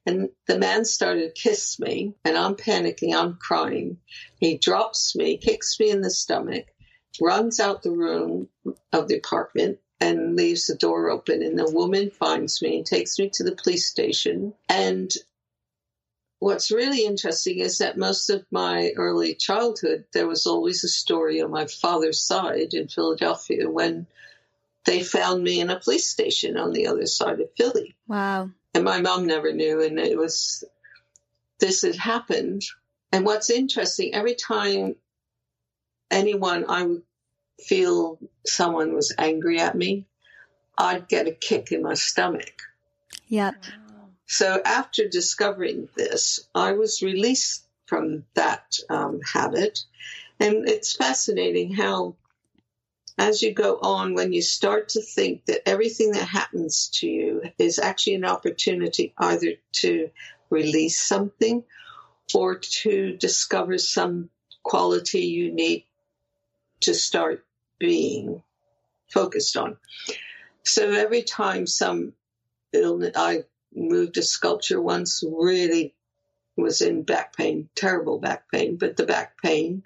and 0.09 0.31
the 0.47 0.59
man 0.59 0.87
started 0.87 1.35
to 1.35 1.43
kiss 1.43 1.79
me, 1.79 2.15
and 2.25 2.35
I'm 2.35 2.55
panicking, 2.55 3.15
I'm 3.15 3.35
crying. 3.35 3.99
He 4.41 4.57
drops 4.57 5.15
me, 5.15 5.37
kicks 5.37 5.79
me 5.79 5.91
in 5.91 6.01
the 6.01 6.09
stomach, 6.09 6.65
runs 7.21 7.61
out 7.61 7.83
the 7.83 7.91
room 7.91 8.49
of 8.91 9.09
the 9.09 9.19
apartment, 9.19 9.81
and 10.01 10.35
leaves 10.35 10.67
the 10.67 10.77
door 10.77 11.11
open. 11.11 11.43
And 11.43 11.59
the 11.59 11.71
woman 11.71 12.11
finds 12.11 12.63
me 12.63 12.79
and 12.79 12.87
takes 12.87 13.19
me 13.19 13.31
to 13.35 13.45
the 13.45 13.55
police 13.55 13.87
station. 13.87 14.55
And 14.67 15.13
what's 16.39 16.71
really 16.71 17.05
interesting 17.05 17.59
is 17.59 17.79
that 17.79 17.99
most 17.99 18.31
of 18.31 18.47
my 18.51 18.93
early 18.97 19.35
childhood, 19.35 20.07
there 20.15 20.27
was 20.27 20.47
always 20.47 20.85
a 20.85 20.89
story 20.89 21.43
on 21.43 21.51
my 21.51 21.67
father's 21.67 22.21
side 22.21 22.73
in 22.73 22.89
Philadelphia 22.89 23.69
when 23.69 24.07
they 24.87 25.03
found 25.03 25.45
me 25.45 25.61
in 25.61 25.69
a 25.69 25.79
police 25.79 26.09
station 26.09 26.57
on 26.57 26.73
the 26.73 26.87
other 26.87 27.05
side 27.05 27.41
of 27.41 27.51
Philly. 27.59 27.95
Wow 28.07 28.53
and 28.75 28.85
my 28.85 29.01
mom 29.01 29.27
never 29.27 29.53
knew. 29.53 29.83
And 29.83 29.99
it 29.99 30.17
was, 30.17 30.65
this 31.59 31.83
had 31.83 31.97
happened. 31.97 32.63
And 33.13 33.25
what's 33.25 33.51
interesting, 33.51 34.15
every 34.15 34.35
time 34.35 34.97
anyone 36.11 36.67
I 36.69 36.85
would 36.85 37.03
feel 37.65 38.19
someone 38.47 38.95
was 38.95 39.15
angry 39.19 39.59
at 39.59 39.75
me, 39.75 40.07
I'd 40.77 41.09
get 41.09 41.27
a 41.27 41.33
kick 41.33 41.73
in 41.73 41.83
my 41.83 41.95
stomach. 41.95 42.63
Yep. 43.29 43.65
So 44.27 44.61
after 44.65 45.09
discovering 45.09 45.89
this, 45.97 46.49
I 46.55 46.73
was 46.73 47.03
released 47.03 47.67
from 47.87 48.25
that 48.35 48.79
um, 48.91 49.21
habit. 49.23 49.81
And 50.39 50.69
it's 50.69 50.95
fascinating 50.95 51.75
how, 51.75 52.15
as 53.19 53.43
you 53.43 53.53
go 53.53 53.79
on, 53.79 54.15
when 54.15 54.33
you 54.33 54.43
start 54.43 54.91
to 54.91 55.03
think 55.03 55.45
that 55.47 55.69
everything 55.69 56.13
that 56.13 56.29
happens 56.29 56.89
to 56.95 57.09
you 57.09 57.43
is 57.59 57.79
actually 57.79 58.15
an 58.15 58.25
opportunity 58.25 59.13
either 59.19 59.55
to 59.73 60.11
release 60.51 61.01
something 61.01 61.65
or 62.35 62.59
to 62.59 63.17
discover 63.17 63.79
some 63.79 64.31
quality 64.63 65.27
you 65.27 65.53
need 65.53 65.85
to 66.81 66.95
start 66.95 67.45
being 67.79 68.43
focused 69.11 69.57
on. 69.57 69.77
So 70.65 70.91
every 70.91 71.23
time 71.23 71.67
some 71.67 72.13
illness, 72.73 73.13
I 73.17 73.45
moved 73.75 74.17
a 74.19 74.23
sculpture 74.23 74.81
once, 74.81 75.25
really 75.27 75.95
was 76.57 76.83
in 76.83 77.03
back 77.03 77.37
pain, 77.37 77.69
terrible 77.75 78.19
back 78.19 78.51
pain, 78.51 78.77
but 78.77 78.97
the 78.97 79.07
back 79.07 79.41
pain 79.43 79.83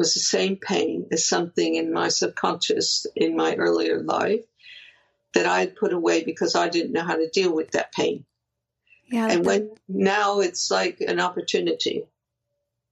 was 0.00 0.14
the 0.14 0.20
same 0.20 0.56
pain 0.56 1.06
as 1.12 1.28
something 1.28 1.74
in 1.74 1.92
my 1.92 2.08
subconscious 2.08 3.06
in 3.14 3.36
my 3.36 3.54
earlier 3.56 4.00
life 4.00 4.46
that 5.34 5.44
I 5.44 5.60
had 5.60 5.76
put 5.76 5.92
away 5.92 6.24
because 6.24 6.56
I 6.56 6.70
didn't 6.70 6.92
know 6.92 7.02
how 7.02 7.16
to 7.16 7.28
deal 7.28 7.54
with 7.54 7.72
that 7.72 7.92
pain. 7.92 8.24
Yeah. 9.10 9.28
And 9.30 9.44
when 9.44 9.72
now 9.88 10.40
it's 10.40 10.70
like 10.70 11.02
an 11.02 11.20
opportunity 11.20 12.06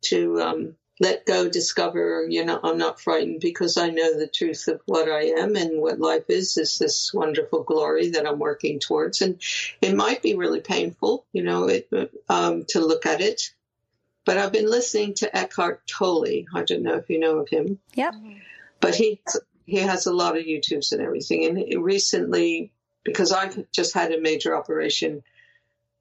to 0.02 0.40
um, 0.42 0.76
let 1.00 1.24
go, 1.24 1.48
discover, 1.48 2.26
you 2.28 2.44
know, 2.44 2.60
I'm 2.62 2.76
not 2.76 3.00
frightened 3.00 3.40
because 3.40 3.78
I 3.78 3.88
know 3.88 4.18
the 4.18 4.28
truth 4.28 4.68
of 4.68 4.82
what 4.84 5.08
I 5.08 5.28
am 5.40 5.56
and 5.56 5.80
what 5.80 5.98
life 5.98 6.28
is, 6.28 6.58
is 6.58 6.78
this 6.78 7.14
wonderful 7.14 7.62
glory 7.62 8.10
that 8.10 8.28
I'm 8.28 8.38
working 8.38 8.80
towards. 8.80 9.22
And 9.22 9.40
it 9.80 9.96
might 9.96 10.20
be 10.20 10.34
really 10.34 10.60
painful, 10.60 11.24
you 11.32 11.42
know, 11.42 11.68
it, 11.68 11.88
um, 12.28 12.66
to 12.68 12.80
look 12.80 13.06
at 13.06 13.22
it. 13.22 13.50
But 14.28 14.36
I've 14.36 14.52
been 14.52 14.68
listening 14.68 15.14
to 15.14 15.34
Eckhart 15.34 15.86
Tolle. 15.86 16.44
I 16.54 16.62
don't 16.62 16.82
know 16.82 16.96
if 16.96 17.08
you 17.08 17.18
know 17.18 17.38
of 17.38 17.48
him. 17.48 17.78
Yep. 17.94 18.12
Mm-hmm. 18.12 18.32
But 18.78 18.94
he, 18.94 19.22
he 19.64 19.78
has 19.78 20.04
a 20.04 20.12
lot 20.12 20.36
of 20.36 20.44
YouTubes 20.44 20.92
and 20.92 21.00
everything. 21.00 21.46
And 21.46 21.82
recently, 21.82 22.70
because 23.04 23.32
I've 23.32 23.72
just 23.72 23.94
had 23.94 24.12
a 24.12 24.20
major 24.20 24.54
operation 24.54 25.22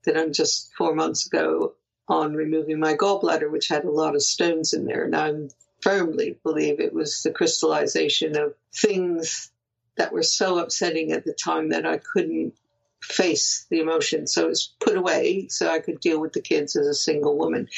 that 0.03 0.17
I'm 0.17 0.33
just 0.33 0.73
four 0.77 0.93
months 0.93 1.25
ago, 1.25 1.75
on 2.09 2.33
removing 2.33 2.81
my 2.81 2.95
gallbladder, 2.95 3.49
which 3.49 3.69
had 3.69 3.85
a 3.85 3.91
lot 3.91 4.13
of 4.13 4.21
stones 4.21 4.73
in 4.73 4.83
there. 4.83 5.05
And 5.05 5.15
I 5.15 5.33
firmly 5.79 6.37
believe 6.43 6.81
it 6.81 6.93
was 6.93 7.21
the 7.23 7.31
crystallization 7.31 8.37
of 8.37 8.55
things 8.75 9.51
that 9.95 10.11
were 10.11 10.23
so 10.23 10.59
upsetting 10.59 11.13
at 11.13 11.23
the 11.23 11.33
time 11.33 11.69
that 11.69 11.85
I 11.85 11.97
couldn't 11.97 12.55
face 13.01 13.65
the 13.69 13.79
emotion. 13.79 14.27
So 14.27 14.45
it 14.45 14.49
was 14.49 14.73
put 14.79 14.97
away 14.97 15.47
so 15.49 15.69
I 15.69 15.79
could 15.79 15.99
deal 15.99 16.19
with 16.19 16.33
the 16.33 16.41
kids 16.41 16.75
as 16.75 16.87
a 16.87 16.93
single 16.93 17.37
woman. 17.37 17.69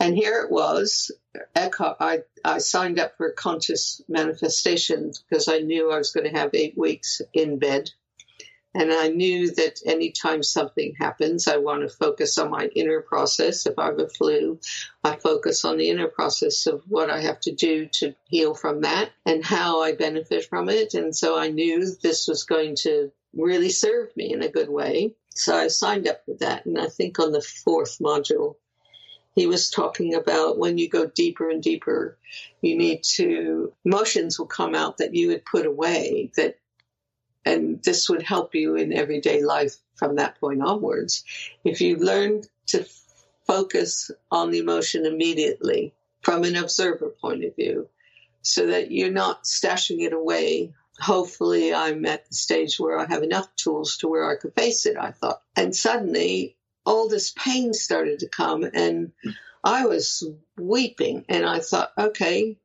And 0.00 0.14
here 0.14 0.42
it 0.42 0.50
was. 0.50 1.10
Eckhart, 1.54 1.96
I, 2.00 2.20
I 2.44 2.58
signed 2.58 2.98
up 2.98 3.16
for 3.16 3.30
conscious 3.30 4.00
manifestations 4.08 5.22
because 5.28 5.48
I 5.48 5.58
knew 5.58 5.90
I 5.90 5.98
was 5.98 6.12
going 6.12 6.30
to 6.30 6.38
have 6.38 6.50
eight 6.54 6.76
weeks 6.76 7.20
in 7.32 7.58
bed 7.58 7.90
and 8.74 8.92
I 8.92 9.08
knew 9.08 9.52
that 9.52 9.80
anytime 9.86 10.42
something 10.42 10.94
happens, 10.98 11.46
I 11.46 11.58
want 11.58 11.82
to 11.82 11.96
focus 11.96 12.38
on 12.38 12.50
my 12.50 12.66
inner 12.74 13.00
process. 13.00 13.66
If 13.66 13.78
I 13.78 13.86
have 13.86 14.00
a 14.00 14.08
flu, 14.08 14.58
I 15.04 15.14
focus 15.14 15.64
on 15.64 15.76
the 15.76 15.90
inner 15.90 16.08
process 16.08 16.66
of 16.66 16.82
what 16.88 17.08
I 17.08 17.20
have 17.20 17.38
to 17.40 17.52
do 17.52 17.86
to 18.00 18.16
heal 18.24 18.54
from 18.54 18.80
that 18.80 19.10
and 19.24 19.44
how 19.44 19.82
I 19.82 19.92
benefit 19.92 20.46
from 20.46 20.68
it. 20.68 20.94
And 20.94 21.14
so 21.14 21.38
I 21.38 21.48
knew 21.50 21.86
this 22.02 22.26
was 22.26 22.42
going 22.42 22.74
to 22.80 23.12
really 23.36 23.70
served 23.70 24.16
me 24.16 24.32
in 24.32 24.42
a 24.42 24.50
good 24.50 24.68
way. 24.68 25.14
So 25.34 25.56
I 25.56 25.68
signed 25.68 26.08
up 26.08 26.24
for 26.24 26.34
that. 26.40 26.66
And 26.66 26.78
I 26.78 26.86
think 26.86 27.18
on 27.18 27.32
the 27.32 27.42
fourth 27.42 27.98
module, 27.98 28.56
he 29.34 29.46
was 29.46 29.70
talking 29.70 30.14
about 30.14 30.58
when 30.58 30.78
you 30.78 30.88
go 30.88 31.06
deeper 31.06 31.50
and 31.50 31.62
deeper, 31.62 32.16
you 32.60 32.76
need 32.76 33.02
to, 33.14 33.72
emotions 33.84 34.38
will 34.38 34.46
come 34.46 34.74
out 34.74 34.98
that 34.98 35.14
you 35.14 35.30
had 35.30 35.44
put 35.44 35.66
away 35.66 36.30
that 36.36 36.56
and 37.46 37.82
this 37.82 38.08
would 38.08 38.22
help 38.22 38.54
you 38.54 38.76
in 38.76 38.92
everyday 38.92 39.42
life 39.42 39.76
from 39.96 40.16
that 40.16 40.40
point 40.40 40.62
onwards. 40.62 41.24
If 41.62 41.82
you 41.82 41.96
learn 41.96 42.42
to 42.68 42.86
focus 43.46 44.10
on 44.30 44.50
the 44.50 44.60
emotion 44.60 45.04
immediately 45.04 45.92
from 46.22 46.44
an 46.44 46.56
observer 46.56 47.10
point 47.10 47.44
of 47.44 47.54
view, 47.54 47.88
so 48.44 48.66
that 48.66 48.90
you're 48.90 49.10
not 49.10 49.44
stashing 49.44 50.00
it 50.00 50.12
away. 50.12 50.72
Hopefully, 51.00 51.74
I'm 51.74 52.06
at 52.06 52.28
the 52.28 52.34
stage 52.34 52.78
where 52.78 52.98
I 52.98 53.06
have 53.06 53.22
enough 53.22 53.54
tools 53.56 53.96
to 53.98 54.08
where 54.08 54.30
I 54.30 54.36
could 54.36 54.54
face 54.54 54.86
it, 54.86 54.96
I 54.96 55.10
thought. 55.10 55.42
And 55.56 55.74
suddenly, 55.74 56.56
all 56.86 57.08
this 57.08 57.32
pain 57.32 57.72
started 57.72 58.20
to 58.20 58.28
come, 58.28 58.64
and 58.72 59.12
I 59.64 59.86
was 59.86 60.22
weeping. 60.56 61.24
And 61.28 61.46
I 61.46 61.60
thought, 61.60 61.92
okay, 61.96 62.58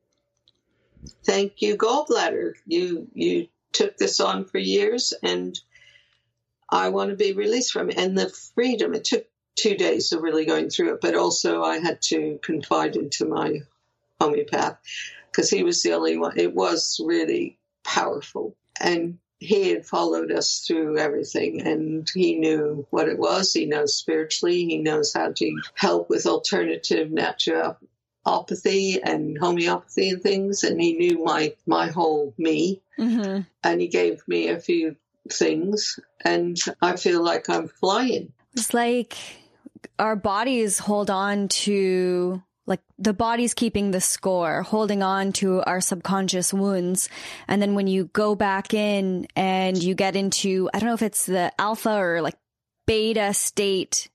thank 1.25 1.61
you, 1.61 1.77
gallbladder. 1.77 2.53
You, 2.65 3.07
you 3.13 3.47
took 3.71 3.97
this 3.97 4.19
on 4.19 4.45
for 4.45 4.57
years 4.57 5.13
and 5.23 5.59
I 6.69 6.89
want 6.89 7.09
to 7.11 7.15
be 7.15 7.33
released 7.33 7.71
from 7.71 7.89
it. 7.89 7.97
And 7.97 8.17
the 8.17 8.29
freedom, 8.29 8.93
it 8.93 9.05
took 9.05 9.25
two 9.55 9.75
days 9.75 10.11
of 10.11 10.21
really 10.21 10.45
going 10.45 10.69
through 10.69 10.95
it, 10.95 11.01
but 11.01 11.15
also 11.15 11.63
I 11.63 11.79
had 11.79 12.01
to 12.03 12.39
confide 12.43 12.95
into 12.95 13.25
my 13.25 13.61
homeopath 14.19 14.77
because 15.31 15.49
he 15.49 15.63
was 15.63 15.81
the 15.81 15.93
only 15.93 16.17
one. 16.17 16.37
It 16.37 16.53
was 16.53 16.99
really 17.03 17.58
powerful. 17.83 18.55
And 18.79 19.19
he 19.39 19.69
had 19.69 19.85
followed 19.85 20.31
us 20.31 20.65
through 20.67 20.97
everything 20.97 21.61
and 21.61 22.09
he 22.13 22.37
knew 22.37 22.85
what 22.89 23.07
it 23.07 23.17
was. 23.17 23.53
He 23.53 23.65
knows 23.65 23.95
spiritually. 23.95 24.65
He 24.65 24.77
knows 24.79 25.13
how 25.13 25.31
to 25.31 25.61
help 25.75 26.09
with 26.09 26.25
alternative 26.25 27.09
naturopathy 27.09 28.99
and 29.01 29.37
homeopathy 29.37 30.09
and 30.09 30.21
things. 30.21 30.63
And 30.63 30.81
he 30.81 30.93
knew 30.97 31.23
my, 31.23 31.55
my 31.65 31.87
whole 31.87 32.33
me 32.37 32.81
Mm-hmm. 32.99 33.41
And 33.63 33.81
he 33.81 33.87
gave 33.87 34.27
me 34.27 34.49
a 34.49 34.59
few 34.59 34.97
things, 35.31 35.99
and 36.23 36.57
I 36.81 36.97
feel 36.97 37.23
like 37.23 37.49
I'm 37.49 37.69
flying. 37.69 38.33
It's 38.53 38.73
like 38.73 39.15
our 39.97 40.15
bodies 40.15 40.79
hold 40.79 41.09
on 41.09 41.47
to 41.47 42.43
like 42.69 42.81
the 42.99 43.13
body's 43.13 43.53
keeping 43.53 43.91
the 43.91 43.99
score, 43.99 44.61
holding 44.61 45.03
on 45.03 45.33
to 45.33 45.61
our 45.63 45.81
subconscious 45.81 46.53
wounds. 46.53 47.09
And 47.47 47.61
then 47.61 47.73
when 47.73 47.87
you 47.87 48.05
go 48.05 48.35
back 48.35 48.73
in 48.73 49.27
and 49.35 49.81
you 49.81 49.95
get 49.95 50.15
into, 50.15 50.69
I 50.73 50.79
don't 50.79 50.87
know 50.87 50.93
if 50.93 51.01
it's 51.01 51.25
the 51.25 51.51
alpha 51.59 51.97
or 51.97 52.21
like 52.21 52.35
beta 52.85 53.33
state 53.33 54.09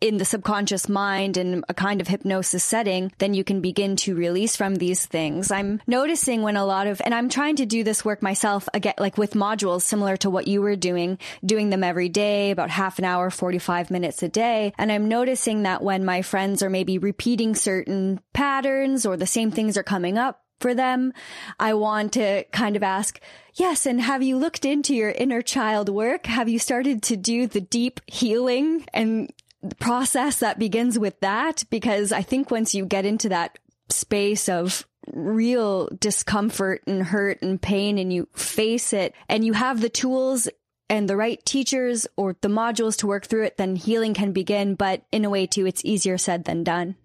in 0.00 0.18
the 0.18 0.24
subconscious 0.24 0.88
mind 0.88 1.36
in 1.36 1.64
a 1.68 1.74
kind 1.74 2.00
of 2.00 2.08
hypnosis 2.08 2.62
setting, 2.62 3.12
then 3.18 3.34
you 3.34 3.42
can 3.42 3.60
begin 3.60 3.96
to 3.96 4.14
release 4.14 4.56
from 4.56 4.76
these 4.76 5.06
things. 5.06 5.50
I'm 5.50 5.80
noticing 5.86 6.42
when 6.42 6.56
a 6.56 6.64
lot 6.64 6.86
of, 6.86 7.00
and 7.04 7.14
I'm 7.14 7.28
trying 7.28 7.56
to 7.56 7.66
do 7.66 7.82
this 7.82 8.04
work 8.04 8.22
myself 8.22 8.68
again, 8.72 8.94
like 8.98 9.18
with 9.18 9.32
modules 9.32 9.82
similar 9.82 10.16
to 10.18 10.30
what 10.30 10.46
you 10.46 10.62
were 10.62 10.76
doing, 10.76 11.18
doing 11.44 11.70
them 11.70 11.82
every 11.82 12.08
day, 12.08 12.50
about 12.50 12.70
half 12.70 12.98
an 12.98 13.04
hour, 13.04 13.30
45 13.30 13.90
minutes 13.90 14.22
a 14.22 14.28
day. 14.28 14.72
And 14.78 14.92
I'm 14.92 15.08
noticing 15.08 15.64
that 15.64 15.82
when 15.82 16.04
my 16.04 16.22
friends 16.22 16.62
are 16.62 16.70
maybe 16.70 16.98
repeating 16.98 17.54
certain 17.54 18.20
patterns 18.32 19.04
or 19.04 19.16
the 19.16 19.26
same 19.26 19.50
things 19.50 19.76
are 19.76 19.82
coming 19.82 20.16
up, 20.16 20.42
for 20.60 20.74
them. 20.74 21.12
I 21.60 21.74
want 21.74 22.14
to 22.14 22.42
kind 22.52 22.74
of 22.74 22.82
ask, 22.82 23.20
yes, 23.54 23.86
and 23.86 24.00
have 24.00 24.24
you 24.24 24.36
looked 24.36 24.64
into 24.64 24.94
your 24.94 25.10
inner 25.10 25.40
child 25.40 25.88
work? 25.88 26.26
Have 26.26 26.48
you 26.48 26.58
started 26.58 27.00
to 27.04 27.16
do 27.16 27.46
the 27.46 27.60
deep 27.60 28.00
healing 28.06 28.84
and 28.92 29.32
process 29.78 30.40
that 30.40 30.58
begins 30.58 30.98
with 30.98 31.18
that 31.20 31.64
because 31.70 32.12
I 32.12 32.22
think 32.22 32.50
once 32.50 32.74
you 32.74 32.86
get 32.86 33.04
into 33.04 33.28
that 33.30 33.58
space 33.90 34.48
of 34.48 34.86
real 35.12 35.88
discomfort 35.98 36.82
and 36.86 37.02
hurt 37.02 37.42
and 37.42 37.60
pain 37.60 37.98
and 37.98 38.12
you 38.12 38.28
face 38.34 38.92
it 38.92 39.14
and 39.28 39.44
you 39.44 39.54
have 39.54 39.80
the 39.80 39.88
tools 39.88 40.48
and 40.90 41.08
the 41.08 41.16
right 41.16 41.44
teachers 41.44 42.06
or 42.16 42.36
the 42.40 42.48
modules 42.48 42.96
to 42.98 43.06
work 43.06 43.26
through 43.26 43.44
it, 43.44 43.56
then 43.56 43.76
healing 43.76 44.14
can 44.14 44.32
begin. 44.32 44.74
But 44.74 45.02
in 45.12 45.24
a 45.24 45.30
way, 45.30 45.46
too, 45.46 45.66
it's 45.66 45.84
easier 45.84 46.18
said 46.18 46.44
than 46.44 46.64
done. 46.64 46.96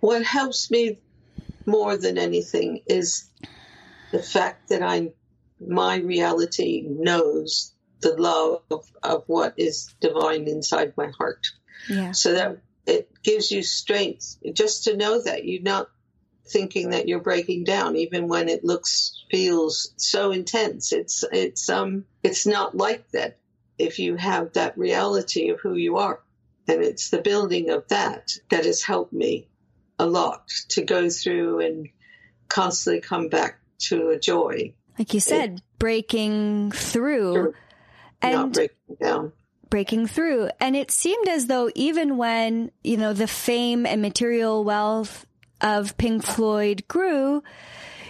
What 0.00 0.24
helps 0.24 0.70
me 0.70 0.98
more 1.66 1.96
than 1.96 2.18
anything 2.18 2.82
is 2.86 3.28
the 4.10 4.22
fact 4.22 4.70
that 4.70 4.82
I, 4.82 5.12
my 5.60 5.96
reality 5.98 6.84
knows 6.88 7.72
the 8.00 8.14
love 8.16 8.62
of, 8.70 8.90
of 9.02 9.24
what 9.26 9.54
is 9.56 9.94
divine 10.00 10.46
inside 10.48 10.94
my 10.96 11.10
heart. 11.18 11.46
Yeah. 11.88 12.12
So 12.12 12.34
that 12.34 12.58
it 12.86 13.10
gives 13.22 13.50
you 13.50 13.62
strength 13.62 14.38
just 14.52 14.84
to 14.84 14.96
know 14.96 15.20
that 15.22 15.44
you're 15.44 15.62
not 15.62 15.88
thinking 16.46 16.90
that 16.90 17.06
you're 17.06 17.20
breaking 17.20 17.64
down, 17.64 17.96
even 17.96 18.28
when 18.28 18.48
it 18.48 18.64
looks, 18.64 19.24
feels 19.30 19.92
so 19.98 20.30
intense. 20.30 20.92
It's, 20.92 21.22
it's, 21.30 21.68
um, 21.68 22.06
it's 22.22 22.46
not 22.46 22.74
like 22.74 23.10
that 23.10 23.38
if 23.78 23.98
you 23.98 24.16
have 24.16 24.54
that 24.54 24.78
reality 24.78 25.50
of 25.50 25.60
who 25.60 25.74
you 25.74 25.98
are. 25.98 26.20
And 26.66 26.82
it's 26.82 27.10
the 27.10 27.20
building 27.20 27.70
of 27.70 27.86
that 27.88 28.30
that 28.50 28.64
has 28.64 28.82
helped 28.82 29.12
me 29.12 29.48
a 29.98 30.06
lot 30.06 30.48
to 30.70 30.82
go 30.82 31.10
through 31.10 31.60
and 31.60 31.88
constantly 32.48 33.00
come 33.00 33.28
back 33.28 33.60
to 33.80 34.08
a 34.08 34.18
joy. 34.18 34.74
Like 34.98 35.12
you 35.12 35.20
said, 35.20 35.56
it, 35.56 35.62
breaking 35.78 36.72
through. 36.72 37.54
And 38.20 38.34
not 38.34 38.52
breaking 38.52 38.96
down 39.00 39.32
breaking 39.70 40.06
through. 40.06 40.50
And 40.60 40.76
it 40.76 40.90
seemed 40.90 41.28
as 41.28 41.46
though 41.46 41.70
even 41.74 42.16
when, 42.16 42.70
you 42.82 42.96
know, 42.96 43.12
the 43.12 43.26
fame 43.26 43.86
and 43.86 44.02
material 44.02 44.64
wealth 44.64 45.26
of 45.60 45.96
Pink 45.96 46.22
Floyd 46.22 46.84
grew, 46.88 47.42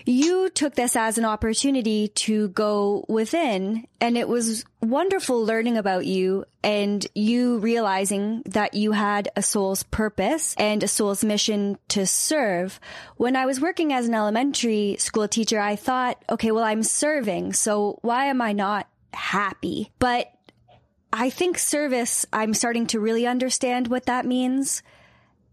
you 0.09 0.49
took 0.49 0.75
this 0.75 0.97
as 0.97 1.19
an 1.19 1.27
opportunity 1.27 2.09
to 2.09 2.49
go 2.49 3.05
within 3.09 3.87
and 4.01 4.17
it 4.17 4.27
was 4.27 4.65
wonderful 4.81 5.45
learning 5.45 5.77
about 5.77 6.07
you 6.07 6.47
and 6.65 7.07
you 7.15 7.59
realizing 7.59 8.43
that 8.47 8.73
you 8.73 8.93
had 8.93 9.29
a 9.37 9.43
soul's 9.43 9.83
purpose 9.83 10.55
and 10.57 10.83
a 10.83 10.89
soul's 10.89 11.23
mission 11.23 11.77
to 11.89 12.07
serve. 12.07 12.81
When 13.19 13.37
I 13.37 13.45
was 13.45 13.61
working 13.61 13.93
as 13.93 14.09
an 14.09 14.15
elementary 14.15 14.97
school 14.99 15.29
teacher, 15.29 15.61
I 15.61 15.77
thought, 15.77 16.25
okay, 16.31 16.53
well, 16.53 16.65
I'm 16.65 16.83
serving. 16.83 17.53
So 17.53 17.99
why 18.01 18.27
am 18.27 18.41
I 18.41 18.53
not 18.55 18.89
happy? 19.13 19.93
But 19.99 20.33
I 21.13 21.31
think 21.31 21.59
service, 21.59 22.27
I'm 22.33 22.55
starting 22.55 22.87
to 22.89 23.01
really 23.01 23.27
understand 23.27 23.89
what 23.89 24.07
that 24.07 24.27
means 24.27 24.83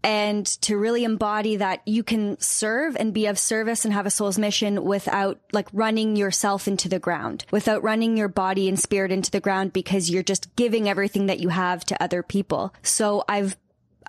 and 0.06 0.46
to 0.62 0.76
really 0.76 1.02
embody 1.02 1.56
that 1.56 1.82
you 1.86 2.04
can 2.04 2.38
serve 2.38 2.96
and 2.96 3.12
be 3.12 3.26
of 3.26 3.38
service 3.38 3.84
and 3.84 3.92
have 3.92 4.06
a 4.06 4.10
soul's 4.10 4.38
mission 4.38 4.84
without 4.84 5.40
like 5.52 5.66
running 5.72 6.14
yourself 6.14 6.68
into 6.68 6.88
the 6.88 7.00
ground, 7.00 7.44
without 7.50 7.82
running 7.82 8.16
your 8.16 8.28
body 8.28 8.68
and 8.68 8.78
spirit 8.78 9.10
into 9.10 9.32
the 9.32 9.40
ground 9.40 9.72
because 9.72 10.08
you're 10.08 10.22
just 10.22 10.54
giving 10.54 10.88
everything 10.88 11.26
that 11.26 11.40
you 11.40 11.48
have 11.48 11.84
to 11.86 12.00
other 12.00 12.22
people. 12.22 12.72
So 12.82 13.24
I've 13.28 13.56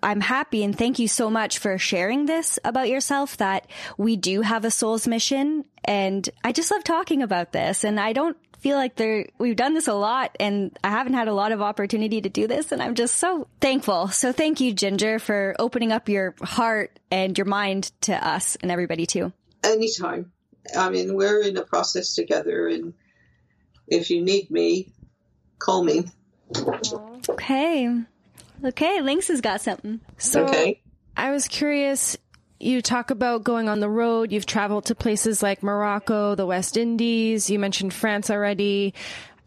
I'm 0.04 0.22
happy 0.22 0.64
and 0.64 0.78
thank 0.78 1.00
you 1.00 1.08
so 1.08 1.30
much 1.30 1.58
for 1.58 1.80
sharing 1.80 2.28
this 2.28 2.60
about 2.64 2.88
yourself 2.88 3.38
that 3.38 3.68
we 3.98 4.16
do 4.16 4.41
have 4.41 4.64
a 4.64 4.70
soul's 4.70 5.08
mission. 5.08 5.66
And 5.84 6.30
I 6.43 6.52
just 6.52 6.70
love 6.70 6.84
talking 6.84 7.24
about 7.24 7.52
this. 7.52 7.84
And 7.84 8.00
I 8.00 8.14
don't 8.14 8.38
feel 8.60 8.78
like 8.78 8.95
there 8.95 9.28
we've 9.38 9.55
done 9.55 9.74
this 9.74 9.88
a 9.88 9.93
lot 9.93 10.36
and 10.39 10.78
I 10.84 10.89
haven't 10.89 11.14
had 11.14 11.28
a 11.28 11.34
lot 11.34 11.51
of 11.51 11.62
opportunity 11.62 12.22
to 12.22 12.30
do 12.30 12.47
this 12.47 12.72
and 12.72 12.82
I'm 12.82 12.95
just 12.95 13.16
so 13.16 13.47
thankful. 13.62 14.08
So 14.10 14.32
thank 14.32 14.60
you 14.60 14.74
Ginger 14.74 15.20
for 15.20 15.55
opening 15.60 15.91
up 15.91 16.10
your 16.10 16.36
heart 16.41 16.99
and 17.12 17.38
your 17.38 17.45
mind 17.45 17.91
to 18.01 18.28
us 18.28 18.58
and 18.62 18.72
everybody 18.72 19.05
too. 19.05 19.32
Anytime. 19.64 20.32
I 20.76 20.89
mean, 20.89 21.16
we're 21.16 21.41
in 21.41 21.58
a 21.58 21.64
process 21.64 22.16
together 22.16 22.68
and 22.68 22.93
if 23.88 24.10
you 24.10 24.22
need 24.22 24.51
me, 24.51 24.91
call 25.60 25.84
me. 25.84 26.05
Okay. 27.30 28.03
Okay, 28.64 29.01
Lynx 29.01 29.28
has 29.28 29.41
got 29.41 29.62
something. 29.62 29.99
So 30.18 30.45
okay. 30.45 30.82
I 31.16 31.32
was 31.32 31.47
curious 31.47 32.18
you 32.60 32.82
talk 32.82 33.12
about 33.12 33.43
going 33.43 33.70
on 33.70 33.80
the 33.80 33.89
road. 33.89 34.32
You've 34.32 34.45
traveled 34.45 34.86
to 34.86 34.95
places 34.95 35.43
like 35.43 35.64
Morocco, 35.64 36.36
the 36.36 36.45
West 36.45 36.78
Indies. 36.78 37.49
You 37.49 37.60
mentioned 37.60 37.93
France 37.93 38.30
already. 38.30 38.93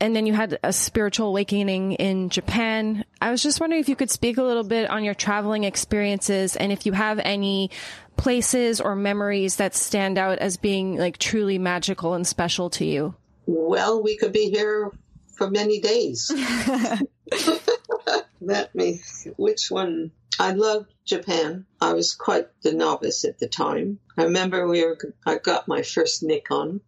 And 0.03 0.17
then 0.17 0.25
you 0.25 0.33
had 0.33 0.59
a 0.63 0.73
spiritual 0.73 1.29
awakening 1.29 1.93
in 1.93 2.31
Japan. 2.31 3.05
I 3.21 3.31
was 3.31 3.43
just 3.43 3.61
wondering 3.61 3.81
if 3.81 3.89
you 3.89 3.97
could 3.97 4.11
speak 4.11 4.39
a 4.39 4.43
little 4.43 4.65
bit 4.65 4.89
on 4.89 5.05
your 5.05 5.13
traveling 5.13 5.65
experiences 5.65 6.57
and 6.57 6.73
if 6.73 6.87
you 6.87 6.93
have 6.93 7.19
any 7.19 7.71
places 8.17 8.81
or 8.81 8.97
memories 8.97 9.57
that 9.57 9.75
stand 9.75 10.17
out 10.17 10.39
as 10.39 10.57
being 10.57 10.97
like 10.97 11.19
truly 11.19 11.59
magical 11.59 12.15
and 12.15 12.27
special 12.27 12.71
to 12.71 12.85
you. 12.85 13.15
Well, 13.45 14.03
we 14.03 14.17
could 14.17 14.33
be 14.33 14.49
here 14.49 14.91
for 15.35 15.51
many 15.51 15.81
days. 15.81 16.31
Let 18.41 18.75
me, 18.75 19.01
which 19.37 19.71
one? 19.71 20.13
I 20.39 20.53
loved 20.53 20.93
Japan. 21.05 21.67
I 21.81 21.93
was 21.93 22.15
quite 22.15 22.49
the 22.63 22.73
novice 22.73 23.25
at 23.25 23.39
the 23.39 23.49
time. 23.49 23.99
I 24.17 24.25
remember 24.25 24.67
we 24.67 24.83
were. 24.85 24.97
I 25.27 25.37
got 25.37 25.69
my 25.69 25.83
first 25.83 26.23
Nikon. 26.23 26.81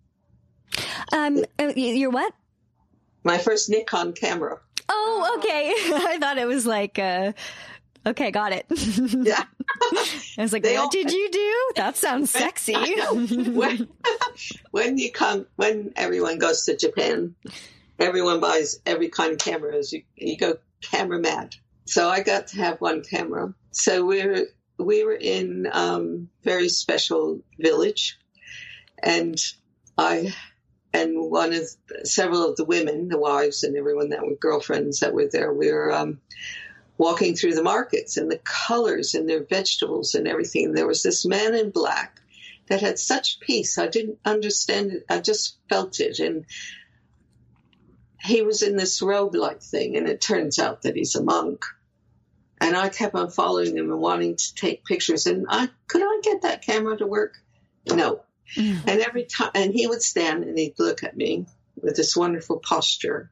Um, 1.13 1.45
uh, 1.59 1.73
you're 1.77 2.11
what? 2.11 2.33
My 3.25 3.39
first 3.39 3.69
Nikon 3.69 4.15
camera. 4.15 4.61
Oh, 4.89 5.35
okay. 5.39 5.69
I 5.95 6.19
thought 6.19 6.39
it 6.39 6.47
was 6.47 6.65
like. 6.65 6.99
Uh, 6.99 7.33
okay, 8.07 8.31
got 8.31 8.53
it. 8.53 8.67
yeah. 8.71 9.45
I 10.39 10.43
was 10.43 10.53
like, 10.53 10.63
they 10.63 10.75
what 10.75 10.85
all, 10.85 10.91
did 10.91 11.13
you 11.13 11.31
do? 11.31 11.73
That 11.77 11.97
sounds 11.97 12.31
sexy. 12.31 12.75
when, 12.75 13.89
when 14.71 14.99
you 14.99 15.13
come, 15.13 15.47
when 15.57 15.93
everyone 15.97 16.39
goes 16.39 16.65
to 16.67 16.77
Japan, 16.77 17.35
everyone 17.99 18.41
buys 18.41 18.81
every 18.87 19.09
kind 19.09 19.33
of 19.33 19.39
cameras. 19.39 19.93
You, 19.93 20.03
you 20.17 20.37
go 20.37 20.59
camera 20.81 21.19
mad. 21.19 21.55
So 21.85 22.09
I 22.09 22.23
got 22.23 22.49
to 22.49 22.57
have 22.57 22.81
one 22.81 23.03
camera. 23.03 23.55
So 23.71 24.05
we're 24.05 24.47
we 24.79 25.05
were 25.05 25.15
in 25.15 25.69
um, 25.73 26.29
very 26.43 26.69
special 26.69 27.43
village, 27.59 28.19
and 29.03 29.37
I 29.97 30.35
and 30.93 31.31
one 31.31 31.53
of 31.53 31.63
several 32.05 32.51
of 32.51 32.57
the 32.57 32.65
women, 32.65 33.09
the 33.09 33.19
wives, 33.19 33.63
and 33.63 33.77
everyone 33.77 34.11
that 34.11 34.25
were 34.25 34.37
girlfriends 34.37 35.01
that 35.01 35.15
were 35.15 35.29
there, 35.31 35.53
we 35.53 35.73
were 35.73 35.93
um, 35.93 36.21
walking 36.99 37.35
through 37.35 37.55
the 37.55 37.63
markets 37.63 38.17
and 38.17 38.31
the 38.31 38.41
colors 38.45 39.15
and 39.15 39.29
their 39.29 39.45
vegetables 39.45 40.15
and 40.15 40.29
everything. 40.29 40.67
And 40.67 40.77
there 40.77 40.87
was 40.87 41.03
this 41.03 41.25
man 41.25 41.55
in 41.55 41.71
black 41.71 42.21
that 42.69 42.81
had 42.81 42.99
such 42.99 43.41
peace. 43.41 43.79
I 43.79 43.89
didn't 43.89 44.19
understand 44.25 44.93
it. 44.93 45.05
I 45.09 45.21
just 45.21 45.57
felt 45.69 46.01
it, 46.01 46.19
and 46.19 46.45
he 48.23 48.43
was 48.43 48.63
in 48.63 48.77
this 48.77 49.03
robe 49.03 49.35
like 49.35 49.63
thing, 49.63 49.97
and 49.97 50.09
it 50.09 50.21
turns 50.21 50.59
out 50.59 50.83
that 50.83 50.97
he's 50.97 51.15
a 51.17 51.23
monk. 51.23 51.65
And 52.61 52.77
I 52.77 52.89
kept 52.89 53.17
on 53.17 53.31
following 53.31 53.77
him 53.77 53.91
and 53.91 54.01
wanting 54.01 54.37
to 54.37 54.55
take 54.55 54.85
pictures. 54.85 55.27
And 55.27 55.47
I 55.49 55.69
could 55.89 56.03
I 56.03 56.21
get 56.23 56.43
that 56.43 56.65
camera 56.65 56.97
to 56.97 57.07
work? 57.07 57.35
No. 57.87 58.23
Mm-hmm. 58.57 58.89
And 58.89 59.01
every 59.01 59.25
time, 59.25 59.51
and 59.55 59.73
he 59.73 59.87
would 59.87 60.03
stand 60.03 60.45
and 60.45 60.57
he'd 60.57 60.79
look 60.79 61.03
at 61.03 61.17
me 61.17 61.47
with 61.81 61.97
this 61.97 62.17
wonderful 62.17 62.59
posture. 62.59 63.31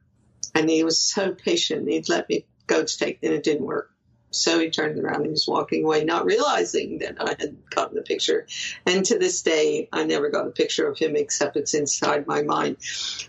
And 0.53 0.69
he 0.69 0.83
was 0.83 0.99
so 0.99 1.33
patient. 1.33 1.87
He'd 1.87 2.09
let 2.09 2.27
me 2.27 2.45
go 2.67 2.83
to 2.83 2.97
take, 2.97 3.19
and 3.23 3.33
it 3.33 3.43
didn't 3.43 3.65
work. 3.65 3.89
So 4.31 4.59
he 4.59 4.69
turned 4.69 4.97
around 4.97 5.17
and 5.17 5.25
he 5.25 5.31
was 5.31 5.47
walking 5.47 5.83
away, 5.83 6.03
not 6.03 6.25
realizing 6.25 6.99
that 6.99 7.17
I 7.19 7.35
had 7.37 7.57
gotten 7.69 7.95
the 7.95 8.01
picture. 8.01 8.47
And 8.85 9.05
to 9.05 9.19
this 9.19 9.41
day, 9.41 9.89
I 9.91 10.05
never 10.05 10.29
got 10.29 10.47
a 10.47 10.51
picture 10.51 10.87
of 10.87 10.97
him 10.97 11.15
except 11.15 11.57
it's 11.57 11.73
inside 11.73 12.27
my 12.27 12.41
mind. 12.41 12.77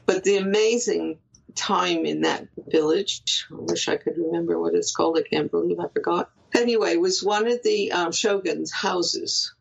But 0.06 0.22
the 0.24 0.36
amazing 0.36 1.18
time 1.54 2.04
in 2.04 2.22
that 2.22 2.48
village. 2.56 3.46
I 3.50 3.56
wish 3.58 3.88
I 3.88 3.96
could 3.96 4.16
remember 4.16 4.58
what 4.58 4.74
it's 4.74 4.94
called. 4.94 5.18
I 5.18 5.22
can't 5.22 5.50
believe 5.50 5.78
I 5.80 5.88
forgot. 5.88 6.30
Anyway, 6.54 6.96
was 6.96 7.22
one 7.22 7.46
of 7.46 7.62
the 7.62 7.92
um, 7.92 8.12
shogun's 8.12 8.72
houses 8.72 9.54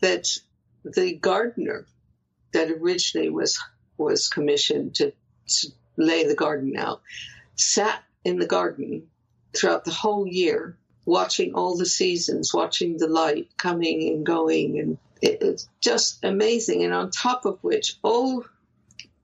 that 0.00 0.28
the 0.84 1.14
gardener 1.14 1.86
that 2.52 2.70
originally 2.70 3.30
was 3.30 3.58
was 3.96 4.28
commissioned 4.28 4.94
to, 4.94 5.12
to 5.48 5.68
lay 5.96 6.24
the 6.24 6.34
garden 6.34 6.76
out 6.76 7.02
sat 7.56 8.02
in 8.24 8.38
the 8.38 8.46
garden 8.46 9.08
throughout 9.56 9.84
the 9.84 9.90
whole 9.90 10.26
year, 10.26 10.76
watching 11.04 11.54
all 11.54 11.76
the 11.76 11.86
seasons, 11.86 12.54
watching 12.54 12.96
the 12.96 13.08
light 13.08 13.48
coming 13.56 14.08
and 14.08 14.24
going, 14.24 14.78
and 14.78 14.98
it, 15.20 15.38
it's 15.42 15.68
just 15.80 16.24
amazing. 16.24 16.84
And 16.84 16.94
on 16.94 17.10
top 17.10 17.44
of 17.44 17.58
which, 17.62 17.96
oh 18.04 18.44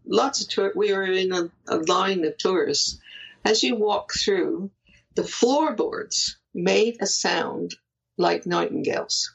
lots 0.06 0.42
of 0.42 0.48
tour. 0.48 0.72
We 0.74 0.92
were 0.92 1.04
in 1.04 1.32
a, 1.32 1.50
a 1.68 1.78
line 1.78 2.24
of 2.24 2.36
tourists. 2.38 2.98
As 3.44 3.62
you 3.62 3.76
walk 3.76 4.12
through, 4.12 4.70
the 5.14 5.24
floorboards 5.24 6.38
made 6.54 6.98
a 7.00 7.06
sound 7.06 7.74
like 8.16 8.46
nightingales. 8.46 9.34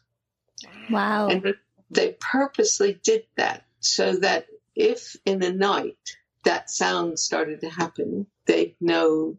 Wow! 0.89 1.27
And 1.27 1.55
they 1.91 2.15
purposely 2.19 2.99
did 3.01 3.25
that 3.37 3.65
so 3.79 4.15
that 4.17 4.47
if 4.75 5.15
in 5.25 5.39
the 5.39 5.51
night 5.51 5.97
that 6.43 6.69
sound 6.69 7.19
started 7.19 7.61
to 7.61 7.69
happen, 7.69 8.27
they'd 8.45 8.75
know 8.79 9.37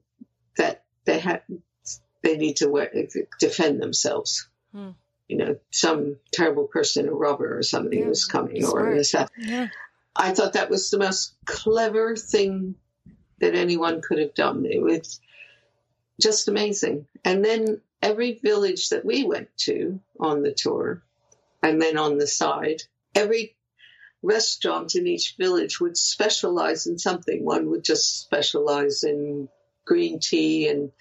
that 0.56 0.84
they 1.04 1.18
had 1.18 1.42
they 2.22 2.36
need 2.36 2.56
to 2.56 3.26
defend 3.38 3.80
themselves. 3.80 4.48
Hmm. 4.72 4.90
You 5.28 5.36
know, 5.36 5.56
some 5.70 6.16
terrible 6.32 6.66
person, 6.66 7.08
a 7.08 7.12
robber 7.12 7.56
or 7.56 7.62
something, 7.62 8.00
yeah, 8.00 8.08
was 8.08 8.24
coming, 8.24 8.64
or 8.64 8.94
this. 8.94 9.14
Yeah. 9.38 9.68
I 10.14 10.32
thought 10.32 10.54
that 10.54 10.70
was 10.70 10.90
the 10.90 10.98
most 10.98 11.34
clever 11.44 12.16
thing 12.16 12.74
that 13.38 13.54
anyone 13.54 14.02
could 14.02 14.18
have 14.18 14.34
done. 14.34 14.66
It 14.66 14.82
was 14.82 15.20
just 16.20 16.48
amazing. 16.48 17.06
And 17.24 17.44
then 17.44 17.80
every 18.02 18.38
village 18.42 18.90
that 18.90 19.04
we 19.04 19.24
went 19.24 19.48
to 19.58 20.00
on 20.18 20.42
the 20.42 20.52
tour, 20.52 21.02
and 21.62 21.80
then 21.80 21.96
on 21.96 22.18
the 22.18 22.26
side, 22.26 22.82
every 23.14 23.56
restaurant 24.22 24.94
in 24.94 25.06
each 25.06 25.36
village 25.38 25.80
would 25.80 25.96
specialize 25.96 26.86
in 26.86 26.98
something. 26.98 27.44
One 27.44 27.70
would 27.70 27.84
just 27.84 28.20
specialize 28.20 29.04
in 29.04 29.48
green 29.86 30.18
tea 30.20 30.68
and 30.68 30.92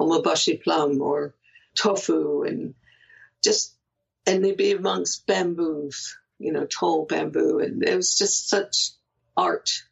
umeboshi 0.00 0.62
plum 0.62 1.00
or 1.02 1.34
tofu 1.74 2.42
and 2.44 2.74
just, 3.42 3.74
and 4.26 4.44
they'd 4.44 4.56
be 4.56 4.72
amongst 4.72 5.26
bamboos 5.26 6.16
you 6.42 6.52
know, 6.52 6.66
tall 6.66 7.06
bamboo. 7.06 7.60
And 7.60 7.82
it 7.82 7.96
was 7.96 8.16
just 8.16 8.48
such 8.48 8.90
art 9.36 9.82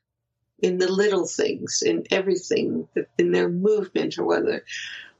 in 0.59 0.79
the 0.79 0.91
little 0.91 1.27
things, 1.27 1.83
in 1.85 2.05
everything, 2.11 2.89
in 3.19 3.33
their 3.33 3.49
movement 3.49 4.19
or 4.19 4.25
whether. 4.25 4.65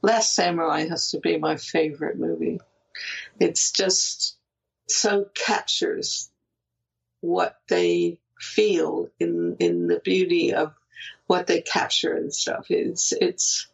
Last 0.01 0.35
Samurai 0.35 0.87
has 0.87 1.11
to 1.11 1.19
be 1.19 1.37
my 1.37 1.57
favorite 1.57 2.19
movie. 2.19 2.59
It's 3.39 3.71
just 3.71 4.37
so 4.87 5.25
captures 5.33 6.29
what 7.21 7.59
they 7.69 8.19
feel 8.39 9.09
in 9.19 9.55
in 9.59 9.87
the 9.87 9.99
beauty 9.99 10.53
of 10.53 10.73
what 11.27 11.47
they 11.47 11.61
capture 11.61 12.13
and 12.13 12.33
stuff. 12.33 12.65
It's 12.69 13.13
it's 13.13 13.67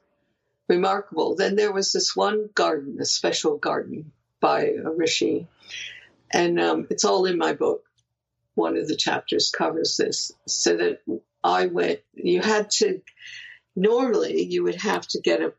remarkable. 0.68 1.36
Then 1.36 1.55
there 1.55 1.72
was 1.72 1.91
this 1.91 2.16
one 2.16 2.49
garden, 2.53 2.97
a 2.99 3.05
special 3.05 3.58
garden 3.58 4.12
by 4.39 4.66
a 4.66 4.91
rishi, 4.91 5.47
and 6.32 6.59
um, 6.59 6.88
it's 6.89 7.05
all 7.05 7.25
in 7.25 7.38
my 7.38 7.53
book. 7.53 7.84
One 8.55 8.78
of 8.78 8.88
the 8.88 8.95
chapters 8.95 9.51
covers 9.51 9.97
this, 9.97 10.32
so 10.47 10.78
that 10.78 11.01
I 11.43 11.67
went. 11.67 11.99
You 12.13 12.41
had 12.41 12.69
to 12.71 13.01
normally 13.75 14.43
you 14.43 14.63
would 14.63 14.82
have 14.82 15.07
to 15.07 15.21
get 15.21 15.41
a 15.41 15.53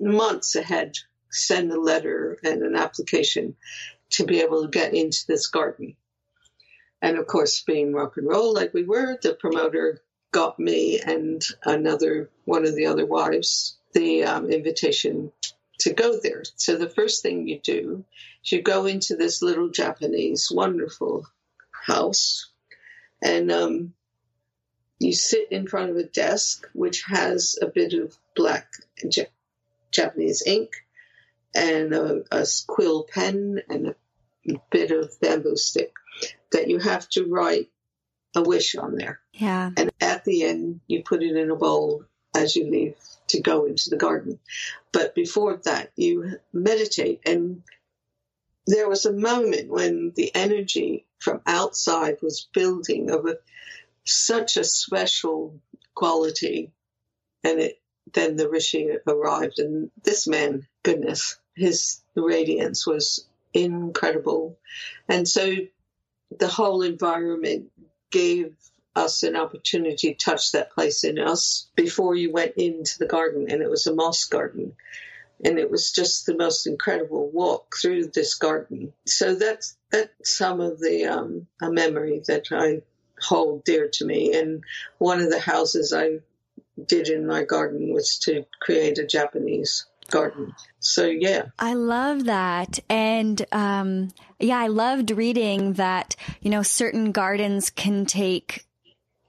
months 0.00 0.56
ahead 0.56 0.98
send 1.30 1.72
a 1.72 1.80
letter 1.80 2.38
and 2.44 2.62
an 2.62 2.76
application 2.76 3.56
to 4.10 4.24
be 4.24 4.40
able 4.40 4.62
to 4.62 4.68
get 4.68 4.94
into 4.94 5.24
this 5.26 5.48
garden. 5.48 5.96
And 7.02 7.18
of 7.18 7.26
course, 7.26 7.62
being 7.62 7.92
rock 7.92 8.16
and 8.16 8.28
roll 8.28 8.54
like 8.54 8.72
we 8.72 8.84
were, 8.84 9.18
the 9.20 9.34
promoter 9.34 10.00
got 10.32 10.58
me 10.58 11.00
and 11.00 11.44
another 11.64 12.30
one 12.44 12.64
of 12.64 12.74
the 12.74 12.86
other 12.86 13.06
wives 13.06 13.76
the 13.94 14.24
um, 14.24 14.50
invitation 14.50 15.32
to 15.84 15.92
go 15.92 16.18
there. 16.22 16.42
So 16.56 16.76
the 16.76 16.88
first 16.88 17.22
thing 17.22 17.46
you 17.46 17.60
do 17.60 18.04
is 18.42 18.52
you 18.52 18.62
go 18.62 18.86
into 18.86 19.16
this 19.16 19.42
little 19.42 19.68
Japanese 19.68 20.50
wonderful 20.50 21.26
house, 21.70 22.50
and 23.22 23.52
um, 23.52 23.94
you 24.98 25.12
sit 25.12 25.52
in 25.52 25.66
front 25.66 25.90
of 25.90 25.96
a 25.96 26.04
desk 26.04 26.66
which 26.72 27.04
has 27.06 27.56
a 27.60 27.66
bit 27.66 27.92
of 27.92 28.16
black 28.34 28.68
Japanese 29.92 30.42
ink 30.46 30.70
and 31.54 31.94
a, 31.94 32.24
a 32.32 32.46
quill 32.66 33.04
pen 33.04 33.60
and 33.68 33.88
a 33.88 33.94
bit 34.70 34.90
of 34.90 35.12
bamboo 35.20 35.56
stick 35.56 35.92
that 36.52 36.68
you 36.68 36.78
have 36.78 37.08
to 37.10 37.24
write 37.26 37.70
a 38.34 38.42
wish 38.42 38.74
on 38.74 38.96
there. 38.96 39.20
Yeah. 39.32 39.70
And 39.76 39.92
at 40.00 40.24
the 40.24 40.44
end, 40.44 40.80
you 40.86 41.02
put 41.02 41.22
it 41.22 41.36
in 41.36 41.50
a 41.50 41.56
bowl 41.56 42.04
as 42.34 42.56
you 42.56 42.70
leave 42.70 42.96
to 43.28 43.40
go 43.40 43.64
into 43.64 43.90
the 43.90 43.96
garden. 43.96 44.38
But 44.92 45.14
before 45.14 45.56
that, 45.64 45.90
you 45.96 46.38
meditate. 46.52 47.20
And 47.26 47.62
there 48.66 48.88
was 48.88 49.06
a 49.06 49.12
moment 49.12 49.70
when 49.70 50.12
the 50.14 50.34
energy 50.34 51.06
from 51.18 51.40
outside 51.46 52.18
was 52.22 52.48
building 52.52 53.10
of 53.10 53.26
a, 53.26 53.38
such 54.04 54.56
a 54.56 54.64
special 54.64 55.60
quality. 55.94 56.70
And 57.42 57.60
it, 57.60 57.80
then 58.12 58.36
the 58.36 58.48
Rishi 58.48 58.90
arrived, 59.06 59.58
and 59.58 59.90
this 60.02 60.26
man, 60.26 60.66
goodness, 60.82 61.38
his 61.56 62.00
radiance 62.14 62.86
was 62.86 63.26
incredible. 63.52 64.58
And 65.08 65.26
so 65.26 65.54
the 66.38 66.48
whole 66.48 66.82
environment 66.82 67.70
gave 68.10 68.54
us 68.96 69.22
an 69.22 69.36
opportunity 69.36 70.14
to 70.14 70.24
touch 70.24 70.52
that 70.52 70.72
place 70.72 71.04
in 71.04 71.18
us 71.18 71.68
before 71.74 72.14
you 72.14 72.32
went 72.32 72.52
into 72.56 72.98
the 72.98 73.06
garden. 73.06 73.46
And 73.50 73.62
it 73.62 73.70
was 73.70 73.86
a 73.86 73.94
moss 73.94 74.24
garden. 74.24 74.74
And 75.44 75.58
it 75.58 75.70
was 75.70 75.92
just 75.92 76.26
the 76.26 76.36
most 76.36 76.66
incredible 76.66 77.28
walk 77.30 77.74
through 77.80 78.08
this 78.08 78.34
garden. 78.34 78.92
So 79.06 79.34
that's 79.34 79.76
that's 79.90 80.36
some 80.36 80.60
of 80.60 80.78
the 80.78 81.06
um, 81.06 81.46
a 81.60 81.70
memory 81.70 82.22
that 82.28 82.46
I 82.52 82.82
hold 83.20 83.64
dear 83.64 83.88
to 83.94 84.04
me. 84.04 84.34
And 84.34 84.62
one 84.98 85.20
of 85.20 85.30
the 85.30 85.40
houses 85.40 85.92
I 85.92 86.20
did 86.86 87.08
in 87.08 87.26
my 87.26 87.44
garden 87.44 87.92
was 87.92 88.18
to 88.20 88.44
create 88.60 88.98
a 88.98 89.06
Japanese 89.06 89.86
garden. 90.10 90.54
So 90.80 91.06
yeah. 91.06 91.46
I 91.58 91.74
love 91.74 92.24
that. 92.24 92.78
And 92.88 93.44
um 93.52 94.10
yeah, 94.38 94.58
I 94.58 94.66
loved 94.66 95.10
reading 95.10 95.74
that, 95.74 96.16
you 96.40 96.50
know, 96.50 96.62
certain 96.62 97.12
gardens 97.12 97.70
can 97.70 98.04
take 98.04 98.66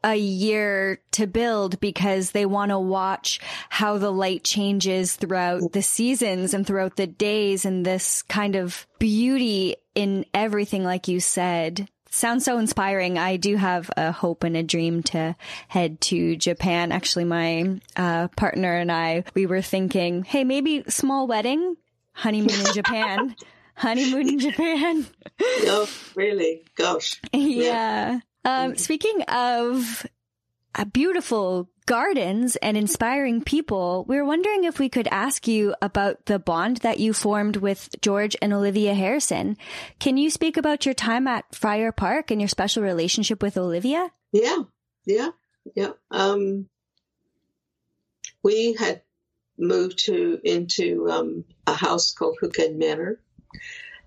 a 0.06 0.16
year 0.16 1.02
to 1.12 1.26
build 1.26 1.80
because 1.80 2.32
they 2.32 2.46
want 2.46 2.70
to 2.70 2.80
watch 2.80 3.40
how 3.70 3.98
the 3.98 4.12
light 4.12 4.44
changes 4.44 5.16
throughout 5.16 5.72
the 5.74 5.82
seasons 5.82 6.54
and 6.54 6.66
throughout 6.66 6.96
the 6.96 7.08
days 7.08 7.66
and 7.66 7.84
this 7.84 8.22
kind 8.22 8.56
of 8.56 8.86
beauty 9.00 9.76
in 9.96 10.24
everything 10.34 10.84
like 10.84 11.08
you 11.08 11.20
said 11.20 11.90
sounds 12.12 12.46
so 12.46 12.58
inspiring. 12.58 13.18
I 13.18 13.36
do 13.38 13.58
have 13.58 13.90
a 13.98 14.12
hope 14.12 14.44
and 14.44 14.56
a 14.56 14.64
dream 14.64 15.04
to 15.04 15.36
head 15.68 16.00
to 16.02 16.36
Japan. 16.38 16.92
Actually, 16.92 17.26
my 17.26 17.82
uh, 17.98 18.30
partner 18.30 18.74
and 18.74 18.92
I, 18.92 19.26
we 19.34 19.46
were 19.46 19.62
thinking, 19.62 20.24
hey, 20.24 20.44
maybe 20.44 20.84
small 20.88 21.28
wedding, 21.28 21.76
honeymoon 22.14 22.68
in 22.68 22.74
Japan. 22.74 23.36
honeymoon 23.76 24.30
in 24.30 24.40
Japan. 24.40 25.06
oh, 25.42 25.90
really? 26.16 26.64
Gosh. 26.76 27.22
Yeah. 27.34 27.40
yeah. 27.42 28.20
Um, 28.46 28.78
speaking 28.78 29.24
of 29.24 30.06
a 30.76 30.86
beautiful 30.86 31.70
gardens 31.88 32.56
and 32.58 32.78
inspiring 32.78 33.44
people, 33.44 34.06
we 34.08 34.18
are 34.18 34.26
wondering 34.26 34.64
if 34.64 34.78
we 34.80 34.88
could 34.88 35.08
ask 35.08 35.48
you 35.48 35.74
about 35.82 36.26
the 36.26 36.38
bond 36.38 36.78
that 36.78 37.00
you 37.00 37.12
formed 37.12 37.58
with 37.58 37.90
George 38.02 38.36
and 38.42 38.54
Olivia 38.54 38.94
Harrison. 38.94 39.58
Can 40.00 40.18
you 40.18 40.30
speak 40.30 40.58
about 40.58 40.86
your 40.86 40.94
time 40.94 41.28
at 41.28 41.56
Friar 41.56 41.92
Park 41.92 42.30
and 42.30 42.40
your 42.40 42.48
special 42.48 42.84
relationship 42.84 43.42
with 43.42 43.58
Olivia? 43.58 44.12
Yeah, 44.32 44.64
yeah, 45.06 45.30
yeah. 45.76 45.92
Um, 46.12 46.70
we 48.44 48.74
had 48.74 49.02
moved 49.58 50.06
to 50.06 50.40
into 50.44 51.10
um, 51.10 51.46
a 51.66 51.74
house 51.74 52.12
called 52.12 52.38
Hook 52.40 52.60
End 52.60 52.78
Manor 52.78 53.20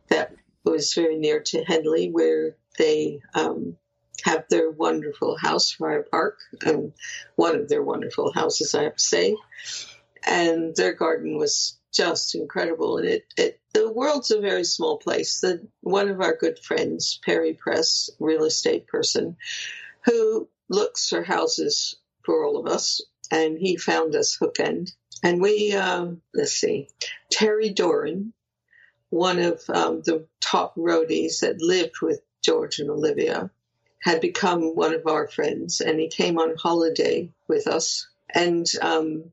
that 0.09 0.35
was 0.65 0.95
very 0.95 1.17
near 1.17 1.41
to 1.41 1.65
Henley, 1.65 2.11
where 2.11 2.57
they 2.77 3.21
um, 3.35 3.77
have 4.25 4.45
their 4.49 4.71
wonderful 4.71 5.37
house, 5.37 5.71
Friar 5.73 6.03
Park, 6.03 6.39
and 6.65 6.93
one 7.37 7.57
of 7.57 7.69
their 7.69 7.83
wonderful 7.83 8.33
houses, 8.33 8.75
I 8.75 8.85
have 8.85 8.97
to 8.97 9.03
say. 9.03 9.37
And 10.27 10.75
their 10.75 10.93
garden 10.93 11.39
was 11.39 11.79
just 11.93 12.35
incredible. 12.35 12.99
And 12.99 13.07
it, 13.07 13.27
it 13.37 13.61
the 13.73 13.91
world's 13.93 14.31
a 14.31 14.41
very 14.41 14.65
small 14.65 14.99
place. 14.99 15.41
The, 15.41 15.67
one 15.81 16.09
of 16.09 16.21
our 16.21 16.35
good 16.37 16.59
friends, 16.59 17.21
Perry 17.25 17.55
Press, 17.55 18.11
real 18.19 18.45
estate 18.45 18.87
person, 18.89 19.37
who 20.05 20.49
looks 20.69 21.09
for 21.09 21.23
houses 21.23 21.97
for 22.25 22.45
all 22.45 22.59
of 22.59 22.67
us, 22.67 23.01
and 23.31 23.59
he 23.59 23.77
found 23.77 24.15
us 24.15 24.35
Hook 24.35 24.61
End. 24.61 24.93
And 25.23 25.41
we, 25.41 25.73
um, 25.73 26.23
let's 26.35 26.53
see, 26.53 26.89
Terry 27.31 27.71
Doran, 27.71 28.33
one 29.11 29.39
of 29.39 29.63
um, 29.69 30.03
the 30.05 30.27
top 30.41 30.77
roadies 30.77 31.41
that 31.41 31.61
lived 31.61 32.01
with 32.03 32.21
George 32.43 32.79
and 32.79 32.91
Olivia, 32.91 33.51
had 34.01 34.21
become 34.21 34.77
one 34.77 34.95
of 34.95 35.07
our 35.07 35.29
friends, 35.29 35.81
and 35.81 35.99
he 35.99 36.09
came 36.09 36.39
on 36.39 36.57
holiday 36.57 37.31
with 37.49 37.67
us. 37.67 38.09
And 38.33 38.67
um, 38.81 39.33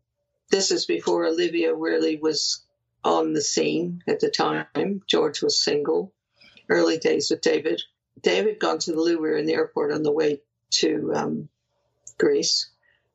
this 0.50 0.72
is 0.72 0.86
before 0.86 1.26
Olivia 1.26 1.74
really 1.74 2.18
was 2.18 2.64
on 3.04 3.34
the 3.34 3.42
scene 3.42 4.04
at 4.08 4.20
the 4.20 4.30
time. 4.30 5.02
George 5.08 5.42
was 5.42 5.64
single. 5.64 6.12
Early 6.68 6.98
days 6.98 7.30
with 7.30 7.42
David. 7.42 7.82
David 8.22 8.60
gone 8.60 8.80
to 8.80 8.92
the 8.92 9.00
loo. 9.00 9.22
We 9.22 9.30
were 9.30 9.38
in 9.38 9.46
the 9.46 9.54
airport 9.54 9.92
on 9.92 10.02
the 10.02 10.12
way 10.12 10.42
to 10.72 11.12
um, 11.14 11.50
Greece, 12.18 12.70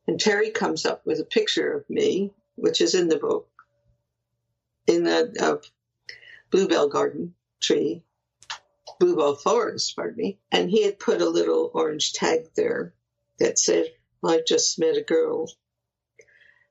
and 0.07 0.21
Terry 0.21 0.51
comes 0.51 0.87
up 0.87 1.05
with 1.05 1.19
a 1.19 1.25
picture 1.25 1.73
of 1.73 1.91
me, 1.91 2.33
which 2.55 2.81
is 2.81 2.95
in 2.95 3.09
the 3.09 3.17
book, 3.17 3.49
in 4.87 5.07
a, 5.09 5.25
a 5.41 5.59
bluebell 6.51 6.89
garden 6.89 7.35
tree 7.61 8.05
Bluebell 9.01 9.35
Forest, 9.35 9.97
pardon 9.97 10.17
me, 10.17 10.39
and 10.53 10.71
he 10.71 10.85
had 10.85 10.99
put 11.01 11.23
a 11.23 11.29
little 11.29 11.71
orange 11.75 12.13
tag 12.13 12.51
there 12.55 12.95
that 13.39 13.59
said, 13.59 13.87
I 14.23 14.43
just 14.47 14.79
met 14.79 14.97
a 14.97 15.03
girl. 15.03 15.51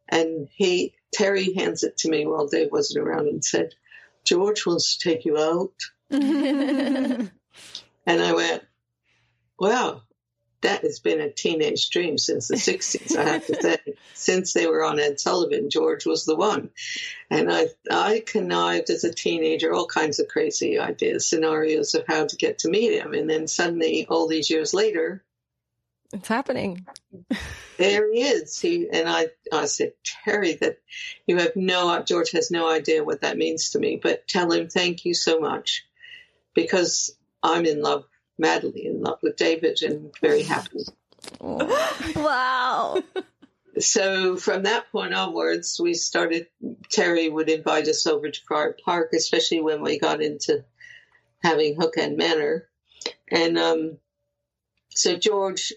And 0.08 0.48
he, 0.54 0.94
Terry 1.12 1.54
hands 1.56 1.84
it 1.84 1.98
to 1.98 2.10
me 2.10 2.26
while 2.28 2.48
Dave 2.48 2.72
wasn't 2.72 3.06
around 3.06 3.28
and 3.28 3.44
said, 3.44 3.74
George 4.24 4.66
wants 4.66 4.98
to 4.98 5.10
take 5.10 5.26
you 5.26 5.38
out. 5.38 5.74
and 6.12 7.32
I 8.08 8.34
went, 8.34 8.64
wow, 9.60 10.04
that 10.62 10.82
has 10.82 11.00
been 11.00 11.22
a 11.22 11.32
teenage 11.32 11.90
dream 11.90 12.18
since 12.18 12.48
the 12.48 12.56
60s, 12.56 13.16
I 13.16 13.24
have 13.24 13.46
to 13.48 13.62
say. 13.62 13.78
Since 14.14 14.52
they 14.52 14.68
were 14.68 14.84
on 14.84 15.00
Ed 15.00 15.18
Sullivan, 15.18 15.70
George 15.70 16.06
was 16.06 16.26
the 16.26 16.36
one. 16.36 16.72
And 17.30 17.50
I, 17.50 17.68
I 17.90 18.22
connived 18.26 18.90
as 18.90 19.06
a 19.06 19.14
teenager 19.14 19.74
all 19.74 19.86
kinds 19.86 20.20
of 20.20 20.28
crazy 20.28 20.78
ideas, 20.78 21.26
scenarios 21.26 21.94
of 21.94 22.04
how 22.06 22.26
to 22.26 22.36
get 22.36 22.60
to 22.60 22.70
meet 22.70 23.00
him. 23.00 23.14
And 23.14 23.30
then 23.30 23.48
suddenly, 23.48 24.06
all 24.10 24.28
these 24.28 24.50
years 24.50 24.74
later, 24.74 25.24
it's 26.12 26.28
happening. 26.28 26.86
there 27.78 28.12
he 28.12 28.24
is. 28.24 28.60
He 28.60 28.90
and 28.92 29.08
I. 29.08 29.28
I 29.54 29.66
said, 29.66 29.94
Terry, 30.04 30.54
that 30.56 30.80
you 31.28 31.38
have 31.38 31.56
no. 31.56 32.02
George 32.04 32.32
has 32.32 32.52
no 32.52 32.70
idea 32.70 33.04
what 33.04 33.22
that 33.22 33.38
means 33.38 33.72
to 33.72 33.80
me. 33.80 34.00
But 34.02 34.28
tell 34.28 34.52
him 34.52 34.68
thank 34.70 35.06
you 35.06 35.14
so 35.14 35.40
much, 35.40 35.86
because 36.56 37.16
I'm 37.44 37.66
in 37.66 37.82
love 37.82 38.06
madly 38.40 38.86
in 38.86 39.02
love 39.02 39.20
with 39.22 39.36
David 39.36 39.82
and 39.82 40.12
very 40.22 40.44
happy. 40.44 40.86
wow. 41.42 43.04
So 43.78 44.38
from 44.38 44.64
that 44.64 44.92
point 44.92 45.14
onwards, 45.14 45.80
we 45.82 45.94
started, 45.94 46.48
Terry 46.90 47.30
would 47.30 47.50
invite 47.50 47.88
us 47.88 48.08
over 48.08 48.30
to 48.30 48.42
Friar 48.48 48.76
Park, 48.84 49.12
especially 49.14 49.62
when 49.62 49.82
we 49.82 50.00
got 50.00 50.22
into 50.22 50.66
having 51.42 51.76
Hook 51.76 51.98
End 51.98 52.18
Manor. 52.18 52.68
And 53.32 53.58
um, 53.58 53.98
so 54.90 55.16
George 55.16 55.74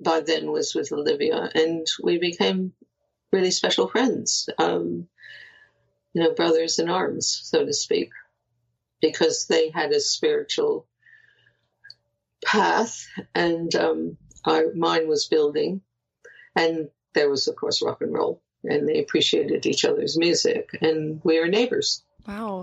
by 0.00 0.20
then 0.20 0.52
was 0.52 0.74
with 0.74 0.92
Olivia, 0.92 1.50
and 1.54 1.86
we 2.02 2.18
became 2.18 2.72
really 3.32 3.50
special 3.50 3.88
friends. 3.88 4.48
Um, 4.58 5.08
you 6.12 6.22
know, 6.22 6.34
brothers 6.34 6.78
in 6.78 6.88
arms, 6.88 7.40
so 7.44 7.64
to 7.64 7.72
speak, 7.72 8.10
because 9.00 9.46
they 9.46 9.70
had 9.70 9.92
a 9.92 10.00
spiritual 10.00 10.86
path, 12.46 13.06
and 13.34 13.74
um, 13.74 14.16
our, 14.44 14.72
mine 14.74 15.08
was 15.08 15.26
building, 15.26 15.82
and 16.54 16.88
there 17.14 17.28
was, 17.28 17.48
of 17.48 17.56
course, 17.56 17.82
rock 17.82 18.00
and 18.00 18.14
roll, 18.14 18.40
and 18.64 18.88
they 18.88 19.00
appreciated 19.00 19.66
each 19.66 19.84
other's 19.84 20.16
music, 20.16 20.70
and 20.80 21.20
we 21.24 21.38
were 21.40 21.48
neighbors. 21.48 22.02
Wow. 22.26 22.62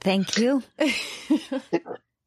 Thank 0.00 0.38
you. 0.38 0.62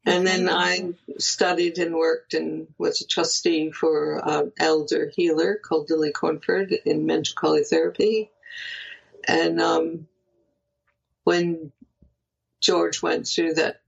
And 0.06 0.26
then 0.26 0.50
I 0.50 0.92
studied 1.18 1.78
and 1.78 1.94
worked 1.94 2.34
and 2.34 2.66
was 2.76 3.00
a 3.00 3.06
trustee 3.06 3.70
for 3.70 4.20
an 4.22 4.52
elder 4.58 5.10
healer 5.14 5.54
called 5.56 5.88
Lily 5.88 6.12
Cornford 6.12 6.72
in 6.84 7.06
mental 7.06 7.58
Therapy. 7.64 8.30
And 9.26 9.60
um, 9.62 10.06
when 11.24 11.72
George 12.60 13.02
went 13.02 13.26
through 13.26 13.54
that 13.54 13.80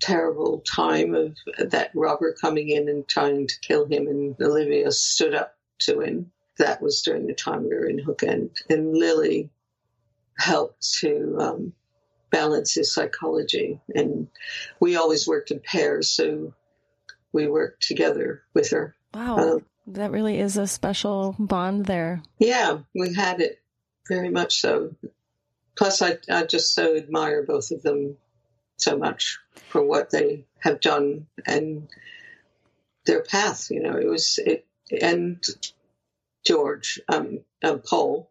terrible 0.00 0.60
time 0.60 1.14
of 1.14 1.36
that 1.58 1.90
robber 1.94 2.34
coming 2.38 2.68
in 2.68 2.88
and 2.88 3.06
trying 3.08 3.46
to 3.46 3.60
kill 3.60 3.86
him, 3.86 4.06
and 4.06 4.36
Olivia 4.40 4.90
stood 4.92 5.34
up 5.34 5.56
to 5.80 6.00
him, 6.00 6.30
that 6.58 6.80
was 6.80 7.02
during 7.02 7.26
the 7.26 7.34
time 7.34 7.64
we 7.64 7.70
were 7.70 7.86
in 7.86 7.98
Hook 7.98 8.22
End. 8.22 8.50
And 8.68 8.96
Lily 8.96 9.50
helped 10.38 10.98
to 11.00 11.36
um, 11.38 11.72
balance 12.30 12.74
his 12.74 12.92
psychology. 12.92 13.80
And 13.94 14.28
we 14.80 14.96
always 14.96 15.26
worked 15.26 15.50
in 15.50 15.60
pairs, 15.60 16.10
so 16.10 16.54
we 17.32 17.48
worked 17.48 17.82
together 17.82 18.42
with 18.54 18.70
her. 18.70 18.94
Wow. 19.12 19.38
Um, 19.38 19.64
that 19.88 20.12
really 20.12 20.38
is 20.38 20.56
a 20.56 20.66
special 20.66 21.34
bond 21.38 21.86
there. 21.86 22.22
Yeah, 22.38 22.78
we 22.94 23.14
had 23.14 23.40
it 23.40 23.60
very 24.08 24.30
much 24.30 24.60
so. 24.60 24.94
Plus, 25.76 26.02
I, 26.02 26.18
I 26.30 26.44
just 26.44 26.72
so 26.72 26.96
admire 26.96 27.42
both 27.42 27.70
of 27.70 27.82
them 27.82 28.16
so 28.76 28.96
much 28.96 29.38
for 29.68 29.82
what 29.82 30.10
they 30.10 30.44
have 30.58 30.80
done 30.80 31.26
and 31.46 31.88
their 33.06 33.22
path. 33.22 33.70
You 33.70 33.82
know, 33.82 33.96
it 33.96 34.06
was 34.06 34.38
it 34.38 34.66
and 35.00 35.42
George, 36.44 37.00
um, 37.08 37.40
um 37.62 37.80
Paul, 37.80 38.30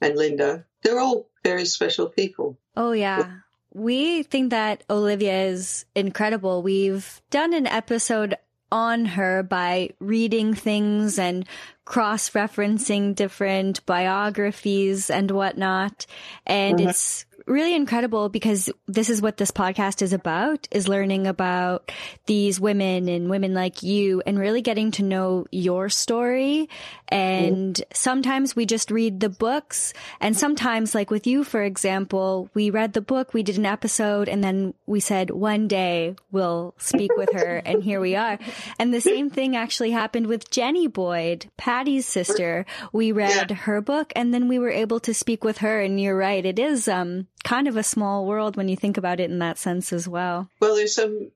and 0.00 0.16
Linda. 0.16 0.64
They're 0.82 1.00
all 1.00 1.26
very 1.44 1.64
special 1.64 2.06
people. 2.08 2.58
Oh, 2.76 2.92
yeah. 2.92 3.38
We 3.72 4.22
think 4.24 4.50
that 4.50 4.84
Olivia 4.90 5.44
is 5.44 5.84
incredible. 5.94 6.62
We've 6.62 7.20
done 7.30 7.54
an 7.54 7.66
episode 7.66 8.36
on 8.72 9.04
her 9.04 9.42
by 9.42 9.90
reading 9.98 10.54
things 10.54 11.18
and 11.18 11.46
cross 11.84 12.30
referencing 12.30 13.14
different 13.14 13.84
biographies 13.84 15.10
and 15.10 15.30
whatnot. 15.30 16.06
And 16.46 16.78
mm-hmm. 16.78 16.88
it's 16.88 17.26
really 17.50 17.74
incredible 17.74 18.28
because 18.28 18.70
this 18.86 19.10
is 19.10 19.20
what 19.20 19.36
this 19.36 19.50
podcast 19.50 20.02
is 20.02 20.12
about 20.12 20.68
is 20.70 20.88
learning 20.88 21.26
about 21.26 21.90
these 22.26 22.60
women 22.60 23.08
and 23.08 23.28
women 23.28 23.52
like 23.52 23.82
you 23.82 24.22
and 24.24 24.38
really 24.38 24.62
getting 24.62 24.92
to 24.92 25.02
know 25.02 25.46
your 25.50 25.88
story. 25.88 26.68
And 27.08 27.74
mm. 27.74 27.82
sometimes 27.92 28.54
we 28.54 28.66
just 28.66 28.90
read 28.90 29.20
the 29.20 29.28
books 29.28 29.92
and 30.20 30.36
sometimes 30.36 30.94
like 30.94 31.10
with 31.10 31.26
you, 31.26 31.42
for 31.42 31.62
example, 31.62 32.48
we 32.54 32.70
read 32.70 32.92
the 32.92 33.00
book, 33.00 33.34
we 33.34 33.42
did 33.42 33.58
an 33.58 33.66
episode 33.66 34.28
and 34.28 34.42
then 34.42 34.72
we 34.86 35.00
said 35.00 35.30
one 35.30 35.66
day 35.66 36.14
we'll 36.30 36.74
speak 36.78 37.10
with 37.16 37.32
her 37.32 37.56
and 37.66 37.82
here 37.82 38.00
we 38.00 38.14
are. 38.14 38.38
And 38.78 38.94
the 38.94 39.00
same 39.00 39.28
thing 39.28 39.56
actually 39.56 39.90
happened 39.90 40.28
with 40.28 40.50
Jenny 40.50 40.86
Boyd, 40.86 41.46
Patty's 41.56 42.06
sister. 42.06 42.64
We 42.92 43.10
read 43.10 43.50
yeah. 43.50 43.56
her 43.56 43.80
book 43.80 44.12
and 44.14 44.32
then 44.32 44.46
we 44.46 44.58
were 44.58 44.70
able 44.70 45.00
to 45.00 45.12
speak 45.12 45.42
with 45.42 45.58
her 45.58 45.80
and 45.80 46.00
you're 46.00 46.16
right. 46.16 46.46
It 46.46 46.58
is, 46.58 46.86
um, 46.86 47.26
kind 47.44 47.68
of 47.68 47.76
a 47.76 47.82
small 47.82 48.26
world 48.26 48.56
when 48.56 48.68
you 48.68 48.76
think 48.76 48.96
about 48.96 49.20
it 49.20 49.30
in 49.30 49.38
that 49.38 49.58
sense 49.58 49.92
as 49.92 50.08
well. 50.08 50.48
Well, 50.60 50.74
there's 50.74 50.94
some 50.94 51.30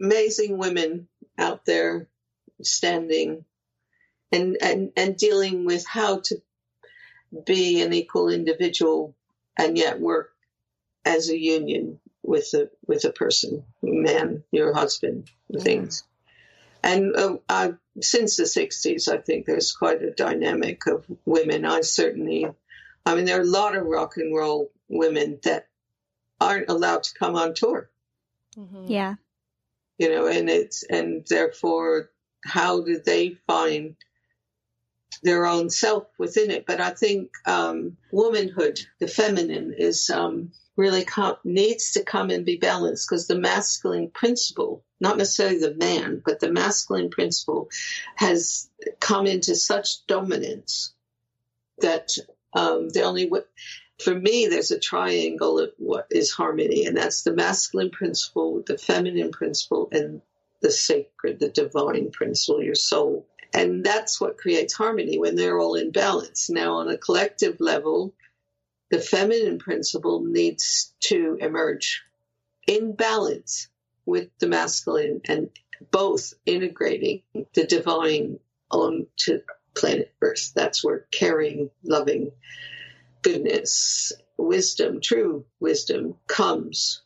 amazing 0.00 0.58
women 0.58 1.08
out 1.36 1.64
there 1.64 2.06
standing 2.62 3.44
and, 4.32 4.56
and, 4.60 4.92
and 4.96 5.16
dealing 5.16 5.64
with 5.64 5.86
how 5.86 6.20
to 6.20 6.42
be 7.44 7.82
an 7.82 7.92
equal 7.92 8.28
individual 8.28 9.14
and 9.56 9.76
yet 9.76 10.00
work 10.00 10.32
as 11.04 11.28
a 11.28 11.38
union 11.38 12.00
with 12.22 12.52
a 12.54 12.68
with 12.86 13.04
a 13.04 13.10
person, 13.10 13.64
man, 13.82 14.44
your 14.52 14.74
husband, 14.74 15.30
things. 15.58 16.04
And 16.82 17.16
uh, 17.48 17.72
since 18.00 18.36
the 18.36 18.44
'60s, 18.44 19.08
I 19.08 19.18
think 19.18 19.46
there's 19.46 19.72
quite 19.72 20.02
a 20.02 20.10
dynamic 20.10 20.86
of 20.86 21.04
women. 21.24 21.64
I 21.64 21.80
certainly, 21.80 22.46
I 23.04 23.14
mean, 23.14 23.24
there 23.24 23.38
are 23.38 23.42
a 23.42 23.46
lot 23.46 23.74
of 23.74 23.86
rock 23.86 24.16
and 24.16 24.34
roll 24.34 24.70
women 24.88 25.38
that 25.44 25.68
aren't 26.40 26.68
allowed 26.68 27.02
to 27.04 27.14
come 27.18 27.36
on 27.36 27.54
tour. 27.54 27.90
Mm-hmm. 28.56 28.84
Yeah. 28.86 29.14
You 29.98 30.10
know, 30.10 30.26
and 30.26 30.48
it's, 30.48 30.84
and 30.84 31.26
therefore, 31.28 32.10
how 32.44 32.82
do 32.82 33.00
they 33.04 33.30
find 33.46 33.96
their 35.22 35.46
own 35.46 35.70
self 35.70 36.06
within 36.18 36.50
it? 36.50 36.66
But 36.66 36.80
I 36.80 36.90
think 36.90 37.30
um, 37.46 37.96
womanhood, 38.12 38.80
the 39.00 39.08
feminine, 39.08 39.74
is 39.76 40.08
um, 40.10 40.52
really 40.76 41.04
com- 41.04 41.36
needs 41.42 41.92
to 41.92 42.04
come 42.04 42.30
and 42.30 42.46
be 42.46 42.56
balanced 42.56 43.08
because 43.08 43.26
the 43.26 43.38
masculine 43.38 44.10
principle, 44.10 44.84
not 45.00 45.18
necessarily 45.18 45.58
the 45.58 45.74
man, 45.74 46.22
but 46.24 46.38
the 46.38 46.52
masculine 46.52 47.10
principle 47.10 47.68
has 48.14 48.70
come 49.00 49.26
into 49.26 49.56
such 49.56 50.06
dominance 50.06 50.94
that 51.80 52.12
um, 52.54 52.88
the 52.90 53.02
only 53.02 53.28
way 53.28 53.40
for 54.00 54.14
me, 54.14 54.46
there's 54.46 54.70
a 54.70 54.78
triangle 54.78 55.58
of 55.58 55.72
what 55.78 56.06
is 56.10 56.30
harmony, 56.30 56.86
and 56.86 56.96
that's 56.96 57.22
the 57.22 57.32
masculine 57.32 57.90
principle, 57.90 58.62
the 58.66 58.78
feminine 58.78 59.32
principle, 59.32 59.88
and 59.90 60.22
the 60.60 60.70
sacred, 60.70 61.40
the 61.40 61.48
divine 61.48 62.10
principle, 62.10 62.62
your 62.62 62.74
soul. 62.74 63.26
And 63.54 63.84
that's 63.84 64.20
what 64.20 64.38
creates 64.38 64.74
harmony 64.74 65.18
when 65.18 65.34
they're 65.34 65.58
all 65.58 65.74
in 65.74 65.90
balance. 65.90 66.50
Now, 66.50 66.74
on 66.74 66.88
a 66.88 66.98
collective 66.98 67.60
level, 67.60 68.14
the 68.90 69.00
feminine 69.00 69.58
principle 69.58 70.22
needs 70.22 70.94
to 71.00 71.38
emerge 71.40 72.02
in 72.66 72.94
balance 72.94 73.68
with 74.06 74.28
the 74.38 74.48
masculine 74.48 75.22
and 75.26 75.50
both 75.90 76.34
integrating 76.46 77.22
the 77.54 77.64
divine 77.64 78.38
onto 78.70 79.40
planet 79.74 80.12
Earth. 80.20 80.52
That's 80.54 80.84
where 80.84 81.06
caring, 81.10 81.70
loving, 81.82 82.32
goodness, 83.22 84.12
wisdom, 84.36 85.00
true 85.00 85.44
wisdom 85.60 86.16
comes. 86.26 87.02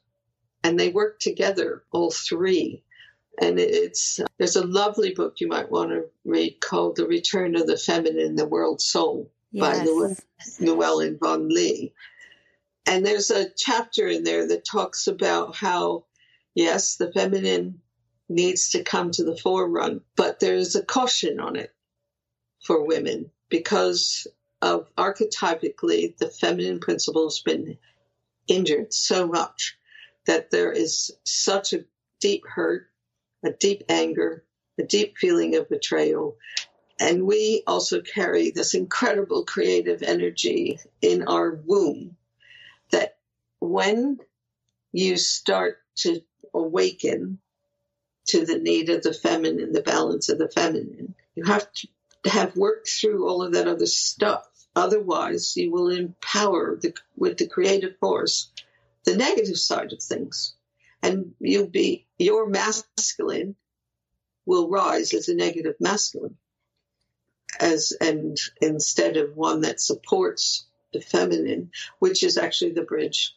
And 0.64 0.78
they 0.78 0.90
work 0.90 1.18
together, 1.18 1.82
all 1.90 2.10
three. 2.10 2.84
And 3.40 3.58
it's 3.58 4.20
there's 4.38 4.56
a 4.56 4.66
lovely 4.66 5.14
book 5.14 5.40
you 5.40 5.48
might 5.48 5.70
want 5.70 5.90
to 5.90 6.04
read 6.24 6.60
called 6.60 6.96
The 6.96 7.06
Return 7.06 7.56
of 7.56 7.66
the 7.66 7.78
Feminine, 7.78 8.36
the 8.36 8.46
World 8.46 8.80
Soul 8.80 9.30
yes. 9.50 10.20
by 10.60 10.64
Llewellyn 10.64 11.18
Vaughan 11.18 11.48
Lee. 11.48 11.94
And 12.86 13.06
there's 13.06 13.30
a 13.30 13.50
chapter 13.56 14.06
in 14.06 14.24
there 14.24 14.48
that 14.48 14.64
talks 14.64 15.06
about 15.06 15.56
how, 15.56 16.04
yes, 16.54 16.96
the 16.96 17.12
feminine 17.12 17.80
needs 18.28 18.70
to 18.70 18.82
come 18.82 19.10
to 19.12 19.24
the 19.24 19.36
forefront, 19.36 20.02
but 20.16 20.40
there's 20.40 20.74
a 20.74 20.84
caution 20.84 21.38
on 21.40 21.56
it 21.56 21.72
for 22.64 22.84
women 22.86 23.30
because 23.48 24.26
of 24.62 24.94
archetypically 24.94 26.16
the 26.16 26.28
feminine 26.28 26.78
principle 26.78 27.26
has 27.26 27.40
been 27.40 27.76
injured 28.46 28.94
so 28.94 29.26
much 29.26 29.76
that 30.26 30.50
there 30.50 30.70
is 30.70 31.10
such 31.24 31.72
a 31.72 31.84
deep 32.20 32.44
hurt, 32.46 32.88
a 33.44 33.50
deep 33.50 33.82
anger, 33.88 34.44
a 34.78 34.84
deep 34.84 35.18
feeling 35.18 35.56
of 35.56 35.68
betrayal. 35.68 36.36
And 37.00 37.26
we 37.26 37.64
also 37.66 38.00
carry 38.00 38.52
this 38.52 38.74
incredible 38.74 39.44
creative 39.44 40.02
energy 40.02 40.78
in 41.00 41.24
our 41.24 41.60
womb 41.66 42.16
that 42.92 43.16
when 43.58 44.18
you 44.92 45.16
start 45.16 45.78
to 45.96 46.20
awaken 46.54 47.38
to 48.28 48.46
the 48.46 48.58
need 48.58 48.90
of 48.90 49.02
the 49.02 49.12
feminine, 49.12 49.72
the 49.72 49.82
balance 49.82 50.28
of 50.28 50.38
the 50.38 50.48
feminine, 50.48 51.16
you 51.34 51.44
have 51.44 51.66
to 51.72 51.88
have 52.26 52.54
worked 52.54 52.88
through 52.88 53.28
all 53.28 53.42
of 53.42 53.52
that 53.52 53.66
other 53.66 53.86
stuff 53.86 54.46
Otherwise, 54.74 55.56
you 55.56 55.70
will 55.70 55.88
empower 55.88 56.76
the, 56.76 56.94
with 57.16 57.36
the 57.38 57.46
creative 57.46 57.96
force 57.98 58.50
the 59.04 59.16
negative 59.16 59.58
side 59.58 59.92
of 59.92 60.02
things. 60.02 60.54
And 61.02 61.34
you'll 61.40 61.66
be, 61.66 62.06
your 62.18 62.46
masculine 62.46 63.56
will 64.46 64.68
rise 64.68 65.12
as 65.14 65.28
a 65.28 65.34
negative 65.34 65.74
masculine. 65.80 66.36
As, 67.58 67.92
and 68.00 68.38
instead 68.60 69.16
of 69.16 69.36
one 69.36 69.62
that 69.62 69.80
supports 69.80 70.64
the 70.92 71.00
feminine, 71.00 71.70
which 71.98 72.22
is 72.22 72.38
actually 72.38 72.72
the 72.72 72.82
bridge 72.82 73.34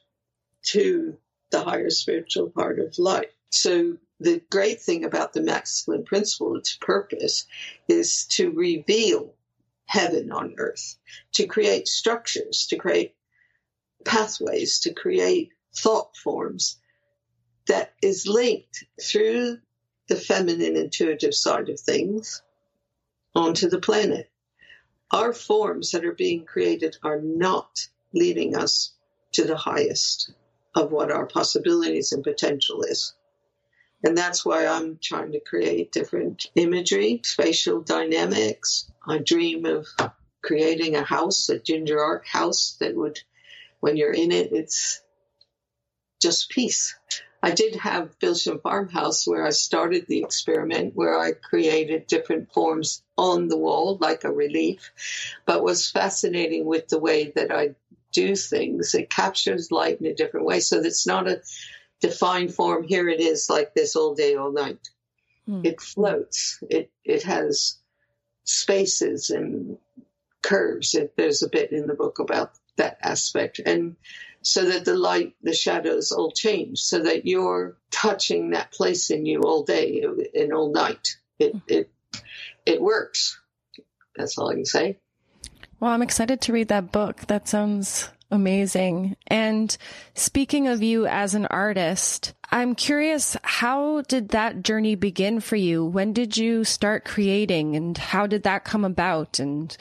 to 0.64 1.18
the 1.52 1.64
higher 1.64 1.90
spiritual 1.90 2.50
part 2.50 2.80
of 2.80 2.98
life. 2.98 3.32
So 3.50 3.98
the 4.20 4.42
great 4.50 4.82
thing 4.82 5.06
about 5.06 5.34
the 5.34 5.42
masculine 5.42 6.06
principle, 6.06 6.56
its 6.56 6.76
purpose, 6.76 7.46
is 7.88 8.26
to 8.32 8.52
reveal 8.52 9.34
heaven 9.86 10.32
on 10.32 10.56
earth, 10.58 10.98
to 11.34 11.48
create 11.48 11.88
structures, 11.88 12.68
to 12.70 12.78
create 12.78 13.16
pathways, 14.04 14.80
to 14.80 14.94
create 14.94 15.50
thought 15.76 16.16
forms 16.18 16.80
that 17.68 17.94
is 18.02 18.28
linked 18.28 18.86
through 19.02 19.58
the 20.08 20.16
feminine 20.16 20.76
intuitive 20.76 21.34
side 21.34 21.70
of 21.70 21.80
things 21.80 22.42
onto 23.34 23.70
the 23.70 23.80
planet. 23.80 24.30
Our 25.12 25.34
forms 25.34 25.92
that 25.92 26.06
are 26.06 26.14
being 26.14 26.46
created 26.46 26.98
are 27.04 27.22
not 27.22 27.88
leading 28.14 28.56
us 28.56 28.94
to 29.34 29.46
the 29.46 29.58
highest 29.58 30.32
of 30.76 30.92
what 30.92 31.12
our 31.12 31.26
possibilities 31.26 32.12
and 32.12 32.24
potential 32.24 32.84
is. 32.84 33.14
And 34.06 34.16
that's 34.16 34.46
why 34.46 34.68
I'm 34.68 35.00
trying 35.02 35.32
to 35.32 35.40
create 35.40 35.92
different 35.92 36.46
imagery, 36.54 37.22
spatial 37.24 37.82
dynamics. 37.82 38.90
I 39.06 39.18
dream 39.18 39.66
of 39.66 39.88
creating 40.44 40.96
a 40.96 41.02
house, 41.02 41.50
a 41.50 41.58
ginger 41.58 42.00
art 42.00 42.28
house 42.28 42.78
that 42.80 42.96
would, 42.96 43.20
when 43.80 43.98
you're 43.98 44.14
in 44.14 44.32
it, 44.32 44.54
it's 44.54 45.02
just 46.22 46.52
peace. 46.52 46.96
I 47.42 47.50
did 47.50 47.78
have 47.78 48.20
Bilsham 48.20 48.62
Farmhouse 48.62 49.28
where 49.28 49.44
I 49.44 49.50
started 49.50 50.06
the 50.08 50.22
experiment 50.22 50.96
where 50.96 51.20
I 51.20 51.32
created 51.32 52.06
different 52.06 52.54
forms 52.54 53.02
on 53.18 53.48
the 53.48 53.58
wall, 53.58 53.98
like 54.00 54.24
a 54.24 54.32
relief. 54.32 54.92
But 55.48 55.64
what's 55.64 55.90
fascinating 55.90 56.66
with 56.66 56.90
the 56.90 57.00
way 57.00 57.32
that 57.36 57.52
I 57.52 57.74
do 58.12 58.36
things, 58.36 58.94
it 58.94 59.10
captures 59.10 59.72
light 59.72 60.00
in 60.00 60.06
a 60.06 60.14
different 60.14 60.46
way. 60.46 60.60
So 60.60 60.78
it's 60.78 61.08
not 61.08 61.28
a 61.28 61.42
defined 62.02 62.54
form. 62.54 62.84
Here 62.84 63.10
it 63.10 63.20
is 63.20 63.50
like 63.50 63.74
this 63.74 63.96
all 63.96 64.16
day, 64.16 64.36
all 64.36 64.52
night. 64.52 64.90
Hmm. 65.46 65.62
It 65.64 65.82
floats. 65.82 66.60
It, 66.70 66.92
it 67.04 67.24
has 67.24 67.78
spaces 68.44 69.30
and 69.30 69.78
curves. 70.42 70.96
It, 70.96 71.14
there's 71.18 71.44
a 71.44 71.50
bit 71.50 71.72
in 71.72 71.88
the 71.88 71.94
book 71.94 72.20
about 72.20 72.52
that 72.78 72.98
aspect. 73.02 73.60
And 73.60 73.96
so 74.42 74.66
that 74.66 74.86
the 74.86 74.96
light, 74.96 75.34
the 75.42 75.54
shadows 75.54 76.12
all 76.12 76.32
change, 76.32 76.80
so 76.80 77.00
that 77.00 77.26
you're 77.26 77.78
touching 77.90 78.52
that 78.52 78.72
place 78.72 79.10
in 79.10 79.26
you 79.26 79.42
all 79.42 79.64
day 79.64 80.06
and 80.36 80.54
all 80.54 80.72
night. 80.72 81.18
It 81.40 81.56
it 81.68 81.90
it 82.66 82.82
works. 82.82 83.40
That's 84.16 84.38
all 84.38 84.50
I 84.50 84.54
can 84.54 84.66
say. 84.66 85.00
Well, 85.80 85.92
I'm 85.92 86.04
excited 86.04 86.42
to 86.42 86.54
read 86.54 86.68
that 86.70 86.92
book. 86.92 87.22
That 87.28 87.48
sounds 87.48 88.10
amazing. 88.32 89.16
And 89.28 89.76
speaking 90.14 90.68
of 90.68 90.84
you 90.84 91.06
as 91.06 91.36
an 91.36 91.46
artist, 91.48 92.34
I'm 92.52 92.76
curious, 92.76 93.38
how 93.44 94.02
did 94.02 94.30
that 94.30 94.64
journey 94.64 94.96
begin 94.96 95.40
for 95.40 95.56
you? 95.56 95.86
When 95.86 96.14
did 96.14 96.38
you 96.38 96.64
start 96.64 97.06
creating 97.06 97.76
and 97.76 97.98
how 97.98 98.28
did 98.28 98.44
that 98.44 98.64
come 98.64 98.86
about? 98.86 99.40
And 99.40 99.76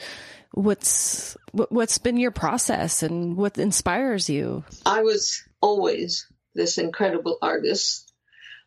what's 0.51 1.37
what's 1.51 1.97
been 1.97 2.17
your 2.17 2.31
process 2.31 3.03
and 3.03 3.37
what 3.37 3.57
inspires 3.57 4.29
you? 4.29 4.63
I 4.85 5.01
was 5.01 5.43
always 5.61 6.27
this 6.53 6.77
incredible 6.77 7.37
artist. 7.41 8.11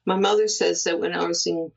My 0.05 0.16
mother 0.16 0.49
says 0.49 0.85
that 0.85 1.01
when 1.01 1.12
I 1.12 1.26
was 1.26 1.47
in 1.47 1.72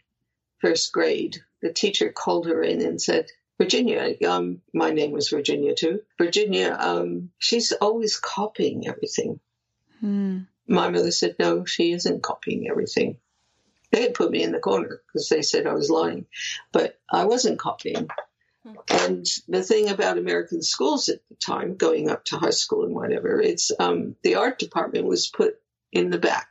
first 0.59 0.91
grade, 0.91 1.37
the 1.61 1.73
teacher 1.73 2.11
called 2.11 2.47
her 2.47 2.61
in 2.61 2.81
and 2.81 3.01
said, 3.01 3.27
Virginia, 3.61 4.15
um, 4.27 4.61
my 4.73 4.89
name 4.89 5.11
was 5.11 5.29
Virginia 5.29 5.75
too. 5.75 6.01
Virginia, 6.17 6.75
um, 6.79 7.29
she's 7.37 7.71
always 7.73 8.17
copying 8.17 8.87
everything. 8.87 9.39
Hmm. 9.99 10.39
My 10.67 10.89
mother 10.89 11.11
said, 11.11 11.35
no, 11.37 11.65
she 11.65 11.91
isn't 11.91 12.23
copying 12.23 12.67
everything. 12.67 13.17
They 13.91 14.01
had 14.01 14.15
put 14.15 14.31
me 14.31 14.41
in 14.41 14.51
the 14.51 14.59
corner 14.59 15.01
because 15.05 15.29
they 15.29 15.43
said 15.43 15.67
I 15.67 15.73
was 15.73 15.91
lying, 15.91 16.25
but 16.71 16.99
I 17.07 17.25
wasn't 17.25 17.59
copying. 17.59 18.09
And 18.89 19.25
the 19.47 19.63
thing 19.63 19.89
about 19.89 20.17
American 20.17 20.63
schools 20.63 21.09
at 21.09 21.19
the 21.29 21.35
time, 21.35 21.75
going 21.75 22.09
up 22.09 22.25
to 22.25 22.37
high 22.37 22.51
school 22.51 22.85
and 22.85 22.95
whatever, 22.95 23.39
it's 23.39 23.71
um, 23.79 24.15
the 24.23 24.35
art 24.35 24.57
department 24.57 25.05
was 25.05 25.27
put 25.27 25.59
in 25.91 26.09
the 26.09 26.19
back 26.19 26.47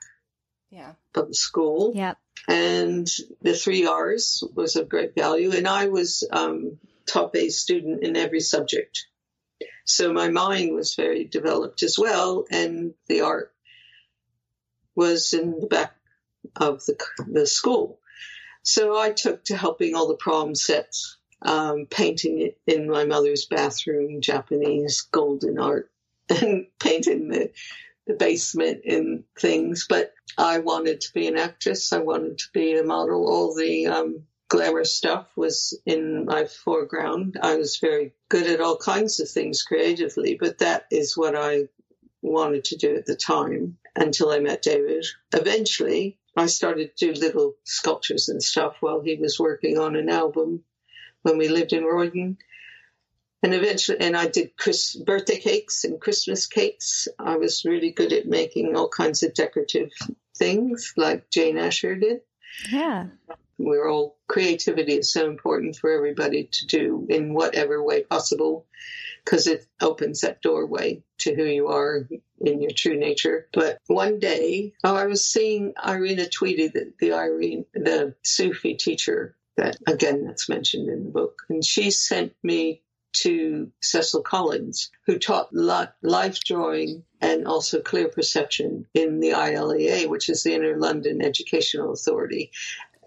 yeah. 0.70 0.92
of 1.14 1.28
the 1.28 1.34
school. 1.34 1.92
Yeah. 1.94 2.14
And 2.48 3.08
the 3.42 3.54
three 3.54 3.86
R's 3.86 4.44
was 4.54 4.76
of 4.76 4.88
great 4.88 5.14
value. 5.14 5.52
And 5.52 5.66
I 5.66 5.88
was 5.88 6.26
um, 6.30 6.78
top 7.10 7.34
A 7.36 7.48
student 7.48 8.02
in 8.02 8.16
every 8.16 8.40
subject. 8.40 9.06
So 9.84 10.12
my 10.12 10.28
mind 10.28 10.74
was 10.74 10.94
very 10.94 11.24
developed 11.24 11.82
as 11.82 11.98
well. 11.98 12.44
And 12.50 12.94
the 13.08 13.22
art 13.22 13.52
was 14.94 15.32
in 15.32 15.60
the 15.60 15.66
back 15.66 15.94
of 16.56 16.84
the, 16.86 16.96
the 17.26 17.46
school. 17.46 17.98
So 18.62 18.98
I 18.98 19.10
took 19.10 19.44
to 19.46 19.56
helping 19.56 19.94
all 19.94 20.08
the 20.08 20.16
prom 20.16 20.54
sets 20.54 21.18
um, 21.42 21.86
painting 21.86 22.40
it 22.40 22.58
in 22.66 22.90
my 22.90 23.04
mother's 23.04 23.46
bathroom, 23.46 24.20
Japanese 24.20 25.08
golden 25.10 25.58
art, 25.58 25.90
and 26.28 26.66
painting 26.78 27.28
the, 27.28 27.50
the 28.06 28.14
basement 28.14 28.82
and 28.84 29.24
things. 29.38 29.86
But 29.88 30.12
I 30.36 30.58
wanted 30.58 31.00
to 31.00 31.12
be 31.14 31.26
an 31.26 31.38
actress. 31.38 31.92
I 31.92 31.98
wanted 31.98 32.38
to 32.38 32.44
be 32.52 32.78
a 32.78 32.84
model. 32.84 33.28
All 33.28 33.54
the 33.54 33.86
um, 33.86 34.22
glamour 34.50 34.84
stuff 34.84 35.28
was 35.36 35.80
in 35.86 36.26
my 36.26 36.44
foreground. 36.44 37.38
I 37.40 37.56
was 37.56 37.78
very 37.78 38.12
good 38.28 38.46
at 38.48 38.60
all 38.60 38.76
kinds 38.76 39.20
of 39.20 39.30
things 39.30 39.62
creatively, 39.62 40.36
but 40.38 40.58
that 40.58 40.86
is 40.90 41.16
what 41.16 41.34
I 41.36 41.68
wanted 42.20 42.64
to 42.64 42.76
do 42.76 42.96
at 42.96 43.06
the 43.06 43.16
time 43.16 43.78
until 43.96 44.30
I 44.30 44.40
met 44.40 44.60
David. 44.60 45.06
Eventually, 45.32 46.18
I 46.36 46.46
started 46.46 46.96
to 46.96 47.12
do 47.12 47.20
little 47.20 47.54
sculptures 47.64 48.28
and 48.28 48.42
stuff 48.42 48.76
while 48.80 49.00
he 49.00 49.14
was 49.14 49.38
working 49.38 49.78
on 49.78 49.94
an 49.96 50.10
album 50.10 50.64
when 51.22 51.38
we 51.38 51.48
lived 51.48 51.72
in 51.72 51.84
Roydon. 51.84 52.36
And 53.42 53.54
eventually, 53.54 54.00
and 54.00 54.16
I 54.16 54.26
did 54.26 54.56
Chris, 54.56 54.96
birthday 54.96 55.38
cakes 55.38 55.84
and 55.84 56.00
Christmas 56.00 56.46
cakes. 56.46 57.06
I 57.18 57.36
was 57.36 57.64
really 57.64 57.92
good 57.92 58.12
at 58.12 58.26
making 58.26 58.76
all 58.76 58.88
kinds 58.88 59.22
of 59.22 59.32
decorative 59.32 59.90
things 60.36 60.92
like 60.96 61.30
Jane 61.30 61.56
Asher 61.56 61.94
did. 61.94 62.20
Yeah. 62.70 63.06
We're 63.64 63.88
all, 63.88 64.16
creativity 64.28 64.94
is 64.94 65.12
so 65.12 65.28
important 65.28 65.76
for 65.76 65.90
everybody 65.90 66.48
to 66.50 66.66
do 66.66 67.06
in 67.08 67.34
whatever 67.34 67.82
way 67.82 68.02
possible 68.02 68.66
because 69.24 69.46
it 69.46 69.66
opens 69.80 70.22
that 70.22 70.40
doorway 70.42 71.02
to 71.18 71.34
who 71.34 71.44
you 71.44 71.68
are 71.68 72.08
in 72.40 72.62
your 72.62 72.70
true 72.74 72.96
nature. 72.96 73.46
But 73.52 73.78
one 73.86 74.18
day, 74.18 74.72
oh, 74.82 74.96
I 74.96 75.06
was 75.06 75.24
seeing 75.24 75.74
Irina 75.86 76.24
Tweedie, 76.24 76.72
the, 76.72 76.92
the 76.98 77.12
Irene, 77.12 77.66
the 77.74 78.14
Sufi 78.22 78.74
teacher 78.74 79.36
that 79.56 79.76
again 79.86 80.24
that's 80.24 80.48
mentioned 80.48 80.88
in 80.88 81.04
the 81.04 81.10
book. 81.10 81.42
And 81.48 81.64
she 81.64 81.90
sent 81.90 82.32
me 82.42 82.82
to 83.12 83.70
Cecil 83.80 84.22
Collins, 84.22 84.90
who 85.06 85.18
taught 85.18 85.52
life 85.52 86.40
drawing 86.44 87.02
and 87.20 87.46
also 87.46 87.80
clear 87.80 88.08
perception 88.08 88.86
in 88.94 89.20
the 89.20 89.30
ILEA, 89.30 90.08
which 90.08 90.28
is 90.28 90.42
the 90.42 90.54
Inner 90.54 90.78
London 90.78 91.20
Educational 91.20 91.92
Authority. 91.92 92.52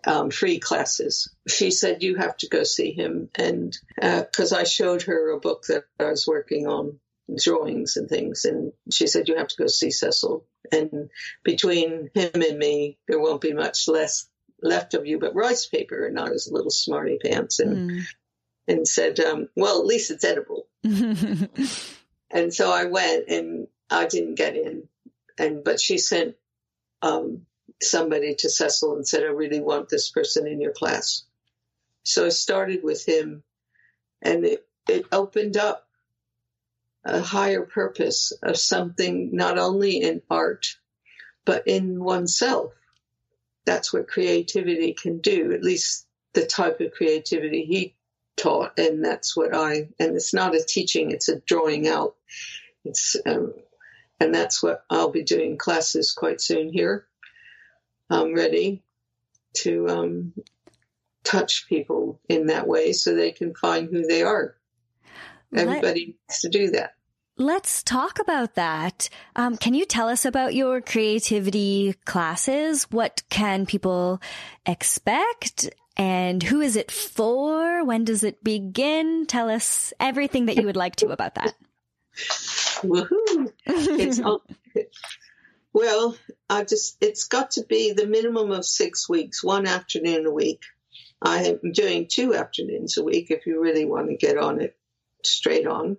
Um, 0.05 0.31
free 0.31 0.59
classes. 0.59 1.33
She 1.47 1.71
said, 1.71 2.03
You 2.03 2.15
have 2.15 2.35
to 2.37 2.49
go 2.49 2.63
see 2.63 2.91
him. 2.91 3.29
And 3.35 3.77
because 3.95 4.51
uh, 4.51 4.57
I 4.57 4.63
showed 4.63 5.03
her 5.03 5.31
a 5.31 5.39
book 5.39 5.63
that 5.69 5.85
I 5.99 6.05
was 6.05 6.27
working 6.27 6.67
on, 6.67 6.99
drawings 7.41 7.95
and 7.95 8.09
things, 8.09 8.43
and 8.43 8.73
she 8.91 9.07
said, 9.07 9.29
You 9.29 9.37
have 9.37 9.47
to 9.47 9.55
go 9.57 9.67
see 9.67 9.91
Cecil. 9.91 10.45
And 10.71 11.09
between 11.43 12.09
him 12.13 12.31
and 12.33 12.57
me, 12.57 12.97
there 13.07 13.19
won't 13.19 13.41
be 13.41 13.53
much 13.53 13.87
less 13.87 14.27
left 14.63 14.93
of 14.93 15.05
you 15.05 15.19
but 15.19 15.35
rice 15.35 15.67
paper. 15.67 16.05
And 16.05 16.15
was 16.15 16.47
a 16.47 16.53
little 16.53 16.71
smarty 16.71 17.19
pants 17.23 17.59
and, 17.59 17.91
mm. 17.91 18.01
and 18.67 18.87
said, 18.87 19.19
um, 19.19 19.49
well, 19.55 19.79
at 19.79 19.85
least 19.85 20.11
it's 20.11 20.23
edible. 20.23 20.67
and 20.83 22.53
so 22.53 22.71
I 22.71 22.85
went 22.85 23.27
and 23.27 23.67
I 23.89 24.05
didn't 24.07 24.35
get 24.35 24.55
in. 24.55 24.87
And, 25.37 25.63
but 25.63 25.79
she 25.79 25.97
sent, 25.97 26.35
um, 27.01 27.45
somebody 27.83 28.35
to 28.35 28.49
Cecil 28.49 28.95
and 28.95 29.07
said, 29.07 29.23
I 29.23 29.27
really 29.27 29.61
want 29.61 29.89
this 29.89 30.09
person 30.09 30.47
in 30.47 30.61
your 30.61 30.73
class. 30.73 31.23
So 32.03 32.25
I 32.25 32.29
started 32.29 32.83
with 32.83 33.05
him 33.07 33.43
and 34.21 34.45
it, 34.45 34.65
it 34.89 35.05
opened 35.11 35.57
up 35.57 35.87
a 37.05 37.21
higher 37.21 37.63
purpose 37.63 38.33
of 38.41 38.57
something 38.57 39.29
not 39.33 39.57
only 39.57 40.01
in 40.01 40.21
art, 40.29 40.77
but 41.45 41.67
in 41.67 42.03
oneself 42.03 42.73
that's 43.65 43.93
what 43.93 44.07
creativity 44.07 44.93
can 44.93 45.19
do, 45.19 45.53
at 45.53 45.63
least 45.63 46.05
the 46.33 46.45
type 46.45 46.79
of 46.81 46.91
creativity 46.91 47.63
he 47.63 47.95
taught. 48.35 48.77
And 48.77 49.03
that's 49.03 49.35
what 49.35 49.55
I, 49.55 49.89
and 49.99 50.15
it's 50.15 50.33
not 50.33 50.55
a 50.55 50.63
teaching, 50.63 51.11
it's 51.11 51.29
a 51.29 51.39
drawing 51.39 51.87
out. 51.87 52.15
It's, 52.83 53.15
um, 53.25 53.53
and 54.19 54.33
that's 54.33 54.61
what 54.61 54.83
I'll 54.89 55.11
be 55.11 55.23
doing 55.23 55.57
classes 55.57 56.11
quite 56.11 56.41
soon 56.41 56.71
here. 56.71 57.07
I'm 58.13 58.33
ready 58.33 58.83
to 59.57 59.87
um, 59.87 60.33
touch 61.23 61.67
people 61.67 62.19
in 62.29 62.47
that 62.47 62.67
way 62.67 62.93
so 62.93 63.15
they 63.15 63.31
can 63.31 63.55
find 63.55 63.89
who 63.89 64.05
they 64.05 64.21
are. 64.21 64.55
Everybody 65.55 66.05
needs 66.05 66.41
to 66.41 66.49
do 66.49 66.71
that. 66.71 66.95
Let's 67.37 67.81
talk 67.81 68.19
about 68.19 68.53
that. 68.55 69.09
Um, 69.35 69.57
can 69.57 69.73
you 69.73 69.85
tell 69.85 70.07
us 70.07 70.25
about 70.25 70.53
your 70.53 70.81
creativity 70.81 71.93
classes? 72.05 72.83
What 72.91 73.23
can 73.29 73.65
people 73.65 74.21
expect? 74.65 75.69
And 75.97 76.43
who 76.43 76.61
is 76.61 76.75
it 76.75 76.91
for? 76.91 77.83
When 77.83 78.03
does 78.03 78.23
it 78.23 78.43
begin? 78.43 79.25
Tell 79.25 79.49
us 79.49 79.93
everything 79.99 80.45
that 80.45 80.57
you 80.57 80.65
would 80.67 80.75
like 80.75 80.95
to 80.97 81.09
about 81.09 81.35
that. 81.35 81.55
Woohoo! 82.83 83.51
It's 83.65 84.19
all, 84.19 84.43
well, 85.73 86.15
I 86.49 86.63
just 86.63 86.97
it's 87.01 87.27
got 87.27 87.51
to 87.51 87.63
be 87.63 87.93
the 87.93 88.07
minimum 88.07 88.51
of 88.51 88.65
six 88.65 89.09
weeks, 89.09 89.43
one 89.43 89.67
afternoon 89.67 90.25
a 90.25 90.31
week. 90.31 90.61
I 91.21 91.45
am 91.45 91.71
doing 91.71 92.07
two 92.07 92.35
afternoons 92.35 92.97
a 92.97 93.03
week 93.03 93.31
if 93.31 93.45
you 93.47 93.59
really 93.61 93.85
want 93.85 94.09
to 94.09 94.15
get 94.15 94.37
on 94.37 94.61
it 94.61 94.77
straight 95.23 95.65
on. 95.65 95.97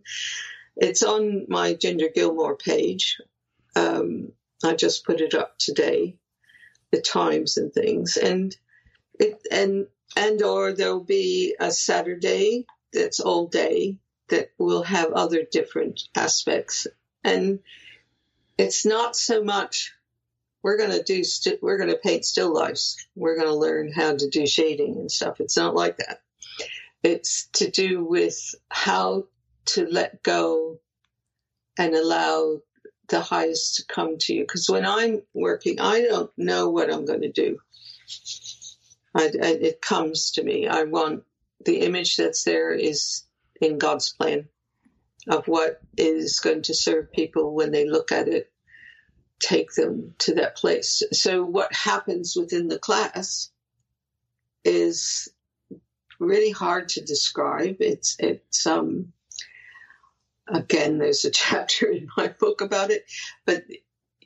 It's 0.76 1.02
on 1.02 1.46
my 1.48 1.74
Ginger 1.74 2.09
Gilmour 2.14 2.56
page. 2.56 3.20
Um, 3.74 4.32
I 4.62 4.74
just 4.74 5.05
put 5.05 5.20
it 5.20 5.34
up 5.34 5.59
today, 5.59 6.16
the 6.92 7.01
times 7.01 7.56
and 7.56 7.72
things, 7.72 8.16
and 8.16 8.56
it 9.18 9.40
and 9.51 9.86
and 10.16 10.42
or 10.42 10.72
there'll 10.72 11.02
be 11.02 11.56
a 11.59 11.70
Saturday 11.70 12.66
that's 12.92 13.18
all 13.18 13.48
day 13.48 13.98
that 14.28 14.51
will 14.59 14.84
have 14.84 15.12
other 15.12 15.42
different 15.51 16.02
aspects, 16.14 16.86
and 17.24 17.59
it's 18.59 18.86
not 18.86 19.16
so 19.16 19.43
much 19.43 19.93
we're 20.64 20.78
going 20.78 20.93
to 20.93 21.02
do 21.02 21.16
we 21.16 21.24
st- 21.24 21.62
we're 21.62 21.76
going 21.76 21.90
to 21.90 21.97
paint 21.97 22.24
still 22.24 22.52
lifes. 22.52 22.97
We're 23.14 23.36
going 23.36 23.48
to 23.48 23.55
learn 23.55 23.93
how 23.93 24.16
to 24.16 24.28
do 24.31 24.47
shading 24.47 24.97
and 24.97 25.12
stuff. 25.12 25.39
It's 25.39 25.59
not 25.59 25.74
like 25.74 25.98
that. 25.98 26.22
It's 27.02 27.48
to 27.52 27.70
do 27.70 28.02
with 28.02 28.55
how 28.70 29.26
to 29.66 29.86
let 29.86 30.22
go 30.22 30.78
and 31.78 31.94
allow 31.94 32.62
the 33.09 33.20
highest 33.20 33.76
to 33.76 33.85
come 33.94 34.16
to 34.20 34.35
you. 34.35 34.40
Because 34.40 34.66
when 34.70 34.86
I'm 34.86 35.20
working, 35.35 35.81
I 35.81 36.01
don't 36.01 36.31
know 36.39 36.70
what 36.70 36.90
I'm 36.90 37.05
going 37.05 37.22
to 37.22 37.31
do. 37.31 37.59
I, 39.14 39.24
I, 39.24 39.48
it 39.60 39.82
comes 39.82 40.31
to 40.32 40.43
me. 40.43 40.66
I 40.66 40.85
want 40.85 41.24
the 41.62 41.81
image 41.81 42.16
that's 42.16 42.44
there 42.44 42.72
is 42.72 43.24
in 43.60 43.76
God's 43.76 44.14
plan 44.14 44.48
of 45.28 45.46
what 45.46 45.80
is 45.96 46.40
going 46.40 46.62
to 46.62 46.74
serve 46.74 47.12
people 47.12 47.55
when 47.55 47.70
they 47.70 47.88
look 47.88 48.12
at 48.12 48.28
it, 48.28 48.51
take 49.40 49.72
them 49.72 50.14
to 50.18 50.34
that 50.34 50.56
place. 50.56 51.02
So, 51.12 51.44
what 51.44 51.72
happens 51.72 52.36
within 52.36 52.68
the 52.68 52.78
class 52.78 53.51
is 54.64 55.28
really 56.18 56.51
hard 56.51 56.88
to 56.90 57.05
describe. 57.05 57.76
It's 57.80 58.16
it's 58.18 58.66
um 58.66 59.12
again 60.48 60.98
there's 60.98 61.24
a 61.24 61.30
chapter 61.44 61.86
in 61.86 62.09
my 62.16 62.28
book 62.28 62.60
about 62.60 62.90
it, 62.90 63.05
but 63.44 63.64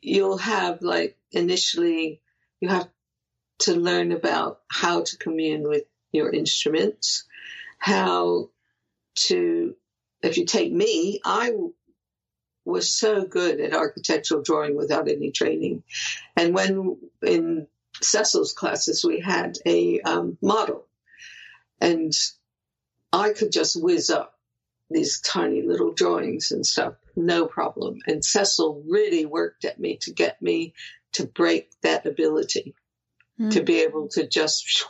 you'll 0.00 0.38
have 0.38 0.82
like 0.82 1.16
initially 1.32 2.20
you 2.60 2.68
have 2.68 2.88
to 3.60 3.74
learn 3.74 4.12
about 4.12 4.60
how 4.68 5.02
to 5.02 5.16
commune 5.18 5.66
with 5.68 5.84
your 6.12 6.30
instruments, 6.30 7.24
how 7.78 8.50
to 9.14 9.74
if 10.23 10.36
you 10.36 10.47
take 10.47 10.73
me, 10.73 11.20
I 11.24 11.53
was 12.65 12.93
so 12.93 13.24
good 13.24 13.61
at 13.61 13.74
architectural 13.74 14.43
drawing 14.43 14.77
without 14.77 15.09
any 15.09 15.31
training. 15.31 15.82
And 16.36 16.55
when 16.55 16.99
in 17.23 17.66
Cecil's 18.03 18.53
classes, 18.53 19.05
we 19.05 19.20
had 19.20 19.59
a 19.65 20.01
um, 20.01 20.36
model 20.43 20.86
and 21.81 22.12
I 23.12 23.32
could 23.32 23.53
just 23.53 23.81
whiz 23.81 24.11
up 24.11 24.35
these 24.90 25.20
tiny 25.20 25.62
little 25.62 25.93
drawings 25.93 26.51
and 26.51 26.65
stuff, 26.65 26.95
no 27.16 27.47
problem. 27.47 27.99
And 28.07 28.24
Cecil 28.24 28.82
really 28.86 29.27
worked 29.27 29.65
at 29.65 29.78
me 29.78 29.99
to 30.03 30.12
get 30.12 30.40
me 30.40 30.74
to 31.12 31.27
break 31.27 31.70
that 31.82 32.07
ability, 32.07 32.74
mm. 33.40 33.51
to 33.53 33.62
be 33.62 33.81
able 33.81 34.09
to 34.09 34.27
just 34.27 34.86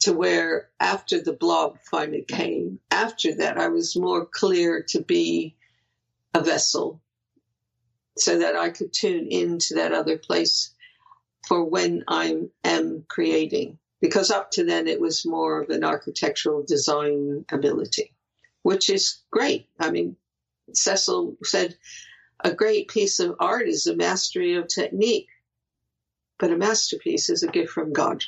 to 0.00 0.12
where 0.12 0.70
after 0.78 1.20
the 1.20 1.32
blob 1.32 1.78
finally 1.90 2.22
came, 2.22 2.80
after 2.90 3.34
that, 3.36 3.58
I 3.58 3.68
was 3.68 3.96
more 3.96 4.26
clear 4.26 4.84
to 4.90 5.02
be 5.02 5.56
a 6.34 6.42
vessel 6.42 7.00
so 8.18 8.38
that 8.38 8.56
I 8.56 8.70
could 8.70 8.92
tune 8.92 9.28
into 9.28 9.74
that 9.74 9.92
other 9.92 10.18
place 10.18 10.74
for 11.46 11.64
when 11.64 12.04
I 12.08 12.36
am 12.64 13.04
creating 13.08 13.78
because 14.00 14.30
up 14.30 14.50
to 14.52 14.64
then 14.64 14.88
it 14.88 15.00
was 15.00 15.26
more 15.26 15.62
of 15.62 15.70
an 15.70 15.84
architectural 15.84 16.64
design 16.66 17.44
ability, 17.50 18.14
which 18.62 18.90
is 18.90 19.18
great. 19.30 19.68
I 19.78 19.90
mean, 19.90 20.16
Cecil 20.72 21.36
said 21.42 21.76
a 22.44 22.52
great 22.52 22.88
piece 22.88 23.20
of 23.20 23.36
art 23.40 23.68
is 23.68 23.86
a 23.86 23.96
mastery 23.96 24.56
of 24.56 24.68
technique, 24.68 25.28
but 26.38 26.50
a 26.50 26.56
masterpiece 26.56 27.30
is 27.30 27.42
a 27.42 27.48
gift 27.48 27.72
from 27.72 27.92
God. 27.92 28.24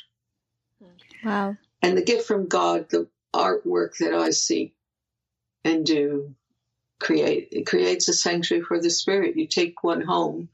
Wow. 1.23 1.57
And 1.81 1.97
the 1.97 2.03
gift 2.03 2.27
from 2.27 2.47
God, 2.47 2.89
the 2.89 3.07
artwork 3.33 3.97
that 3.99 4.13
I 4.13 4.31
see 4.31 4.73
and 5.63 5.85
do 5.85 6.35
create, 6.99 7.49
it 7.51 7.65
creates 7.65 8.07
a 8.07 8.13
sanctuary 8.13 8.63
for 8.63 8.81
the 8.81 8.89
spirit. 8.89 9.37
You 9.37 9.47
take 9.47 9.83
one 9.83 10.01
home 10.01 10.49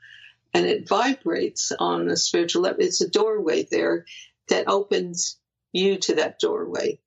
and 0.54 0.66
it 0.66 0.88
vibrates 0.88 1.72
on 1.72 2.10
a 2.10 2.18
spiritual 2.18 2.64
level. 2.64 2.84
It's 2.84 3.02
a 3.02 3.10
doorway 3.10 3.64
there 3.64 4.06
that 4.50 4.68
opens 4.68 5.38
you 5.72 5.98
to 5.98 6.16
that 6.16 6.40
doorway 6.40 7.00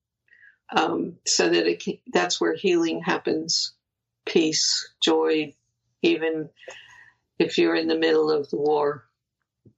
um, 0.75 1.17
so 1.27 1.49
that 1.49 1.67
it 1.67 1.81
can, 1.81 1.99
that's 2.13 2.41
where 2.41 2.55
healing 2.55 3.01
happens 3.01 3.73
peace 4.27 4.93
joy 5.03 5.55
even 6.03 6.51
if 7.39 7.57
you're 7.57 7.75
in 7.75 7.89
the 7.89 7.97
middle 7.97 8.31
of 8.31 8.51
the 8.51 8.57
war 8.57 9.08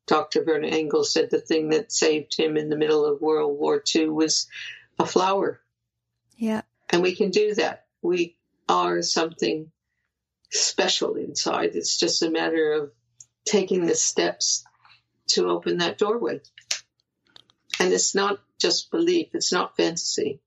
dr 0.06 0.42
werner 0.44 0.68
engel 0.68 1.04
said 1.04 1.30
the 1.30 1.40
thing 1.40 1.70
that 1.70 1.92
saved 1.92 2.36
him 2.36 2.56
in 2.56 2.68
the 2.68 2.76
middle 2.76 3.04
of 3.04 3.20
world 3.20 3.58
war 3.58 3.82
ii 3.94 4.08
was 4.08 4.48
a 4.98 5.06
flower 5.06 5.60
yeah 6.36 6.62
and 6.90 7.02
we 7.02 7.14
can 7.14 7.30
do 7.30 7.54
that 7.54 7.86
we 8.02 8.36
are 8.68 9.02
something 9.02 9.70
special 10.50 11.14
inside 11.14 11.70
it's 11.74 11.98
just 11.98 12.22
a 12.22 12.30
matter 12.30 12.72
of 12.72 12.90
taking 13.44 13.86
the 13.86 13.94
steps 13.94 14.64
to 15.26 15.48
open 15.48 15.78
that 15.78 15.98
doorway 15.98 16.40
and 17.80 17.92
it's 17.92 18.14
not 18.14 18.38
just 18.60 18.90
belief, 18.90 19.28
it's 19.32 19.52
not 19.52 19.76
fantasy. 19.76 20.40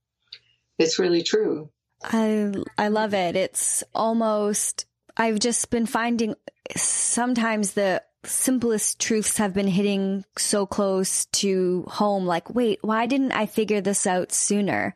It's 0.78 1.00
really 1.00 1.24
true. 1.24 1.70
I 2.04 2.54
I 2.78 2.90
love 2.90 3.14
it. 3.14 3.36
It's 3.36 3.84
almost 3.94 4.86
I've 5.18 5.40
just 5.40 5.70
been 5.70 5.86
finding 5.86 6.36
sometimes 6.76 7.74
the 7.74 8.04
simplest 8.26 9.00
truths 9.00 9.38
have 9.38 9.54
been 9.54 9.68
hitting 9.68 10.26
so 10.38 10.66
close 10.66 11.26
to 11.26 11.86
home 11.88 12.26
like 12.26 12.54
wait, 12.54 12.80
why 12.82 13.06
didn't 13.06 13.32
I 13.32 13.46
figure 13.46 13.82
this 13.82 14.08
out 14.08 14.32
sooner? 14.32 14.96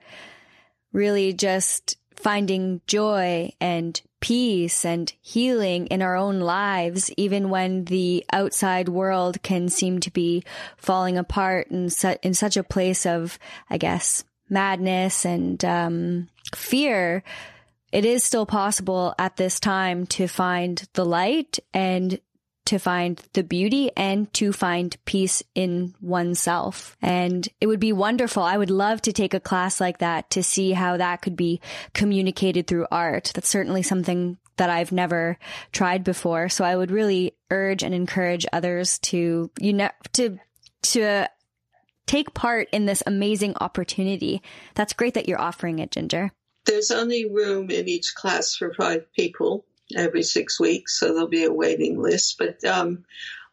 Really 0.93 1.33
just 1.33 1.97
finding 2.15 2.81
joy 2.87 3.51
and 3.61 4.01
peace 4.19 4.83
and 4.83 5.13
healing 5.21 5.87
in 5.87 6.01
our 6.01 6.15
own 6.15 6.39
lives, 6.39 7.11
even 7.17 7.49
when 7.49 7.85
the 7.85 8.25
outside 8.31 8.89
world 8.89 9.41
can 9.43 9.69
seem 9.69 9.99
to 9.99 10.11
be 10.11 10.43
falling 10.77 11.17
apart 11.17 11.67
in, 11.67 11.89
su- 11.89 12.17
in 12.23 12.33
such 12.33 12.57
a 12.57 12.63
place 12.63 13.05
of, 13.05 13.37
I 13.69 13.77
guess, 13.77 14.23
madness 14.49 15.25
and 15.25 15.63
um, 15.63 16.29
fear. 16.55 17.23
It 17.91 18.05
is 18.05 18.23
still 18.23 18.45
possible 18.45 19.13
at 19.17 19.37
this 19.37 19.59
time 19.59 20.07
to 20.07 20.27
find 20.27 20.83
the 20.93 21.05
light 21.05 21.59
and 21.73 22.19
to 22.67 22.77
find 22.77 23.21
the 23.33 23.43
beauty 23.43 23.91
and 23.95 24.31
to 24.33 24.51
find 24.51 24.95
peace 25.05 25.41
in 25.55 25.95
oneself. 26.01 26.97
And 27.01 27.47
it 27.61 27.67
would 27.67 27.79
be 27.79 27.93
wonderful. 27.93 28.43
I 28.43 28.57
would 28.57 28.69
love 28.69 29.01
to 29.03 29.13
take 29.13 29.33
a 29.33 29.39
class 29.39 29.79
like 29.79 29.99
that 29.99 30.29
to 30.31 30.43
see 30.43 30.73
how 30.73 30.97
that 30.97 31.21
could 31.21 31.35
be 31.35 31.61
communicated 31.93 32.67
through 32.67 32.87
art. 32.91 33.31
That's 33.33 33.47
certainly 33.47 33.83
something 33.83 34.37
that 34.57 34.69
I've 34.69 34.91
never 34.91 35.37
tried 35.71 36.03
before. 36.03 36.49
So 36.49 36.65
I 36.65 36.75
would 36.75 36.91
really 36.91 37.35
urge 37.49 37.83
and 37.83 37.93
encourage 37.93 38.45
others 38.51 38.99
to, 38.99 39.49
you 39.59 39.73
know, 39.73 39.89
to, 40.13 40.37
to 40.81 41.29
take 42.05 42.33
part 42.33 42.67
in 42.73 42.85
this 42.85 43.01
amazing 43.05 43.55
opportunity. 43.61 44.41
That's 44.75 44.93
great 44.93 45.13
that 45.13 45.27
you're 45.29 45.39
offering 45.39 45.79
it, 45.79 45.91
Ginger. 45.91 46.31
There's 46.65 46.91
only 46.91 47.29
room 47.29 47.69
in 47.69 47.87
each 47.87 48.13
class 48.13 48.55
for 48.55 48.73
five 48.73 49.05
people 49.13 49.63
every 49.95 50.23
six 50.23 50.59
weeks, 50.59 50.99
so 50.99 51.07
there'll 51.07 51.27
be 51.27 51.45
a 51.45 51.51
waiting 51.51 52.01
list. 52.01 52.37
But 52.37 52.63
um, 52.63 53.05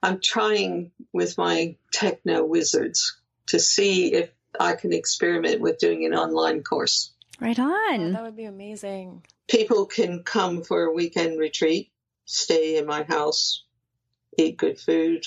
I'm 0.02 0.20
trying 0.20 0.90
with 1.12 1.38
my 1.38 1.76
techno 1.92 2.44
wizards 2.44 3.16
to 3.46 3.58
see 3.58 4.14
if 4.14 4.30
I 4.58 4.74
can 4.74 4.92
experiment 4.92 5.60
with 5.60 5.78
doing 5.78 6.04
an 6.04 6.14
online 6.14 6.62
course. 6.62 7.12
Right 7.40 7.58
on. 7.58 8.00
Oh, 8.00 8.12
that 8.12 8.22
would 8.22 8.36
be 8.36 8.44
amazing. 8.44 9.22
People 9.48 9.86
can 9.86 10.22
come 10.22 10.62
for 10.62 10.84
a 10.84 10.92
weekend 10.92 11.38
retreat, 11.38 11.90
stay 12.24 12.78
in 12.78 12.86
my 12.86 13.02
house, 13.02 13.64
eat 14.38 14.56
good 14.56 14.78
food, 14.78 15.26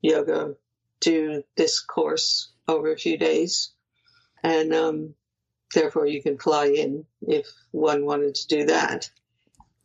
yoga, 0.00 0.54
do 1.00 1.42
this 1.56 1.80
course 1.80 2.50
over 2.68 2.92
a 2.92 2.98
few 2.98 3.18
days. 3.18 3.70
And 4.42 4.72
um, 4.72 5.14
therefore, 5.74 6.06
you 6.06 6.22
can 6.22 6.38
fly 6.38 6.66
in 6.66 7.04
if 7.22 7.46
one 7.72 8.06
wanted 8.06 8.36
to 8.36 8.46
do 8.48 8.66
that 8.66 9.10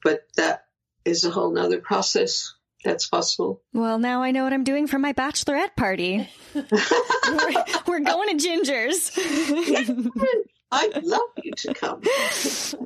but 0.05 0.21
that 0.37 0.65
is 1.03 1.25
a 1.25 1.31
whole 1.31 1.51
nother 1.51 1.81
process 1.81 2.53
that's 2.83 3.07
possible. 3.07 3.63
Well, 3.73 3.97
now 3.97 4.21
I 4.21 4.29
know 4.29 4.43
what 4.43 4.53
I'm 4.53 4.63
doing 4.63 4.85
for 4.85 4.99
my 4.99 5.11
bachelorette 5.11 5.75
party. 5.75 6.29
we're, 6.53 6.63
we're, 7.87 7.99
going 8.01 8.37
to 8.37 8.43
Ginger's. 8.43 9.11
I'd 10.71 11.03
love 11.03 11.21
you 11.41 11.51
to 11.53 11.73
come. 11.73 12.01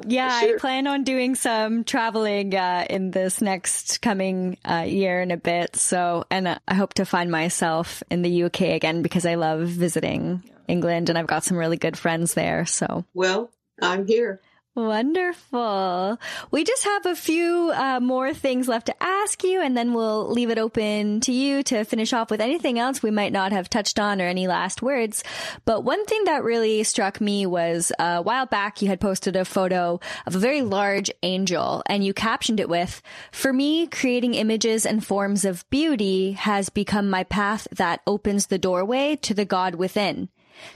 Yeah, 0.08 0.40
sure. 0.40 0.56
I 0.56 0.58
plan 0.58 0.88
on 0.88 1.04
doing 1.04 1.36
some 1.36 1.84
traveling 1.84 2.56
uh, 2.56 2.86
in 2.90 3.12
this 3.12 3.42
next 3.42 4.02
coming 4.02 4.58
uh, 4.64 4.86
year 4.88 5.20
and 5.22 5.34
a 5.34 5.38
bit. 5.38 5.76
So, 5.76 6.24
and 6.32 6.48
uh, 6.48 6.60
I 6.68 6.76
hope 6.76 6.94
to 6.96 7.06
find 7.06 7.30
myself 7.30 8.02
in 8.10 8.22
the 8.22 8.44
UK 8.44 8.62
again 8.62 9.02
because 9.02 9.26
I 9.26 9.36
love 9.36 9.68
visiting 9.68 10.44
England 10.70 11.10
and 11.10 11.18
I've 11.18 11.28
got 11.28 11.44
some 11.44 11.58
really 11.58 11.78
good 11.78 11.98
friends 11.98 12.36
there. 12.36 12.66
So, 12.66 13.04
well, 13.14 13.52
I'm 13.82 14.08
here. 14.08 14.40
Wonderful. 14.80 16.18
We 16.52 16.64
just 16.64 16.86
have 16.86 17.06
a 17.06 17.16
few 17.16 17.70
uh, 17.76 18.00
more 18.00 18.34
things 18.34 18.70
left 18.70 18.86
to 18.86 19.04
ask 19.04 19.44
you, 19.44 19.62
and 19.62 19.76
then 19.76 19.94
we'll 19.94 20.32
leave 20.32 20.50
it 20.50 20.58
open 20.58 21.20
to 21.22 21.34
you 21.34 21.64
to 21.64 21.84
finish 21.84 22.14
off 22.14 22.32
with 22.32 22.40
anything 22.40 22.80
else 22.80 23.04
we 23.04 23.12
might 23.12 23.34
not 23.34 23.52
have 23.52 23.70
touched 23.70 24.00
on 24.00 24.22
or 24.22 24.26
any 24.26 24.48
last 24.48 24.82
words. 24.82 25.22
But 25.66 25.84
one 25.84 26.06
thing 26.06 26.24
that 26.24 26.46
really 26.46 26.82
struck 26.84 27.20
me 27.20 27.46
was 27.46 27.92
uh, 28.00 28.16
a 28.20 28.22
while 28.22 28.46
back 28.46 28.82
you 28.82 28.88
had 28.88 29.02
posted 29.02 29.36
a 29.36 29.44
photo 29.44 30.00
of 30.26 30.36
a 30.36 30.40
very 30.40 30.62
large 30.62 31.12
angel, 31.24 31.84
and 31.88 32.02
you 32.02 32.14
captioned 32.14 32.62
it 32.62 32.70
with, 32.70 33.02
For 33.34 33.52
me, 33.52 33.86
creating 33.86 34.36
images 34.36 34.86
and 34.86 35.06
forms 35.06 35.44
of 35.44 35.70
beauty 35.70 36.32
has 36.34 36.70
become 36.70 37.10
my 37.10 37.26
path 37.26 37.68
that 37.74 38.00
opens 38.08 38.48
the 38.48 38.58
doorway 38.58 39.18
to 39.18 39.34
the 39.34 39.46
God 39.46 39.76
within, 39.76 40.30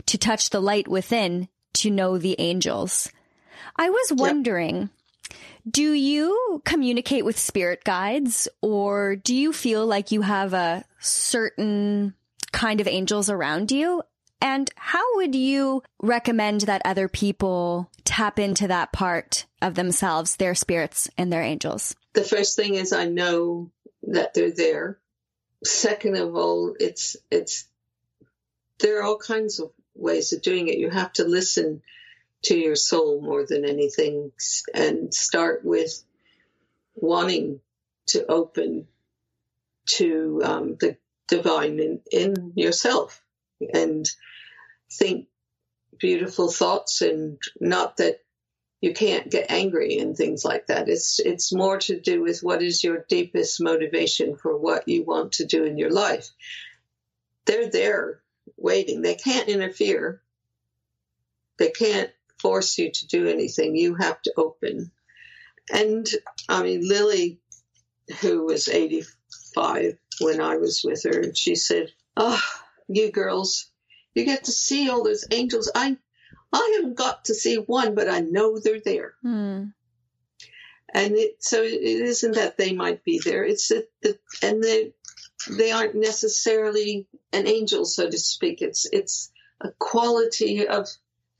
to 0.07 0.17
touch 0.17 0.49
the 0.49 0.61
light 0.61 0.89
within, 0.89 1.47
to 1.75 1.89
know 1.89 2.17
the 2.17 2.35
angels. 2.37 3.09
I 3.75 3.89
was 3.89 4.13
wondering, 4.13 4.89
yep. 5.29 5.39
do 5.69 5.93
you 5.93 6.61
communicate 6.65 7.25
with 7.25 7.37
spirit 7.39 7.83
guides 7.83 8.47
or 8.61 9.15
do 9.15 9.35
you 9.35 9.53
feel 9.53 9.85
like 9.85 10.11
you 10.11 10.21
have 10.21 10.53
a 10.53 10.83
certain 10.99 12.13
kind 12.51 12.79
of 12.79 12.87
angels 12.87 13.29
around 13.29 13.71
you? 13.71 14.03
And 14.41 14.69
how 14.75 15.15
would 15.15 15.35
you 15.35 15.83
recommend 16.01 16.61
that 16.61 16.81
other 16.83 17.07
people 17.07 17.89
tap 18.03 18.39
into 18.39 18.67
that 18.67 18.91
part 18.91 19.45
of 19.61 19.75
themselves, 19.75 20.35
their 20.35 20.53
spirits 20.53 21.09
and 21.17 21.31
their 21.31 21.41
angels? 21.41 21.95
The 22.11 22.23
first 22.25 22.57
thing 22.57 22.75
is 22.75 22.91
I 22.91 23.05
know 23.05 23.71
that 24.03 24.33
they're 24.33 24.51
there. 24.51 24.99
Second 25.63 26.17
of 26.17 26.35
all, 26.35 26.75
it's 26.77 27.15
it's 27.31 27.65
there 28.79 28.99
are 28.99 29.03
all 29.03 29.17
kinds 29.17 29.59
of 29.59 29.71
ways 29.95 30.33
of 30.33 30.41
doing 30.41 30.67
it. 30.67 30.77
You 30.77 30.89
have 30.89 31.13
to 31.13 31.23
listen 31.23 31.81
to 32.43 32.57
your 32.57 32.75
soul 32.75 33.21
more 33.21 33.45
than 33.45 33.65
anything 33.65 34.31
and 34.73 35.13
start 35.13 35.63
with 35.63 36.03
wanting 36.95 37.59
to 38.07 38.25
open 38.29 38.87
to 39.85 40.41
um, 40.43 40.75
the 40.79 40.97
divine 41.27 41.79
in, 41.79 42.01
in 42.11 42.53
yourself 42.55 43.21
and 43.73 44.05
think 44.91 45.27
beautiful 45.99 46.51
thoughts 46.51 47.01
and 47.01 47.39
not 47.59 47.97
that 47.97 48.19
you 48.81 48.93
can't 48.93 49.31
get 49.31 49.49
angry 49.49 49.97
and 49.99 50.17
things 50.17 50.43
like 50.43 50.67
that. 50.67 50.89
It's 50.89 51.19
it's 51.19 51.53
more 51.53 51.77
to 51.79 51.97
do 51.97 52.21
with 52.21 52.43
what 52.43 52.61
is 52.61 52.83
your 52.83 53.05
deepest 53.07 53.61
motivation 53.61 54.35
for 54.35 54.57
what 54.57 54.89
you 54.89 55.05
want 55.05 55.33
to 55.33 55.45
do 55.45 55.63
in 55.63 55.77
your 55.77 55.89
life. 55.89 56.29
They're 57.45 57.69
there 57.69 58.19
waiting. 58.57 59.01
They 59.01 59.15
can't 59.15 59.47
interfere. 59.47 60.21
They 61.57 61.69
can't 61.69 62.11
force 62.43 62.77
you 62.77 62.91
to 62.91 63.07
do 63.07 63.27
anything. 63.27 63.75
You 63.75 63.95
have 63.95 64.21
to 64.23 64.33
open. 64.37 64.91
And 65.73 66.05
I 66.49 66.61
mean, 66.61 66.87
Lily, 66.87 67.39
who 68.19 68.45
was 68.45 68.67
85 68.67 69.97
when 70.19 70.41
I 70.41 70.57
was 70.57 70.81
with 70.83 71.03
her, 71.05 71.21
and 71.21 71.35
she 71.35 71.55
said, 71.55 71.91
Oh, 72.17 72.41
you 72.87 73.11
girls, 73.11 73.71
you 74.13 74.25
get 74.25 74.43
to 74.43 74.51
see 74.51 74.89
all 74.89 75.03
those 75.03 75.25
angels. 75.31 75.71
I, 75.73 75.97
I 76.51 76.73
haven't 76.75 76.97
got 76.97 77.25
to 77.25 77.33
see 77.33 77.55
one, 77.55 77.95
but 77.95 78.09
I 78.09 78.19
know 78.19 78.59
they're 78.59 78.81
there. 78.83 79.13
Hmm. 79.21 79.63
And 80.93 81.15
it, 81.15 81.37
so 81.43 81.63
it 81.63 81.81
isn't 81.81 82.35
that 82.35 82.57
they 82.57 82.73
might 82.73 83.03
be 83.03 83.19
there. 83.23 83.43
It's 83.43 83.69
that, 83.69 83.87
the, 84.03 84.19
and 84.43 84.61
they, 84.61 84.91
they 85.57 85.71
aren't 85.71 85.95
necessarily 85.95 87.07
an 87.31 87.47
angel, 87.47 87.85
so 87.85 88.07
to 88.07 88.17
speak. 88.17 88.61
It's, 88.61 88.85
it's 88.91 89.31
a 89.59 89.71
quality 89.79 90.67
of 90.67 90.87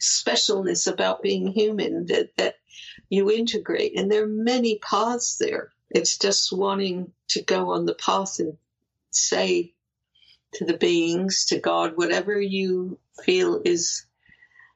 specialness 0.04 0.92
about 0.92 1.22
being 1.22 1.48
human 1.48 2.08
that, 2.08 2.36
that 2.38 2.56
you 3.10 3.32
integrate. 3.32 3.98
And 3.98 4.12
there 4.12 4.24
are 4.24 4.28
many 4.28 4.80
paths 4.80 5.38
there. 5.38 5.72
It's 5.90 6.18
just 6.18 6.52
wanting 6.52 7.12
to 7.30 7.42
go 7.44 7.72
on 7.72 7.86
the 7.86 7.94
path 7.94 8.40
and 8.40 8.58
say 9.12 9.74
to 10.54 10.66
the 10.66 10.78
beings, 10.78 11.46
to 11.46 11.60
God, 11.60 11.94
whatever 11.96 12.40
you 12.40 13.00
feel 13.24 13.62
is 13.64 14.06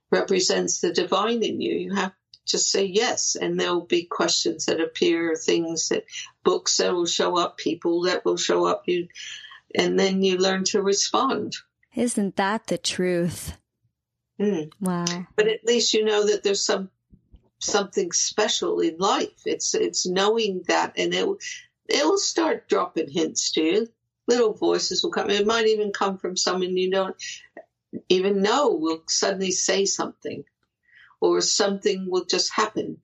represents 0.09 0.79
the 0.79 0.93
divine 0.93 1.43
in 1.43 1.59
you. 1.59 1.75
You 1.75 1.95
have 1.95 2.13
to 2.47 2.57
say 2.57 2.85
yes, 2.85 3.35
and 3.35 3.59
there'll 3.59 3.81
be 3.85 4.05
questions 4.05 4.67
that 4.67 4.79
appear, 4.79 5.35
things 5.35 5.89
that 5.89 6.05
books 6.43 6.77
that 6.77 6.93
will 6.93 7.05
show 7.05 7.37
up, 7.37 7.57
people 7.57 8.03
that 8.03 8.23
will 8.23 8.37
show 8.37 8.65
up, 8.65 8.83
you, 8.85 9.09
and 9.75 9.99
then 9.99 10.23
you 10.23 10.37
learn 10.37 10.63
to 10.65 10.81
respond. 10.81 11.57
Isn't 11.93 12.35
that 12.37 12.67
the 12.67 12.77
truth? 12.77 13.57
Mm. 14.39 14.71
Wow. 14.79 15.05
But 15.35 15.47
at 15.47 15.65
least 15.65 15.93
you 15.93 16.05
know 16.05 16.25
that 16.27 16.43
there's 16.43 16.65
some 16.65 16.89
something 17.59 18.11
special 18.11 18.79
in 18.79 18.97
life. 18.97 19.41
It's 19.45 19.73
it's 19.73 20.05
knowing 20.05 20.63
that 20.67 20.93
and 20.97 21.13
it 21.13 21.27
it 21.89 22.05
will 22.05 22.17
start 22.17 22.67
dropping 22.67 23.09
hints 23.09 23.51
to 23.53 23.61
you. 23.61 23.87
Little 24.27 24.53
voices 24.53 25.03
will 25.03 25.11
come. 25.11 25.29
It 25.29 25.47
might 25.47 25.67
even 25.67 25.91
come 25.91 26.17
from 26.17 26.35
someone 26.35 26.77
you 26.77 26.91
don't 26.91 27.15
even 28.09 28.41
know 28.41 28.75
will 28.75 29.03
suddenly 29.07 29.51
say 29.51 29.85
something 29.85 30.43
or 31.21 31.41
something 31.41 32.09
will 32.09 32.25
just 32.25 32.53
happen. 32.53 32.97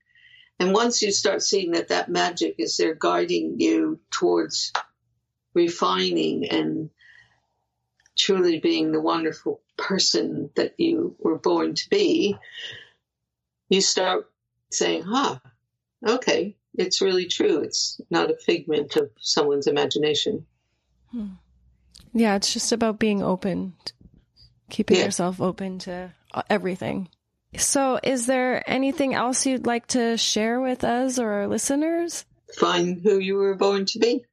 And 0.60 0.73
once 0.73 1.01
you 1.01 1.11
start 1.11 1.41
seeing 1.41 1.72
that 1.72 1.88
that 1.88 2.10
magic 2.10 2.55
is 2.60 2.77
there 2.77 2.93
guiding 2.93 3.60
you 3.60 3.99
towards 4.11 4.72
refining 5.53 6.47
and 6.49 6.89
truly 8.18 8.60
being 8.60 8.91
the 8.91 9.02
wonderful 9.02 9.61
person 9.77 10.49
that 10.56 10.80
you 10.80 11.15
were 11.19 11.38
born 11.38 11.76
to 11.76 11.90
be, 11.90 12.38
you 13.69 13.81
start 13.81 14.30
saying, 14.72 15.03
huh, 15.03 15.40
okay, 16.06 16.56
it's 16.76 17.02
really 17.02 17.26
true. 17.26 17.60
It's 17.60 17.99
not 18.10 18.31
a 18.31 18.35
figment 18.35 18.95
of 18.95 19.11
someone's 19.19 19.68
imagination. 19.68 20.45
Hmm. 21.11 21.27
Yeah, 22.14 22.35
it's 22.35 22.53
just 22.53 22.72
about 22.72 22.99
being 22.99 23.23
open, 23.23 23.73
keeping 24.69 24.98
yeah. 24.98 25.06
yourself 25.06 25.41
open 25.41 25.80
to 25.80 26.14
everything. 26.49 27.10
So, 27.57 27.99
is 28.02 28.26
there 28.26 28.68
anything 28.69 29.14
else 29.14 29.45
you'd 29.45 29.68
like 29.68 29.88
to 29.88 30.18
share 30.18 30.60
with 30.60 30.84
us 30.84 31.19
or 31.19 31.31
our 31.31 31.48
listeners? 31.48 32.26
Find 32.57 33.02
who 33.02 33.19
you 33.19 33.35
were 33.35 33.56
born 33.56 33.85
to 33.88 33.99
be. 33.99 34.26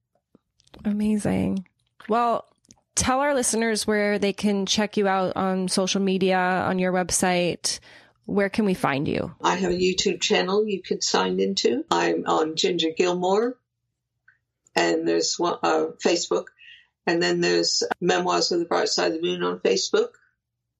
Amazing. 0.84 1.66
Well, 2.08 2.46
tell 3.00 3.20
our 3.20 3.34
listeners 3.34 3.86
where 3.86 4.18
they 4.18 4.34
can 4.34 4.66
check 4.66 4.98
you 4.98 5.08
out 5.08 5.34
on 5.34 5.68
social 5.68 6.02
media, 6.02 6.36
on 6.36 6.78
your 6.78 6.92
website. 6.92 7.80
Where 8.26 8.50
can 8.50 8.66
we 8.66 8.74
find 8.74 9.08
you? 9.08 9.34
I 9.42 9.56
have 9.56 9.72
a 9.72 9.74
YouTube 9.74 10.20
channel 10.20 10.66
you 10.66 10.82
can 10.82 11.00
sign 11.00 11.40
into. 11.40 11.82
I'm 11.90 12.24
on 12.26 12.56
Ginger 12.56 12.90
Gilmour, 12.90 13.54
and 14.76 15.08
there's 15.08 15.38
one 15.38 15.58
uh, 15.62 15.86
Facebook, 16.04 16.48
and 17.06 17.22
then 17.22 17.40
there's 17.40 17.82
Memoirs 18.02 18.52
of 18.52 18.58
the 18.58 18.66
Bright 18.66 18.90
Side 18.90 19.12
of 19.12 19.22
the 19.22 19.26
Moon 19.26 19.42
on 19.42 19.60
Facebook. 19.60 20.10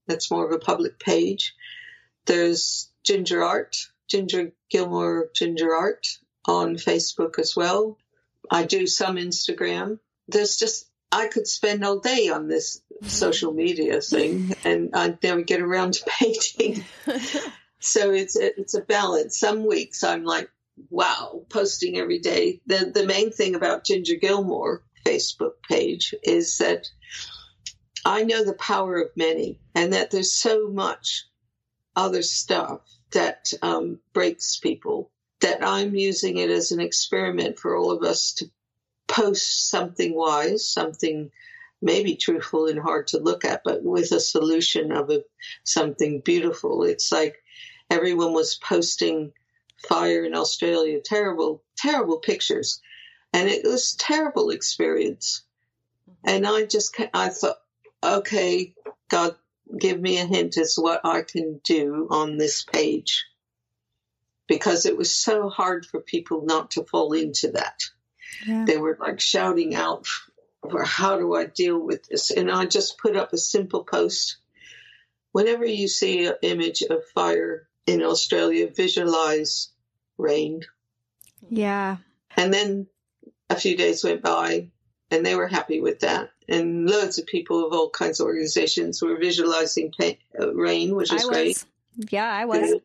That's 0.07 0.31
more 0.31 0.45
of 0.45 0.53
a 0.53 0.59
public 0.59 0.99
page. 0.99 1.55
There's 2.27 2.91
Ginger 3.03 3.43
Art, 3.43 3.77
Ginger 4.09 4.53
Gilmour 4.71 5.31
Ginger 5.35 5.75
Art 5.75 6.07
on 6.45 6.77
Facebook 6.77 7.39
as 7.39 7.57
well. 7.57 7.97
I 8.51 8.65
do 8.65 8.87
some 8.87 9.17
Instagram. 9.17 10.01
There's 10.29 10.59
just 10.59 10.90
I 11.13 11.27
could 11.29 11.47
spend 11.47 11.85
all 11.85 11.99
day 11.99 12.29
on 12.29 12.49
this 12.49 12.83
social 13.03 13.53
media 13.53 14.01
thing 14.01 14.55
and 14.65 14.91
I'd 14.95 15.23
never 15.23 15.43
get 15.43 15.61
around 15.61 15.95
to 15.95 16.05
painting. 16.07 16.85
so 17.81 18.13
it's 18.13 18.37
a, 18.37 18.61
it's 18.61 18.75
a 18.75 18.83
balance. 18.83 19.39
Some 19.39 19.67
weeks 19.67 20.05
I'm 20.05 20.25
like, 20.25 20.51
wow, 20.89 21.43
posting 21.49 21.99
every 21.99 22.19
day. 22.19 22.61
The, 22.67 22.91
the 22.95 23.07
main 23.07 23.33
thing 23.33 23.55
about 23.55 23.85
Ginger 23.85 24.15
Gilmour 24.15 24.83
Facebook 25.05 25.63
page 25.69 26.15
is 26.23 26.59
that 26.59 26.89
I 28.05 28.23
know 28.23 28.45
the 28.45 28.55
power 28.55 29.01
of 29.01 29.11
many 29.17 29.59
and 29.75 29.93
that 29.93 30.11
there's 30.11 30.33
so 30.33 30.69
much 30.69 31.27
other 31.97 32.23
stuff 32.23 32.81
that 33.11 33.53
um, 33.63 33.99
breaks 34.13 34.59
people 34.59 35.11
that 35.41 35.67
I'm 35.67 35.95
using 35.95 36.37
it 36.37 36.51
as 36.51 36.71
an 36.71 36.81
experiment 36.81 37.59
for 37.59 37.77
all 37.77 37.91
of 37.91 38.03
us 38.03 38.35
to 38.35 38.51
post 39.11 39.69
something 39.69 40.15
wise, 40.15 40.67
something 40.67 41.31
maybe 41.83 42.15
truthful 42.17 42.67
and 42.67 42.79
hard 42.79 43.09
to 43.09 43.19
look 43.19 43.45
at, 43.45 43.63
but 43.65 43.83
with 43.83 44.13
a 44.13 44.21
solution 44.21 44.93
of 44.93 45.11
a, 45.11 45.25
something 45.65 46.21
beautiful. 46.21 46.85
It's 46.85 47.11
like 47.11 47.43
everyone 47.91 48.35
was 48.35 48.55
posting 48.57 49.33
fire 49.89 50.25
in 50.25 50.35
Australia, 50.35 51.01
terrible, 51.03 51.63
terrible 51.77 52.19
pictures. 52.19 52.81
and 53.33 53.49
it 53.49 53.65
was 53.65 53.95
terrible 53.95 54.51
experience. 54.51 55.43
And 56.25 56.47
I 56.47 56.65
just, 56.67 56.97
I 57.15 57.29
thought, 57.29 57.59
okay, 58.03 58.75
God, 59.09 59.37
give 59.79 60.01
me 60.01 60.19
a 60.19 60.27
hint 60.27 60.57
as 60.59 60.75
what 60.77 61.01
I 61.05 61.23
can 61.23 61.61
do 61.65 62.09
on 62.11 62.37
this 62.37 62.65
page. 62.65 63.27
Because 64.49 64.85
it 64.85 64.97
was 64.97 65.15
so 65.15 65.49
hard 65.49 65.87
for 65.87 66.01
people 66.01 66.45
not 66.45 66.73
to 66.73 66.85
fall 66.85 67.13
into 67.13 67.53
that. 67.53 67.81
Yeah. 68.47 68.65
They 68.67 68.77
were 68.77 68.97
like 69.01 69.21
shouting 69.21 69.75
out 69.75 70.07
for 70.69 70.85
how 70.85 71.19
do 71.19 71.35
I 71.35 71.47
deal 71.47 71.79
with 71.79 72.07
this? 72.07 72.31
And 72.31 72.51
I 72.51 72.67
just 72.67 72.99
put 72.99 73.17
up 73.17 73.33
a 73.33 73.39
simple 73.39 73.85
post. 73.85 74.37
Whenever 75.33 75.65
you 75.65 75.89
see 75.89 76.27
an 76.27 76.35
image 76.43 76.83
of 76.83 77.07
fire 77.15 77.69
in 77.87 78.03
Australia, 78.03 78.69
visualize 78.69 79.71
rain. 80.19 80.63
Yeah. 81.49 81.99
And 82.37 82.53
then 82.53 82.87
a 83.49 83.57
few 83.57 83.77
days 83.77 84.05
went 84.05 84.23
by 84.23 84.69
and 85.11 85.25
they 85.25 85.35
were 85.35 85.49
happy 85.49 85.81
with 85.81 86.01
that. 86.01 86.31
And 86.49 86.89
loads 86.89 87.19
of 87.19 87.27
people 87.27 87.67
of 87.67 87.73
all 87.73 87.91
kinds 87.91 88.21
of 88.21 88.27
organizations 88.27 89.03
were 89.03 89.17
visualizing 89.17 89.93
pain, 89.97 90.17
uh, 90.39 90.53
rain, 90.55 90.95
which 90.95 91.13
is 91.13 91.25
great. 91.25 91.65
Yeah, 92.11 92.31
I 92.31 92.45
was. 92.45 92.61
Good, 92.61 92.83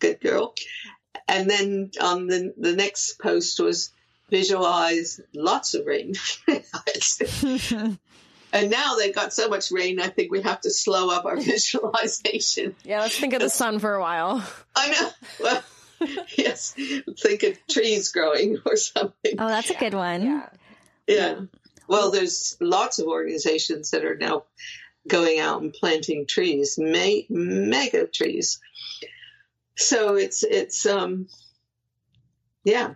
good 0.00 0.20
girl. 0.20 0.54
And 1.28 1.48
then 1.48 1.90
on 2.00 2.26
the 2.26 2.54
the 2.56 2.74
next 2.74 3.18
post 3.18 3.60
was 3.60 3.90
visualize 4.30 5.20
lots 5.34 5.74
of 5.74 5.86
rain. 5.86 6.14
and 8.52 8.70
now 8.70 8.94
they've 8.96 9.14
got 9.14 9.32
so 9.32 9.48
much 9.48 9.70
rain, 9.70 10.00
I 10.00 10.08
think 10.08 10.30
we 10.30 10.42
have 10.42 10.60
to 10.62 10.70
slow 10.70 11.10
up 11.10 11.24
our 11.24 11.36
visualization. 11.40 12.74
Yeah, 12.84 13.00
let's 13.00 13.18
think 13.18 13.34
of 13.34 13.40
the 13.40 13.50
sun 13.50 13.78
for 13.78 13.94
a 13.94 14.00
while. 14.00 14.44
I 14.74 14.90
know. 14.90 15.10
Well, 15.40 15.62
yes, 16.36 16.74
think 17.18 17.42
of 17.42 17.58
trees 17.68 18.12
growing 18.12 18.58
or 18.64 18.76
something. 18.76 19.34
Oh, 19.38 19.48
that's 19.48 19.70
a 19.70 19.74
good 19.74 19.94
one. 19.94 20.22
Yeah. 20.22 20.48
yeah. 21.06 21.40
Well, 21.88 22.10
there's 22.10 22.56
lots 22.60 22.98
of 22.98 23.06
organizations 23.06 23.90
that 23.90 24.04
are 24.04 24.16
now 24.16 24.44
going 25.06 25.38
out 25.38 25.62
and 25.62 25.72
planting 25.72 26.26
trees, 26.26 26.78
me- 26.78 27.26
mega 27.28 28.06
trees. 28.06 28.60
So 29.76 30.14
it's 30.14 30.42
it's 30.42 30.86
um 30.86 31.26
yeah. 32.64 32.94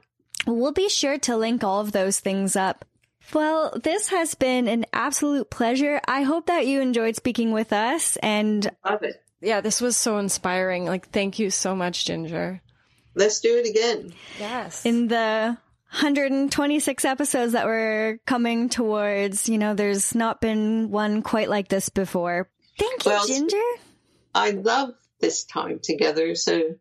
We'll 0.48 0.72
be 0.72 0.88
sure 0.88 1.18
to 1.18 1.36
link 1.36 1.62
all 1.62 1.80
of 1.80 1.92
those 1.92 2.20
things 2.20 2.56
up. 2.56 2.86
Well, 3.34 3.78
this 3.82 4.08
has 4.08 4.34
been 4.34 4.66
an 4.66 4.86
absolute 4.94 5.50
pleasure. 5.50 6.00
I 6.08 6.22
hope 6.22 6.46
that 6.46 6.66
you 6.66 6.80
enjoyed 6.80 7.16
speaking 7.16 7.52
with 7.52 7.74
us 7.74 8.16
and 8.22 8.70
love 8.82 9.02
it. 9.02 9.22
Yeah, 9.42 9.60
this 9.60 9.82
was 9.82 9.96
so 9.96 10.16
inspiring. 10.16 10.86
Like 10.86 11.10
thank 11.10 11.38
you 11.38 11.50
so 11.50 11.76
much, 11.76 12.06
Ginger. 12.06 12.62
Let's 13.14 13.40
do 13.40 13.58
it 13.58 13.68
again. 13.68 14.14
Yes. 14.40 14.86
In 14.86 15.08
the 15.08 15.58
126 15.90 17.04
episodes 17.04 17.52
that 17.52 17.66
we're 17.66 18.18
coming 18.24 18.70
towards, 18.70 19.50
you 19.50 19.58
know, 19.58 19.74
there's 19.74 20.14
not 20.14 20.40
been 20.40 20.90
one 20.90 21.20
quite 21.20 21.50
like 21.50 21.68
this 21.68 21.90
before. 21.90 22.48
Thank 22.78 23.04
you, 23.04 23.10
well, 23.10 23.26
Ginger. 23.26 23.56
I 24.34 24.52
love 24.52 24.94
this 25.20 25.44
time 25.44 25.80
together, 25.82 26.34
so 26.34 26.76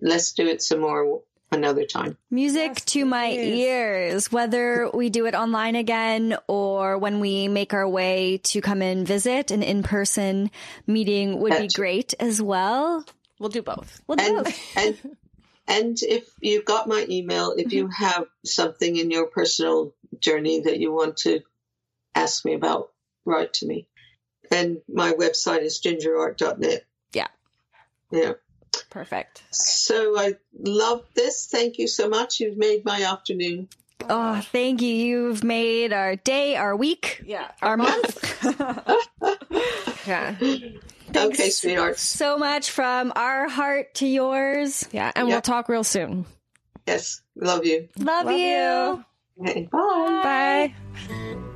let's 0.00 0.32
do 0.32 0.48
it 0.48 0.60
some 0.60 0.80
more 0.80 1.22
another 1.52 1.84
time. 1.84 2.16
Music 2.30 2.72
yes, 2.74 2.84
to 2.86 3.04
my 3.04 3.30
ears, 3.30 4.32
whether 4.32 4.90
we 4.92 5.10
do 5.10 5.26
it 5.26 5.34
online 5.34 5.76
again 5.76 6.36
or 6.48 6.98
when 6.98 7.20
we 7.20 7.48
make 7.48 7.74
our 7.74 7.88
way 7.88 8.38
to 8.44 8.60
come 8.60 8.82
and 8.82 9.06
visit, 9.06 9.50
an 9.50 9.62
in 9.62 9.82
person 9.82 10.50
meeting 10.86 11.38
would 11.40 11.52
That's 11.52 11.74
be 11.74 11.80
great 11.80 12.14
as 12.18 12.40
well. 12.40 13.04
We'll 13.38 13.50
do 13.50 13.62
both. 13.62 14.00
We'll 14.06 14.16
do 14.16 14.24
and, 14.24 14.44
both. 14.44 14.76
and 14.76 15.16
and 15.68 16.02
if 16.02 16.28
you've 16.40 16.64
got 16.64 16.88
my 16.88 17.06
email, 17.08 17.54
if 17.56 17.72
you 17.72 17.84
mm-hmm. 17.84 18.04
have 18.04 18.26
something 18.44 18.96
in 18.96 19.10
your 19.10 19.26
personal 19.26 19.94
journey 20.18 20.60
that 20.60 20.78
you 20.78 20.92
want 20.92 21.18
to 21.18 21.40
ask 22.14 22.44
me 22.44 22.54
about, 22.54 22.90
write 23.24 23.54
to 23.54 23.66
me. 23.66 23.88
And 24.50 24.82
my 24.88 25.12
website 25.12 25.62
is 25.62 25.80
gingerart.net. 25.80 26.84
Yeah. 27.12 27.28
Yeah. 28.10 28.32
Perfect. 28.92 29.42
So 29.50 30.18
I 30.18 30.34
love 30.52 31.04
this. 31.14 31.46
Thank 31.50 31.78
you 31.78 31.88
so 31.88 32.10
much. 32.10 32.40
You've 32.40 32.58
made 32.58 32.84
my 32.84 33.02
afternoon. 33.02 33.68
Oh, 34.10 34.42
thank 34.52 34.82
you. 34.82 34.94
You've 34.94 35.42
made 35.42 35.94
our 35.94 36.16
day, 36.16 36.56
our 36.56 36.76
week, 36.76 37.22
yeah, 37.24 37.50
our, 37.62 37.70
our 37.70 37.76
month. 37.78 38.44
yeah. 40.06 40.34
Thanks 40.34 41.40
okay, 41.40 41.48
sweetheart. 41.48 41.98
So 41.98 42.36
much 42.36 42.70
from 42.70 43.14
our 43.16 43.48
heart 43.48 43.94
to 43.94 44.06
yours. 44.06 44.86
Yeah, 44.92 45.10
and 45.16 45.26
yep. 45.26 45.34
we'll 45.36 45.40
talk 45.40 45.70
real 45.70 45.84
soon. 45.84 46.26
Yes, 46.86 47.22
We 47.34 47.46
love 47.46 47.64
you. 47.64 47.88
Love, 47.98 48.26
love 48.26 48.34
you. 48.34 48.46
you. 48.46 49.04
Okay, 49.40 49.68
bye. 49.72 50.74
Bye. 51.08 51.48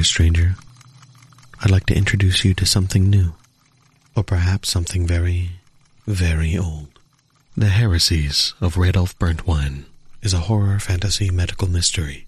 Dear 0.00 0.04
stranger. 0.04 0.54
I'd 1.60 1.70
like 1.70 1.84
to 1.86 1.94
introduce 1.94 2.42
you 2.42 2.54
to 2.54 2.64
something 2.64 3.10
new, 3.10 3.34
or 4.16 4.22
perhaps 4.22 4.70
something 4.70 5.06
very, 5.06 5.60
very 6.06 6.56
old. 6.56 6.88
The 7.54 7.68
Heresies 7.68 8.54
of 8.62 8.76
Radolf 8.76 9.14
Burntwine 9.18 9.84
is 10.22 10.32
a 10.32 10.46
horror 10.48 10.78
fantasy 10.78 11.28
medical 11.28 11.68
mystery 11.68 12.24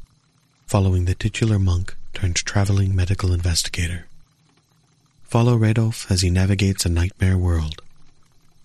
following 0.66 1.06
the 1.06 1.14
titular 1.14 1.58
monk 1.58 1.96
turned 2.12 2.36
traveling 2.36 2.94
medical 2.94 3.32
investigator. 3.32 4.04
Follow 5.22 5.56
Radolf 5.56 6.10
as 6.10 6.20
he 6.20 6.28
navigates 6.28 6.84
a 6.84 6.90
nightmare 6.90 7.38
world 7.38 7.80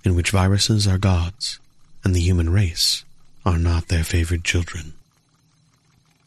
in 0.03 0.15
which 0.15 0.31
viruses 0.31 0.85
are 0.85 0.97
gods 0.97 1.59
and 2.03 2.13
the 2.13 2.19
human 2.19 2.49
race 2.49 3.05
are 3.45 3.57
not 3.57 3.87
their 3.87 4.03
favored 4.03 4.43
children 4.43 4.96